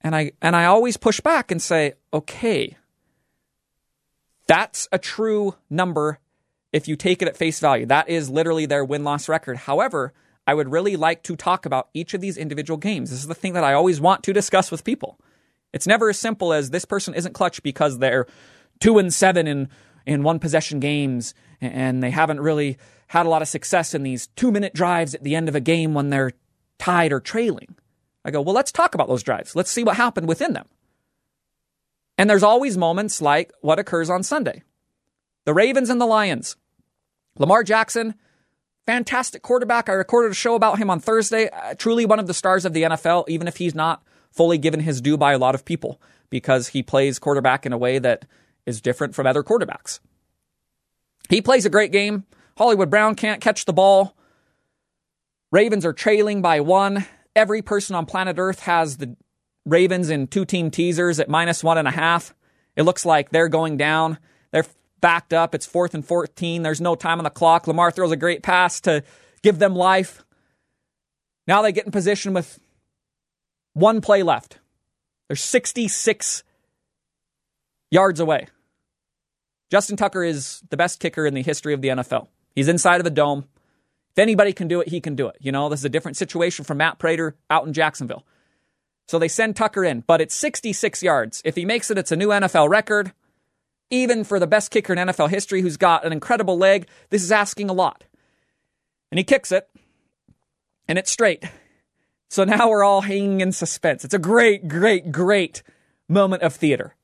And 0.00 0.16
I 0.16 0.32
and 0.40 0.56
I 0.56 0.64
always 0.64 0.96
push 0.96 1.20
back 1.20 1.50
and 1.50 1.60
say, 1.60 1.94
okay, 2.14 2.76
that's 4.50 4.88
a 4.90 4.98
true 4.98 5.54
number 5.70 6.18
if 6.72 6.88
you 6.88 6.96
take 6.96 7.22
it 7.22 7.28
at 7.28 7.36
face 7.36 7.60
value. 7.60 7.86
That 7.86 8.08
is 8.08 8.28
literally 8.28 8.66
their 8.66 8.84
win 8.84 9.04
loss 9.04 9.28
record. 9.28 9.56
However, 9.56 10.12
I 10.44 10.54
would 10.54 10.72
really 10.72 10.96
like 10.96 11.22
to 11.24 11.36
talk 11.36 11.66
about 11.66 11.88
each 11.94 12.14
of 12.14 12.20
these 12.20 12.36
individual 12.36 12.76
games. 12.76 13.10
This 13.10 13.20
is 13.20 13.28
the 13.28 13.34
thing 13.34 13.52
that 13.52 13.62
I 13.62 13.74
always 13.74 14.00
want 14.00 14.24
to 14.24 14.32
discuss 14.32 14.72
with 14.72 14.82
people. 14.82 15.20
It's 15.72 15.86
never 15.86 16.08
as 16.10 16.18
simple 16.18 16.52
as 16.52 16.70
this 16.70 16.84
person 16.84 17.14
isn't 17.14 17.32
clutch 17.32 17.62
because 17.62 18.00
they're 18.00 18.26
two 18.80 18.98
and 18.98 19.14
seven 19.14 19.46
in 19.46 19.68
in 20.04 20.24
one 20.24 20.40
possession 20.40 20.80
games 20.80 21.32
and 21.60 22.02
they 22.02 22.10
haven't 22.10 22.40
really 22.40 22.76
had 23.06 23.26
a 23.26 23.28
lot 23.28 23.42
of 23.42 23.48
success 23.48 23.94
in 23.94 24.02
these 24.02 24.26
two 24.34 24.50
minute 24.50 24.74
drives 24.74 25.14
at 25.14 25.22
the 25.22 25.36
end 25.36 25.48
of 25.48 25.54
a 25.54 25.60
game 25.60 25.94
when 25.94 26.10
they're 26.10 26.32
tied 26.80 27.12
or 27.12 27.20
trailing. 27.20 27.76
I 28.24 28.32
go, 28.32 28.40
well, 28.40 28.54
let's 28.54 28.72
talk 28.72 28.96
about 28.96 29.06
those 29.06 29.22
drives. 29.22 29.54
Let's 29.54 29.70
see 29.70 29.84
what 29.84 29.96
happened 29.96 30.26
within 30.26 30.54
them. 30.54 30.66
And 32.20 32.28
there's 32.28 32.42
always 32.42 32.76
moments 32.76 33.22
like 33.22 33.50
what 33.62 33.78
occurs 33.78 34.10
on 34.10 34.22
Sunday. 34.22 34.62
The 35.46 35.54
Ravens 35.54 35.88
and 35.88 35.98
the 35.98 36.04
Lions. 36.04 36.54
Lamar 37.38 37.64
Jackson, 37.64 38.14
fantastic 38.84 39.40
quarterback. 39.40 39.88
I 39.88 39.94
recorded 39.94 40.32
a 40.32 40.34
show 40.34 40.54
about 40.54 40.76
him 40.76 40.90
on 40.90 41.00
Thursday. 41.00 41.48
Uh, 41.48 41.72
truly 41.78 42.04
one 42.04 42.18
of 42.18 42.26
the 42.26 42.34
stars 42.34 42.66
of 42.66 42.74
the 42.74 42.82
NFL, 42.82 43.26
even 43.30 43.48
if 43.48 43.56
he's 43.56 43.74
not 43.74 44.02
fully 44.30 44.58
given 44.58 44.80
his 44.80 45.00
due 45.00 45.16
by 45.16 45.32
a 45.32 45.38
lot 45.38 45.54
of 45.54 45.64
people 45.64 45.98
because 46.28 46.68
he 46.68 46.82
plays 46.82 47.18
quarterback 47.18 47.64
in 47.64 47.72
a 47.72 47.78
way 47.78 47.98
that 47.98 48.26
is 48.66 48.82
different 48.82 49.14
from 49.14 49.26
other 49.26 49.42
quarterbacks. 49.42 50.00
He 51.30 51.40
plays 51.40 51.64
a 51.64 51.70
great 51.70 51.90
game. 51.90 52.26
Hollywood 52.58 52.90
Brown 52.90 53.14
can't 53.14 53.40
catch 53.40 53.64
the 53.64 53.72
ball. 53.72 54.14
Ravens 55.50 55.86
are 55.86 55.94
trailing 55.94 56.42
by 56.42 56.60
one. 56.60 57.06
Every 57.34 57.62
person 57.62 57.96
on 57.96 58.04
planet 58.04 58.36
Earth 58.38 58.60
has 58.64 58.98
the 58.98 59.16
Ravens 59.66 60.10
in 60.10 60.26
two 60.26 60.44
team 60.44 60.70
teasers 60.70 61.20
at 61.20 61.28
minus 61.28 61.62
one 61.62 61.78
and 61.78 61.88
a 61.88 61.92
half. 61.92 62.34
It 62.76 62.82
looks 62.82 63.04
like 63.04 63.30
they're 63.30 63.48
going 63.48 63.76
down. 63.76 64.18
They're 64.52 64.64
backed 65.00 65.32
up. 65.32 65.54
It's 65.54 65.66
fourth 65.66 65.94
and 65.94 66.04
14. 66.04 66.62
There's 66.62 66.80
no 66.80 66.94
time 66.94 67.18
on 67.18 67.24
the 67.24 67.30
clock. 67.30 67.66
Lamar 67.66 67.90
throws 67.90 68.12
a 68.12 68.16
great 68.16 68.42
pass 68.42 68.80
to 68.82 69.02
give 69.42 69.58
them 69.58 69.74
life. 69.74 70.24
Now 71.46 71.62
they 71.62 71.72
get 71.72 71.86
in 71.86 71.92
position 71.92 72.32
with 72.32 72.58
one 73.72 74.00
play 74.00 74.22
left. 74.22 74.58
They're 75.28 75.36
66 75.36 76.42
yards 77.90 78.20
away. 78.20 78.46
Justin 79.70 79.96
Tucker 79.96 80.24
is 80.24 80.62
the 80.70 80.76
best 80.76 80.98
kicker 81.00 81.26
in 81.26 81.34
the 81.34 81.42
history 81.42 81.72
of 81.72 81.80
the 81.80 81.88
NFL. 81.88 82.28
He's 82.54 82.68
inside 82.68 82.98
of 82.98 83.04
the 83.04 83.10
dome. 83.10 83.46
If 84.12 84.18
anybody 84.18 84.52
can 84.52 84.66
do 84.66 84.80
it, 84.80 84.88
he 84.88 85.00
can 85.00 85.14
do 85.14 85.28
it. 85.28 85.36
You 85.40 85.52
know, 85.52 85.68
this 85.68 85.80
is 85.80 85.84
a 85.84 85.90
different 85.90 86.16
situation 86.16 86.64
from 86.64 86.78
Matt 86.78 86.98
Prater 86.98 87.36
out 87.48 87.66
in 87.66 87.72
Jacksonville. 87.72 88.26
So 89.10 89.18
they 89.18 89.26
send 89.26 89.56
Tucker 89.56 89.82
in, 89.82 90.04
but 90.06 90.20
it's 90.20 90.36
66 90.36 91.02
yards. 91.02 91.42
If 91.44 91.56
he 91.56 91.64
makes 91.64 91.90
it, 91.90 91.98
it's 91.98 92.12
a 92.12 92.16
new 92.16 92.28
NFL 92.28 92.68
record. 92.68 93.12
Even 93.90 94.22
for 94.22 94.38
the 94.38 94.46
best 94.46 94.70
kicker 94.70 94.92
in 94.92 95.00
NFL 95.00 95.30
history 95.30 95.62
who's 95.62 95.76
got 95.76 96.04
an 96.04 96.12
incredible 96.12 96.56
leg, 96.56 96.86
this 97.08 97.24
is 97.24 97.32
asking 97.32 97.68
a 97.68 97.72
lot. 97.72 98.04
And 99.10 99.18
he 99.18 99.24
kicks 99.24 99.50
it, 99.50 99.68
and 100.86 100.96
it's 100.96 101.10
straight. 101.10 101.42
So 102.28 102.44
now 102.44 102.68
we're 102.68 102.84
all 102.84 103.00
hanging 103.00 103.40
in 103.40 103.50
suspense. 103.50 104.04
It's 104.04 104.14
a 104.14 104.18
great, 104.20 104.68
great, 104.68 105.10
great 105.10 105.64
moment 106.08 106.44
of 106.44 106.54
theater. 106.54 106.94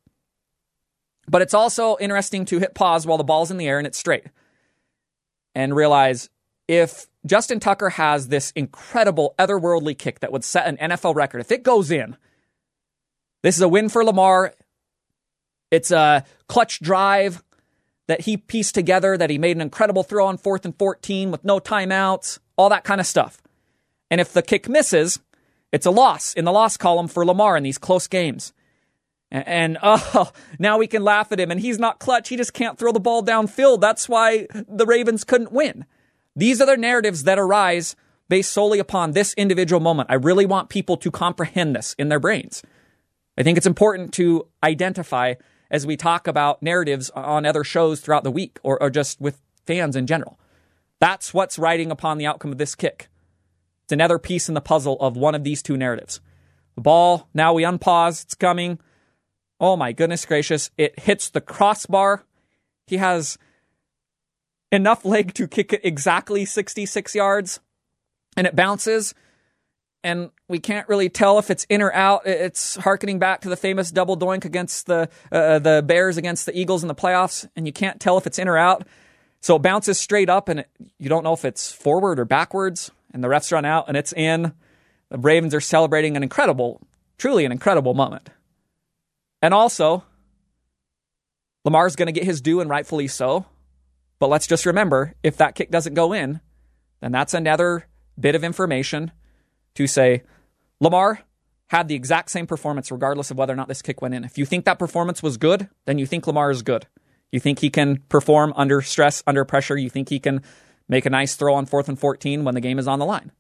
But 1.27 1.43
it's 1.43 1.55
also 1.55 1.97
interesting 1.99 2.45
to 2.45 2.61
hit 2.61 2.77
pause 2.77 3.05
while 3.05 3.19
the 3.19 3.25
ball's 3.25 3.51
in 3.51 3.57
the 3.57 3.67
air 3.67 3.79
and 3.79 3.87
it's 3.89 3.99
straight 3.99 4.27
and 5.57 5.75
realize 5.75 6.31
if 6.69 7.09
Justin 7.27 7.61
Tucker 7.61 7.91
has 7.91 8.29
this 8.29 8.53
incredible 8.53 9.35
otherworldly 9.39 9.99
kick 9.99 10.21
that 10.21 10.33
would 10.33 10.45
set 10.45 10.67
an 10.67 10.91
NFL 10.91 11.15
record, 11.15 11.41
if 11.41 11.53
it 11.53 11.63
goes 11.63 11.91
in, 11.91 12.17
this 13.43 13.55
is 13.55 13.63
a 13.63 13.69
win 13.69 13.89
for 13.89 14.05
Lamar. 14.05 14.55
It's 15.71 15.93
a 15.93 16.25
clutch 16.49 16.81
drive 16.81 17.45
that 18.09 18.23
he 18.23 18.37
pieced 18.37 18.75
together, 18.75 19.17
that 19.17 19.31
he 19.31 19.39
made 19.39 19.57
an 19.57 19.61
incredible 19.61 20.03
throw 20.03 20.27
on 20.27 20.37
fourth 20.37 20.65
and 20.65 20.77
14 20.77 21.31
with 21.31 21.45
no 21.45 21.61
timeouts, 21.61 22.39
all 22.57 22.69
that 22.71 22.85
kind 22.85 23.01
of 23.01 23.07
stuff. 23.07 23.41
And 24.11 24.21
if 24.21 24.33
the 24.33 24.43
kick 24.43 24.69
misses, 24.69 25.21
it's 25.73 25.87
a 25.87 25.91
loss 25.91 26.35
in 26.35 26.45
the 26.45 26.53
loss 26.53 26.77
column 26.77 27.09
for 27.09 27.25
Lamar 27.25 27.57
in 27.57 27.63
these 27.63 27.79
close 27.79 28.07
games. 28.07 28.53
And, 29.31 29.47
and 29.47 29.79
oh, 29.83 30.33
now 30.59 30.79
we 30.79 30.87
can 30.87 31.03
laugh 31.03 31.33
at 31.33 31.41
him, 31.41 31.51
and 31.51 31.61
he's 31.61 31.79
not 31.79 31.99
clutch. 31.99 32.29
He 32.29 32.37
just 32.37 32.53
can't 32.53 32.79
throw 32.79 32.93
the 32.93 33.01
ball 33.01 33.23
downfield. 33.23 33.81
That's 33.81 34.09
why 34.09 34.47
the 34.69 34.87
Ravens 34.87 35.25
couldn't 35.25 35.53
win. 35.53 35.85
These 36.37 36.61
are 36.61 36.67
the 36.67 36.77
narratives 36.77 37.25
that 37.25 37.39
arise 37.39 37.97
based 38.29 38.53
solely 38.53 38.79
upon 38.79 39.13
this 39.13 39.33
individual 39.35 39.81
moment. 39.81 40.11
I 40.11 40.15
really 40.15 40.47
want 40.47 40.69
people 40.69 40.97
to 40.99 41.11
comprehend 41.11 41.75
this 41.75 41.95
in 41.99 42.11
their 42.11 42.21
brains. 42.21 42.63
I 43.39 43.43
think 43.43 43.57
it's 43.57 43.67
important 43.67 44.13
to 44.15 44.47
identify 44.63 45.35
as 45.71 45.87
we 45.87 45.97
talk 45.97 46.27
about 46.27 46.63
narratives 46.63 47.11
on 47.11 47.47
other 47.47 47.65
shows 47.65 48.01
throughout 48.01 48.25
the 48.25 48.31
week 48.31 48.59
or, 48.63 48.81
or 48.83 48.91
just 48.91 49.21
with 49.21 49.41
fans 49.65 49.97
in 49.97 50.07
general. 50.07 50.39
That's 51.01 51.35
what's 51.35 51.59
riding 51.59 51.91
upon 51.91 52.19
the 52.19 52.27
outcome 52.27 52.53
of 52.53 52.59
this 52.59 52.75
kick. 52.75 53.09
It's 53.85 53.93
another 53.93 54.19
piece 54.19 54.49
in 54.49 54.55
the 54.55 54.61
puzzle 54.61 54.97
of 55.01 55.17
one 55.17 55.35
of 55.35 55.45
these 55.45 55.63
two 55.63 55.77
narratives. 55.77 56.21
The 56.75 56.83
ball, 56.83 57.29
now 57.33 57.53
we 57.53 57.63
unpause, 57.63 58.25
it's 58.25 58.35
coming. 58.35 58.79
Oh 59.59 59.77
my 59.77 59.93
goodness 59.93 60.27
gracious. 60.27 60.71
It 60.77 60.99
hits 60.99 61.31
the 61.31 61.41
crossbar. 61.41 62.25
He 62.87 62.99
has 62.99 63.39
enough 64.73 65.05
leg 65.05 65.35
to 65.35 65.47
kick 65.47 65.73
it 65.73 65.81
exactly 65.85 66.45
66 66.45 67.15
yards 67.15 67.61
and 68.37 68.47
it 68.47 68.57
bounces 68.57 69.15
and 70.07 70.31
we 70.49 70.61
can't 70.61 70.89
really 70.89 71.09
tell 71.09 71.41
if 71.41 71.51
it's 71.51 71.65
in 71.65 71.83
or 71.83 71.93
out. 71.93 72.23
It's 72.27 72.77
harkening 72.77 73.19
back 73.19 73.41
to 73.41 73.49
the 73.49 73.57
famous 73.57 73.91
double 73.91 74.17
doink 74.17 74.45
against 74.45 74.87
the 74.87 75.09
uh, 75.33 75.59
the 75.59 75.83
Bears 75.85 76.17
against 76.17 76.47
the 76.47 76.57
Eagles 76.57 76.85
in 76.85 76.89
the 76.89 76.95
playoffs, 76.95 77.49
and 77.57 77.67
you 77.67 77.73
can't 77.73 77.99
tell 77.99 78.17
if 78.17 78.25
it's 78.25 78.39
in 78.39 78.47
or 78.47 78.57
out. 78.57 78.87
So 79.41 79.57
it 79.57 79.63
bounces 79.63 79.99
straight 79.99 80.31
up, 80.31 80.49
and 80.49 80.61
it, 80.61 80.71
you 80.99 81.09
don't 81.09 81.25
know 81.25 81.33
if 81.33 81.45
it's 81.45 81.73
forward 81.73 82.21
or 82.21 82.25
backwards. 82.25 82.93
And 83.13 83.25
the 83.25 83.29
refs 83.29 83.51
run 83.51 83.65
out, 83.65 83.87
and 83.89 83.97
it's 83.97 84.13
in. 84.13 84.53
The 85.09 85.19
Ravens 85.19 85.55
are 85.55 85.61
celebrating 85.61 86.17
an 86.17 86.23
incredible, 86.23 86.81
truly 87.19 87.45
an 87.45 87.51
incredible 87.51 87.95
moment. 87.95 88.31
And 89.43 89.53
also, 89.53 90.05
Lamar's 91.65 91.97
going 91.97 92.07
to 92.07 92.13
get 92.13 92.25
his 92.25 92.41
due, 92.41 92.61
and 92.61 92.71
rightfully 92.71 93.09
so. 93.09 93.47
But 94.19 94.29
let's 94.29 94.47
just 94.47 94.67
remember 94.67 95.15
if 95.23 95.37
that 95.37 95.55
kick 95.55 95.71
doesn't 95.71 95.95
go 95.95 96.13
in, 96.13 96.41
then 97.01 97.13
that's 97.13 97.35
another 97.35 97.87
bit 98.19 98.35
of 98.35 98.45
information 98.45 99.13
to 99.75 99.87
say 99.87 100.23
Lamar 100.81 101.21
had 101.69 101.89
the 101.89 101.95
exact 101.95 102.31
same 102.31 102.47
performance 102.47 102.91
regardless 102.91 103.31
of 103.31 103.37
whether 103.37 103.53
or 103.53 103.57
not 103.57 103.69
this 103.69 103.83
kick 103.83 104.01
went 104.01 104.15
in. 104.15 104.25
If 104.25 104.39
you 104.39 104.47
think 104.47 104.65
that 104.65 104.79
performance 104.79 105.23
was 105.23 105.37
good, 105.37 105.69
then 105.85 105.99
you 105.99 106.07
think 106.07 106.27
Lamar 106.27 106.51
is 106.51 106.63
good. 106.63 106.87
You 107.33 107.41
think 107.41 107.59
he 107.59 107.71
can 107.71 108.03
perform 108.09 108.53
under 108.57 108.81
stress, 108.81 109.23
under 109.27 109.45
pressure. 109.45 109.77
You 109.77 109.91
think 109.91 110.09
he 110.09 110.21
can 110.21 110.43
make 110.89 111.07
a 111.07 111.11
nice 111.11 111.35
throw 111.35 111.55
on 111.55 111.67
fourth 111.67 111.89
and 111.89 111.99
14 111.99 112.45
when 112.45 112.55
the 112.55 112.61
game 112.61 112.79
is 112.79 112.87
on 112.87 112.99
the 112.99 113.05
line. 113.05 113.33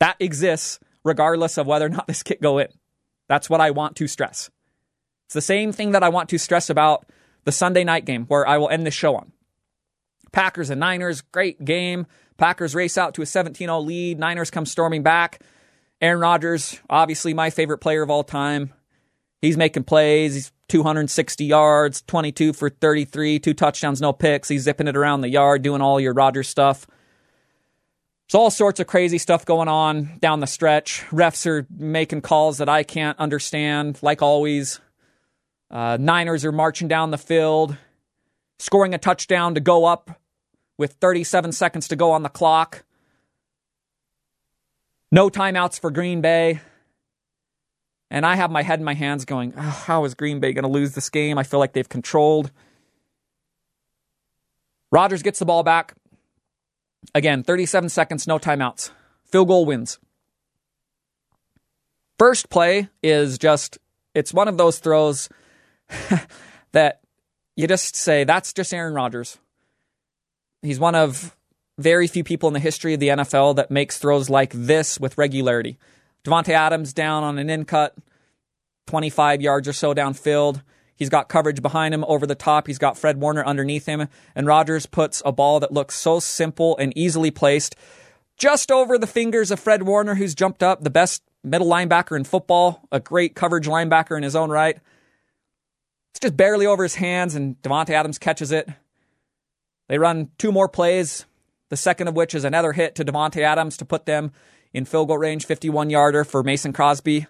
That 0.00 0.16
exists 0.18 0.80
regardless 1.04 1.58
of 1.58 1.66
whether 1.66 1.86
or 1.86 1.90
not 1.90 2.06
this 2.06 2.22
kick 2.22 2.40
go 2.40 2.58
in. 2.58 2.68
That's 3.28 3.50
what 3.50 3.60
I 3.60 3.70
want 3.70 3.96
to 3.96 4.06
stress. 4.06 4.50
It's 5.26 5.34
the 5.34 5.40
same 5.40 5.72
thing 5.72 5.92
that 5.92 6.02
I 6.02 6.08
want 6.08 6.28
to 6.30 6.38
stress 6.38 6.70
about 6.70 7.06
the 7.44 7.52
Sunday 7.52 7.84
night 7.84 8.04
game 8.04 8.24
where 8.26 8.46
I 8.46 8.58
will 8.58 8.70
end 8.70 8.86
this 8.86 8.94
show 8.94 9.16
on. 9.16 9.32
Packers 10.34 10.68
and 10.68 10.80
Niners, 10.80 11.20
great 11.20 11.64
game. 11.64 12.06
Packers 12.38 12.74
race 12.74 12.98
out 12.98 13.14
to 13.14 13.22
a 13.22 13.26
17 13.26 13.68
0 13.68 13.78
lead. 13.78 14.18
Niners 14.18 14.50
come 14.50 14.66
storming 14.66 15.04
back. 15.04 15.40
Aaron 16.02 16.20
Rodgers, 16.20 16.80
obviously 16.90 17.32
my 17.32 17.50
favorite 17.50 17.78
player 17.78 18.02
of 18.02 18.10
all 18.10 18.24
time. 18.24 18.72
He's 19.40 19.56
making 19.56 19.84
plays. 19.84 20.34
He's 20.34 20.52
260 20.68 21.44
yards, 21.44 22.02
22 22.02 22.52
for 22.52 22.68
33, 22.68 23.38
two 23.38 23.54
touchdowns, 23.54 24.00
no 24.00 24.12
picks. 24.12 24.48
He's 24.48 24.62
zipping 24.62 24.88
it 24.88 24.96
around 24.96 25.20
the 25.20 25.28
yard, 25.28 25.62
doing 25.62 25.80
all 25.80 26.00
your 26.00 26.14
Rodgers 26.14 26.48
stuff. 26.48 26.86
There's 28.26 28.34
all 28.34 28.50
sorts 28.50 28.80
of 28.80 28.88
crazy 28.88 29.18
stuff 29.18 29.44
going 29.44 29.68
on 29.68 30.18
down 30.18 30.40
the 30.40 30.46
stretch. 30.46 31.04
Refs 31.10 31.46
are 31.46 31.64
making 31.70 32.22
calls 32.22 32.58
that 32.58 32.68
I 32.68 32.82
can't 32.82 33.18
understand, 33.20 34.00
like 34.02 34.20
always. 34.20 34.80
Uh, 35.70 35.96
Niners 36.00 36.44
are 36.44 36.52
marching 36.52 36.88
down 36.88 37.12
the 37.12 37.18
field, 37.18 37.76
scoring 38.58 38.94
a 38.94 38.98
touchdown 38.98 39.54
to 39.54 39.60
go 39.60 39.84
up 39.84 40.18
with 40.76 40.94
37 40.94 41.52
seconds 41.52 41.88
to 41.88 41.96
go 41.96 42.12
on 42.12 42.22
the 42.22 42.28
clock. 42.28 42.84
No 45.10 45.30
timeouts 45.30 45.80
for 45.80 45.90
Green 45.90 46.20
Bay. 46.20 46.60
And 48.10 48.26
I 48.26 48.36
have 48.36 48.50
my 48.50 48.62
head 48.62 48.78
in 48.78 48.84
my 48.84 48.94
hands 48.94 49.24
going, 49.24 49.54
oh, 49.56 49.60
how 49.60 50.04
is 50.04 50.14
Green 50.14 50.40
Bay 50.40 50.52
going 50.52 50.64
to 50.64 50.70
lose 50.70 50.92
this 50.94 51.10
game? 51.10 51.38
I 51.38 51.42
feel 51.42 51.60
like 51.60 51.72
they've 51.72 51.88
controlled. 51.88 52.50
Rodgers 54.92 55.22
gets 55.22 55.38
the 55.38 55.44
ball 55.44 55.62
back. 55.62 55.94
Again, 57.14 57.42
37 57.42 57.88
seconds, 57.88 58.26
no 58.26 58.38
timeouts. 58.38 58.90
Field 59.24 59.48
goal 59.48 59.64
wins. 59.64 59.98
First 62.18 62.48
play 62.48 62.88
is 63.02 63.38
just, 63.38 63.78
it's 64.14 64.32
one 64.32 64.48
of 64.48 64.56
those 64.56 64.78
throws 64.78 65.28
that 66.72 67.00
you 67.56 67.66
just 67.66 67.96
say, 67.96 68.24
that's 68.24 68.52
just 68.52 68.72
Aaron 68.72 68.94
Rodgers. 68.94 69.38
He's 70.64 70.80
one 70.80 70.94
of 70.94 71.36
very 71.78 72.06
few 72.06 72.24
people 72.24 72.48
in 72.48 72.54
the 72.54 72.60
history 72.60 72.94
of 72.94 73.00
the 73.00 73.08
NFL 73.08 73.56
that 73.56 73.70
makes 73.70 73.98
throws 73.98 74.30
like 74.30 74.52
this 74.54 74.98
with 74.98 75.18
regularity. 75.18 75.78
Davante 76.24 76.50
Adams 76.50 76.92
down 76.92 77.22
on 77.22 77.38
an 77.38 77.50
in 77.50 77.64
cut, 77.64 77.94
25 78.86 79.42
yards 79.42 79.68
or 79.68 79.72
so 79.72 79.94
downfield. 79.94 80.62
He's 80.96 81.10
got 81.10 81.28
coverage 81.28 81.60
behind 81.60 81.92
him 81.92 82.04
over 82.04 82.26
the 82.26 82.34
top. 82.34 82.66
He's 82.66 82.78
got 82.78 82.96
Fred 82.96 83.20
Warner 83.20 83.44
underneath 83.44 83.86
him. 83.86 84.08
And 84.34 84.46
Rodgers 84.46 84.86
puts 84.86 85.22
a 85.26 85.32
ball 85.32 85.60
that 85.60 85.72
looks 85.72 85.96
so 85.96 86.20
simple 86.20 86.76
and 86.78 86.96
easily 86.96 87.30
placed 87.30 87.76
just 88.36 88.70
over 88.70 88.96
the 88.96 89.06
fingers 89.06 89.50
of 89.50 89.60
Fred 89.60 89.82
Warner, 89.82 90.14
who's 90.14 90.34
jumped 90.34 90.62
up, 90.62 90.82
the 90.82 90.90
best 90.90 91.22
middle 91.42 91.68
linebacker 91.68 92.16
in 92.16 92.24
football, 92.24 92.86
a 92.90 93.00
great 93.00 93.34
coverage 93.34 93.66
linebacker 93.66 94.16
in 94.16 94.22
his 94.22 94.34
own 94.34 94.50
right. 94.50 94.78
It's 96.12 96.20
just 96.20 96.36
barely 96.36 96.66
over 96.66 96.82
his 96.82 96.94
hands, 96.94 97.34
and 97.34 97.60
Davante 97.62 97.90
Adams 97.90 98.18
catches 98.18 98.50
it. 98.50 98.68
They 99.94 99.98
run 99.98 100.30
two 100.38 100.50
more 100.50 100.68
plays, 100.68 101.24
the 101.68 101.76
second 101.76 102.08
of 102.08 102.16
which 102.16 102.34
is 102.34 102.44
another 102.44 102.72
hit 102.72 102.96
to 102.96 103.04
Davante 103.04 103.42
Adams 103.42 103.76
to 103.76 103.84
put 103.84 104.06
them 104.06 104.32
in 104.72 104.86
field 104.86 105.06
goal 105.06 105.18
range, 105.18 105.46
51 105.46 105.88
yarder 105.88 106.24
for 106.24 106.42
Mason 106.42 106.72
Crosby. 106.72 107.28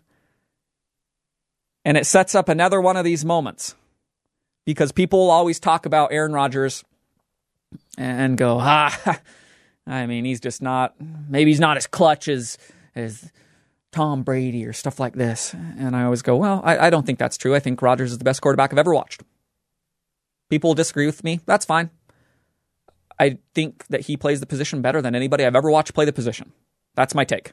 And 1.85 1.99
it 1.99 2.07
sets 2.07 2.35
up 2.35 2.49
another 2.49 2.81
one 2.81 2.97
of 2.97 3.05
these 3.05 3.23
moments 3.23 3.75
because 4.65 4.93
people 4.93 5.31
always 5.31 5.61
talk 5.61 5.85
about 5.85 6.11
Aaron 6.11 6.33
Rodgers 6.33 6.83
and 7.99 8.39
go, 8.39 8.57
ah, 8.59 9.21
I 9.87 10.07
mean, 10.07 10.25
he's 10.25 10.41
just 10.41 10.63
not, 10.63 10.95
maybe 11.29 11.51
he's 11.51 11.61
not 11.61 11.77
as 11.77 11.87
clutch 11.87 12.29
as, 12.29 12.57
as 12.95 13.31
Tom 13.93 14.23
Brady 14.23 14.65
or 14.65 14.73
stuff 14.73 14.99
like 14.99 15.13
this. 15.13 15.53
And 15.53 15.95
I 15.95 16.05
always 16.05 16.23
go, 16.23 16.35
well, 16.37 16.63
I, 16.65 16.87
I 16.87 16.89
don't 16.89 17.05
think 17.05 17.19
that's 17.19 17.37
true. 17.37 17.55
I 17.55 17.61
think 17.61 17.83
Rodgers 17.83 18.13
is 18.13 18.17
the 18.17 18.25
best 18.25 18.41
quarterback 18.41 18.73
I've 18.73 18.79
ever 18.79 18.95
watched. 18.95 19.23
People 20.49 20.73
disagree 20.73 21.05
with 21.05 21.23
me. 21.23 21.41
That's 21.45 21.67
fine. 21.67 21.91
I 23.19 23.39
think 23.55 23.87
that 23.89 24.03
he 24.03 24.17
plays 24.17 24.41
the 24.41 24.47
position 24.47 24.83
better 24.83 25.01
than 25.01 25.15
anybody 25.15 25.45
I've 25.45 25.57
ever 25.57 25.71
watched 25.71 25.95
play 25.95 26.05
the 26.05 26.13
position. 26.13 26.53
That's 26.95 27.15
my 27.15 27.25
take. 27.25 27.53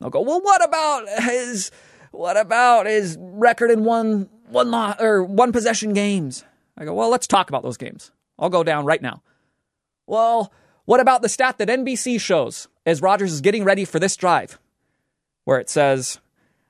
They'll 0.00 0.10
go, 0.10 0.20
well, 0.20 0.40
what 0.40 0.64
about 0.64 1.08
his, 1.22 1.70
what 2.10 2.36
about 2.36 2.86
his 2.86 3.16
record 3.20 3.70
in 3.70 3.84
one, 3.84 4.28
one 4.48 4.70
lot 4.70 5.00
or 5.00 5.22
one 5.22 5.52
possession 5.52 5.92
games? 5.92 6.44
I 6.76 6.84
go, 6.84 6.94
well, 6.94 7.10
let's 7.10 7.26
talk 7.26 7.48
about 7.48 7.62
those 7.62 7.76
games. 7.76 8.10
I'll 8.38 8.50
go 8.50 8.62
down 8.62 8.84
right 8.84 9.02
now. 9.02 9.22
Well, 10.06 10.52
what 10.84 11.00
about 11.00 11.22
the 11.22 11.28
stat 11.28 11.58
that 11.58 11.68
NBC 11.68 12.20
shows 12.20 12.68
as 12.86 13.02
Rodgers 13.02 13.32
is 13.32 13.40
getting 13.40 13.64
ready 13.64 13.84
for 13.84 13.98
this 13.98 14.16
drive, 14.16 14.58
where 15.44 15.58
it 15.58 15.68
says, 15.68 16.18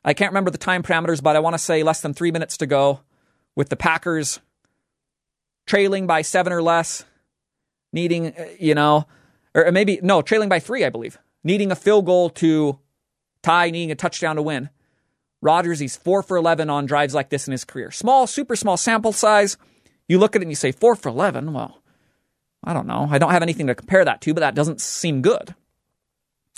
I 0.05 0.15
can't 0.15 0.33
remember 0.33 0.51
the 0.51 0.59
time 0.59 0.83
parameters, 0.83 1.23
but 1.23 1.37
I 1.37 1.41
want 1.41 1.55
to 1.55 1.59
say 1.59 1.83
less 1.83 2.01
than 2.01 2.15
three 2.15 2.33
minutes 2.33 2.57
to 2.59 2.67
go, 2.67 3.01
with 3.55 3.69
the 3.69 3.77
Packers 3.77 4.41
trailing 5.67 6.07
by 6.07 6.23
seven 6.23 6.53
or 6.53 6.63
less, 6.63 7.05
needing, 7.93 8.29
uh, 8.29 8.47
you 8.59 8.75
know, 8.75 9.07
or 9.55 9.71
maybe, 9.73 10.01
no, 10.03 10.23
trailing 10.23 10.49
by 10.49 10.61
three, 10.61 10.85
I 10.85 10.91
believe, 10.91 11.19
needing 11.43 11.71
a 11.71 11.77
field 11.77 12.07
goal 12.07 12.31
to 12.31 12.79
tie, 13.43 13.71
needing 13.71 13.91
a 13.91 13.95
touchdown 13.95 14.37
to 14.37 14.43
win. 14.43 14.71
Rodgers, 15.41 15.79
he's 15.79 15.97
four 15.97 16.23
for 16.23 16.37
11 16.37 16.69
on 16.69 16.87
drives 16.87 17.15
like 17.15 17.29
this 17.31 17.47
in 17.47 17.53
his 17.53 17.65
career. 17.65 17.91
Small, 17.91 18.27
super 18.27 18.57
small 18.57 18.77
sample 18.77 19.13
size. 19.13 19.57
You 20.09 20.19
look 20.19 20.35
at 20.35 20.43
it 20.43 20.45
and 20.45 20.51
you 20.51 20.57
say, 20.57 20.73
four 20.73 20.97
for 20.97 21.09
11? 21.09 21.53
Well, 21.53 21.81
I 22.65 22.73
don't 22.73 22.87
know. 22.87 23.09
I 23.11 23.19
don't 23.19 23.31
have 23.31 23.43
anything 23.43 23.69
to 23.69 23.75
compare 23.75 24.05
that 24.05 24.21
to, 24.23 24.35
but 24.35 24.41
that 24.41 24.55
doesn't 24.55 24.81
seem 24.81 25.23
good. 25.23 25.55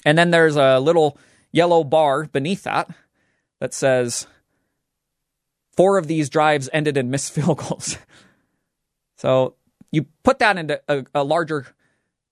And 0.05 0.16
then 0.16 0.31
there's 0.31 0.57
a 0.57 0.78
little 0.78 1.18
yellow 1.53 1.85
bar 1.85 2.24
beneath 2.24 2.62
that 2.62 2.89
that 3.59 3.74
says 3.74 4.26
four 5.76 5.99
of 5.99 6.07
these 6.07 6.31
drives 6.31 6.70
ended 6.72 6.97
in 6.97 7.11
missed 7.11 7.33
field 7.35 7.59
goals. 7.59 7.99
so 9.16 9.55
you 9.93 10.07
put 10.22 10.38
that 10.38 10.59
into 10.59 10.80
a, 10.88 11.05
a 11.14 11.24
larger 11.24 11.66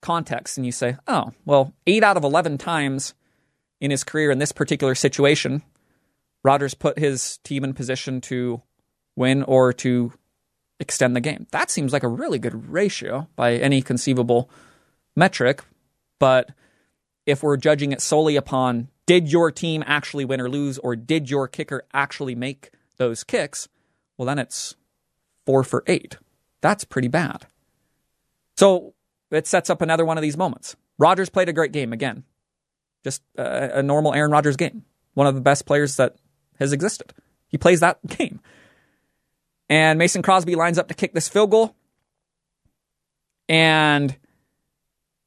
context 0.01 0.57
and 0.57 0.65
you 0.65 0.71
say, 0.71 0.97
oh, 1.07 1.31
well, 1.45 1.73
eight 1.87 2.03
out 2.03 2.17
of 2.17 2.23
11 2.23 2.57
times 2.57 3.13
in 3.81 3.91
his 3.91 4.03
career 4.03 4.31
in 4.31 4.39
this 4.39 4.51
particular 4.51 4.95
situation, 4.95 5.63
Rodgers 6.43 6.73
put 6.73 6.99
his 6.99 7.37
team 7.43 7.63
in 7.63 7.73
position 7.73 8.21
to 8.21 8.61
win 9.15 9.43
or 9.43 9.73
to 9.73 10.13
extend 10.79 11.15
the 11.15 11.21
game. 11.21 11.47
That 11.51 11.69
seems 11.69 11.91
like 11.91 12.03
a 12.03 12.07
really 12.07 12.39
good 12.39 12.69
ratio 12.69 13.27
by 13.35 13.55
any 13.55 13.81
conceivable 13.81 14.49
metric. 15.15 15.63
But 16.19 16.51
if 17.25 17.43
we're 17.43 17.57
judging 17.57 17.91
it 17.91 18.01
solely 18.01 18.35
upon 18.35 18.87
did 19.05 19.31
your 19.31 19.51
team 19.51 19.83
actually 19.87 20.23
win 20.23 20.39
or 20.39 20.47
lose, 20.47 20.77
or 20.77 20.95
did 20.95 21.31
your 21.31 21.47
kicker 21.47 21.83
actually 21.95 22.35
make 22.35 22.69
those 22.97 23.23
kicks, 23.23 23.67
well, 24.17 24.27
then 24.27 24.37
it's 24.37 24.75
four 25.47 25.63
for 25.63 25.83
eight. 25.87 26.17
That's 26.61 26.83
pretty 26.83 27.07
bad. 27.07 27.45
So 28.57 28.93
it 29.31 29.47
sets 29.47 29.69
up 29.69 29.81
another 29.81 30.05
one 30.05 30.17
of 30.17 30.21
these 30.21 30.37
moments. 30.37 30.75
Rodgers 30.97 31.29
played 31.29 31.49
a 31.49 31.53
great 31.53 31.71
game 31.71 31.93
again. 31.93 32.23
Just 33.03 33.21
a, 33.37 33.79
a 33.79 33.83
normal 33.83 34.13
Aaron 34.13 34.31
Rodgers 34.31 34.57
game. 34.57 34.83
One 35.13 35.27
of 35.27 35.35
the 35.35 35.41
best 35.41 35.65
players 35.65 35.95
that 35.95 36.15
has 36.59 36.73
existed. 36.73 37.13
He 37.47 37.57
plays 37.57 37.79
that 37.79 38.05
game. 38.07 38.41
And 39.69 39.99
Mason 39.99 40.21
Crosby 40.21 40.55
lines 40.55 40.77
up 40.77 40.87
to 40.87 40.93
kick 40.93 41.13
this 41.13 41.29
field 41.29 41.51
goal. 41.51 41.75
And 43.47 44.15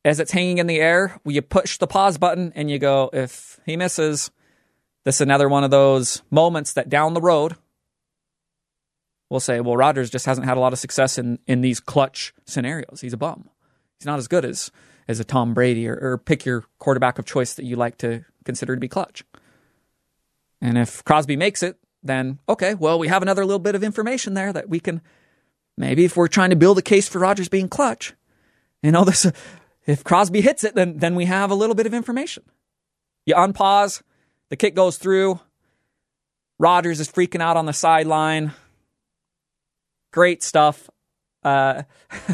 as 0.05 0.21
it's 0.21 0.33
hanging 0.33 0.59
in 0.59 0.67
the 0.67 0.81
air, 0.81 1.21
you 1.25 1.43
push 1.43 1.79
the 1.79 1.87
pause 1.87 2.19
button 2.19 2.53
and 2.55 2.71
you 2.71 2.79
go, 2.79 3.09
if 3.13 3.61
he 3.65 3.77
misses, 3.77 4.31
this 5.05 5.17
is 5.17 5.21
another 5.21 5.49
one 5.49 5.65
of 5.65 5.71
those 5.71 6.23
moments 6.31 6.73
that 6.75 6.89
down 6.89 7.15
the 7.15 7.21
road, 7.21 7.57
we'll 9.33 9.41
say, 9.41 9.63
well, 9.63 9.79
Rodgers 9.79 10.11
just 10.11 10.27
hasn't 10.27 10.47
had 10.47 10.59
a 10.59 10.61
lot 10.61 10.75
of 10.75 10.79
success 10.79 11.17
in, 11.17 11.39
in 11.47 11.63
these 11.63 11.81
clutch 11.81 12.35
scenarios. 12.45 13.01
He's 13.01 13.15
a 13.15 13.17
bum. 13.17 13.49
He's 13.99 14.05
not 14.05 14.19
as 14.19 14.29
good 14.29 14.45
as, 14.45 14.71
as 15.09 15.21
a 15.21 15.25
Tom 15.25 15.55
Brady 15.55 15.89
or, 15.89 15.99
or 16.03 16.19
pick 16.19 16.45
your 16.45 16.65
quarterback 16.79 17.19
of 17.19 17.25
choice 17.25 17.55
that 17.55 17.65
you 17.65 17.75
like 17.75 17.97
to 17.99 18.27
consider 18.45 18.77
to 18.77 18.81
be 18.81 18.89
clutch. 18.89 19.25
And 20.61 20.77
if 20.77 21.03
Crosby 21.05 21.37
makes 21.37 21.63
it, 21.63 21.79
then 22.03 22.41
okay, 22.47 22.75
well, 22.75 22.99
we 22.99 23.09
have 23.09 23.23
another 23.23 23.47
little 23.47 23.59
bit 23.59 23.75
of 23.75 23.83
information 23.83 24.35
there 24.35 24.53
that 24.53 24.69
we 24.69 24.79
can 24.79 25.01
maybe 25.79 26.05
if 26.05 26.15
we're 26.15 26.29
trying 26.29 26.51
to 26.51 26.57
build 26.57 26.77
a 26.77 26.83
case 26.83 27.09
for 27.09 27.19
Rodgers 27.19 27.49
being 27.49 27.71
clutch, 27.71 28.13
you 28.83 28.93
know, 28.93 29.05
this 29.07 29.27
if 29.87 30.05
Crosby 30.05 30.43
hits 30.43 30.63
it, 30.63 30.75
then 30.75 30.99
then 30.99 31.15
we 31.15 31.25
have 31.25 31.51
a 31.51 31.55
little 31.55 31.75
bit 31.75 31.87
of 31.87 31.95
information. 31.95 32.43
You 33.25 33.35
unpause, 33.35 34.03
the 34.51 34.57
kick 34.57 34.75
goes 34.75 34.99
through. 34.99 35.41
Rodgers 36.59 37.01
is 37.01 37.09
freaking 37.09 37.41
out 37.41 37.57
on 37.57 37.65
the 37.65 37.73
sideline. 37.73 38.53
Great 40.13 40.43
stuff. 40.43 40.89
Uh, 41.43 41.83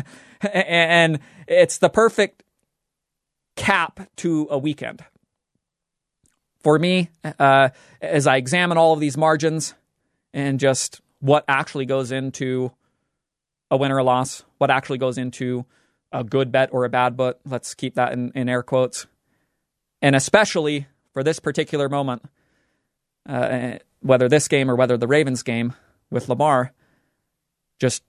and 0.52 1.20
it's 1.46 1.78
the 1.78 1.88
perfect 1.88 2.42
cap 3.56 4.08
to 4.16 4.46
a 4.50 4.58
weekend. 4.58 5.04
For 6.60 6.78
me, 6.78 7.10
uh, 7.38 7.70
as 8.02 8.26
I 8.26 8.36
examine 8.36 8.76
all 8.76 8.92
of 8.92 9.00
these 9.00 9.16
margins 9.16 9.74
and 10.34 10.60
just 10.60 11.00
what 11.20 11.44
actually 11.48 11.86
goes 11.86 12.12
into 12.12 12.72
a 13.70 13.76
win 13.76 13.92
or 13.92 13.98
a 13.98 14.04
loss, 14.04 14.44
what 14.58 14.70
actually 14.70 14.98
goes 14.98 15.18
into 15.18 15.64
a 16.12 16.24
good 16.24 16.50
bet 16.50 16.70
or 16.72 16.84
a 16.84 16.88
bad 16.88 17.16
bet. 17.16 17.38
Let's 17.44 17.74
keep 17.74 17.94
that 17.94 18.12
in, 18.12 18.32
in 18.34 18.48
air 18.48 18.62
quotes. 18.62 19.06
And 20.02 20.16
especially 20.16 20.86
for 21.12 21.22
this 21.22 21.38
particular 21.38 21.88
moment, 21.88 22.22
uh, 23.28 23.78
whether 24.00 24.28
this 24.28 24.48
game 24.48 24.70
or 24.70 24.76
whether 24.76 24.96
the 24.96 25.08
Ravens 25.08 25.42
game 25.42 25.74
with 26.10 26.28
Lamar, 26.28 26.72
just 27.78 28.02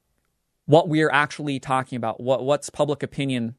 what 0.66 0.88
we're 0.88 1.10
actually 1.10 1.60
talking 1.60 1.96
about. 1.96 2.22
What 2.22 2.44
what's 2.44 2.70
public 2.70 3.04
opinion 3.04 3.56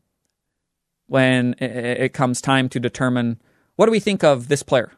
when 1.06 1.54
it, 1.58 2.12
comes 2.12 2.40
time 2.40 2.68
to 2.68 2.78
determine 2.78 3.40
what 3.74 3.86
do 3.86 3.92
we 3.92 3.98
think 3.98 4.22
of 4.22 4.46
this 4.46 4.62
player? 4.62 4.92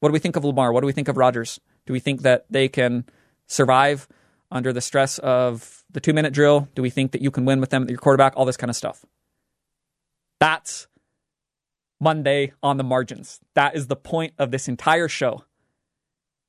What 0.00 0.10
do 0.10 0.12
we 0.12 0.18
think 0.18 0.36
of 0.36 0.44
Lamar? 0.44 0.70
What 0.70 0.82
do 0.82 0.86
we 0.86 0.92
think 0.92 1.08
of 1.08 1.16
Rodgers? 1.16 1.58
Do 1.86 1.94
we 1.94 2.00
think 2.00 2.22
that 2.22 2.44
they 2.50 2.68
can 2.68 3.06
survive 3.46 4.06
under 4.50 4.70
the 4.72 4.82
stress 4.82 5.18
of 5.18 5.82
the 5.90 6.00
two 6.00 6.12
minute 6.12 6.34
drill? 6.34 6.68
Do 6.74 6.82
we 6.82 6.90
think 6.90 7.12
that 7.12 7.22
you 7.22 7.30
can 7.30 7.46
win 7.46 7.60
with 7.60 7.70
them 7.70 7.88
your 7.88 7.98
quarterback? 7.98 8.34
All 8.36 8.44
this 8.44 8.58
kind 8.58 8.68
of 8.68 8.76
stuff. 8.76 9.06
That's 10.40 10.88
Monday 11.98 12.52
on 12.62 12.76
the 12.76 12.84
margins. 12.84 13.40
That 13.54 13.74
is 13.74 13.86
the 13.86 13.96
point 13.96 14.34
of 14.38 14.50
this 14.50 14.68
entire 14.68 15.08
show. 15.08 15.44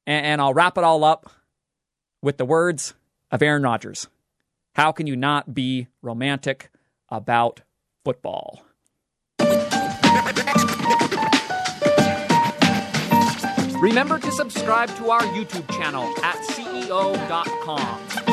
And 0.06 0.42
I'll 0.42 0.54
wrap 0.54 0.78
it 0.78 0.84
all 0.84 1.06
up 1.06 1.30
with 2.22 2.38
the 2.38 2.46
words 2.46 2.94
of 3.32 3.42
Aaron 3.42 3.64
Rodgers. 3.64 4.08
How 4.76 4.92
can 4.92 5.08
you 5.08 5.16
not 5.16 5.54
be 5.54 5.88
romantic 6.02 6.70
about 7.10 7.62
football? 8.04 8.64
Remember 13.82 14.20
to 14.20 14.32
subscribe 14.32 14.90
to 14.98 15.12
our 15.12 15.22
YouTube 15.22 15.70
channel 15.78 16.04
at 16.24 16.38
CEO.com. 16.50 18.27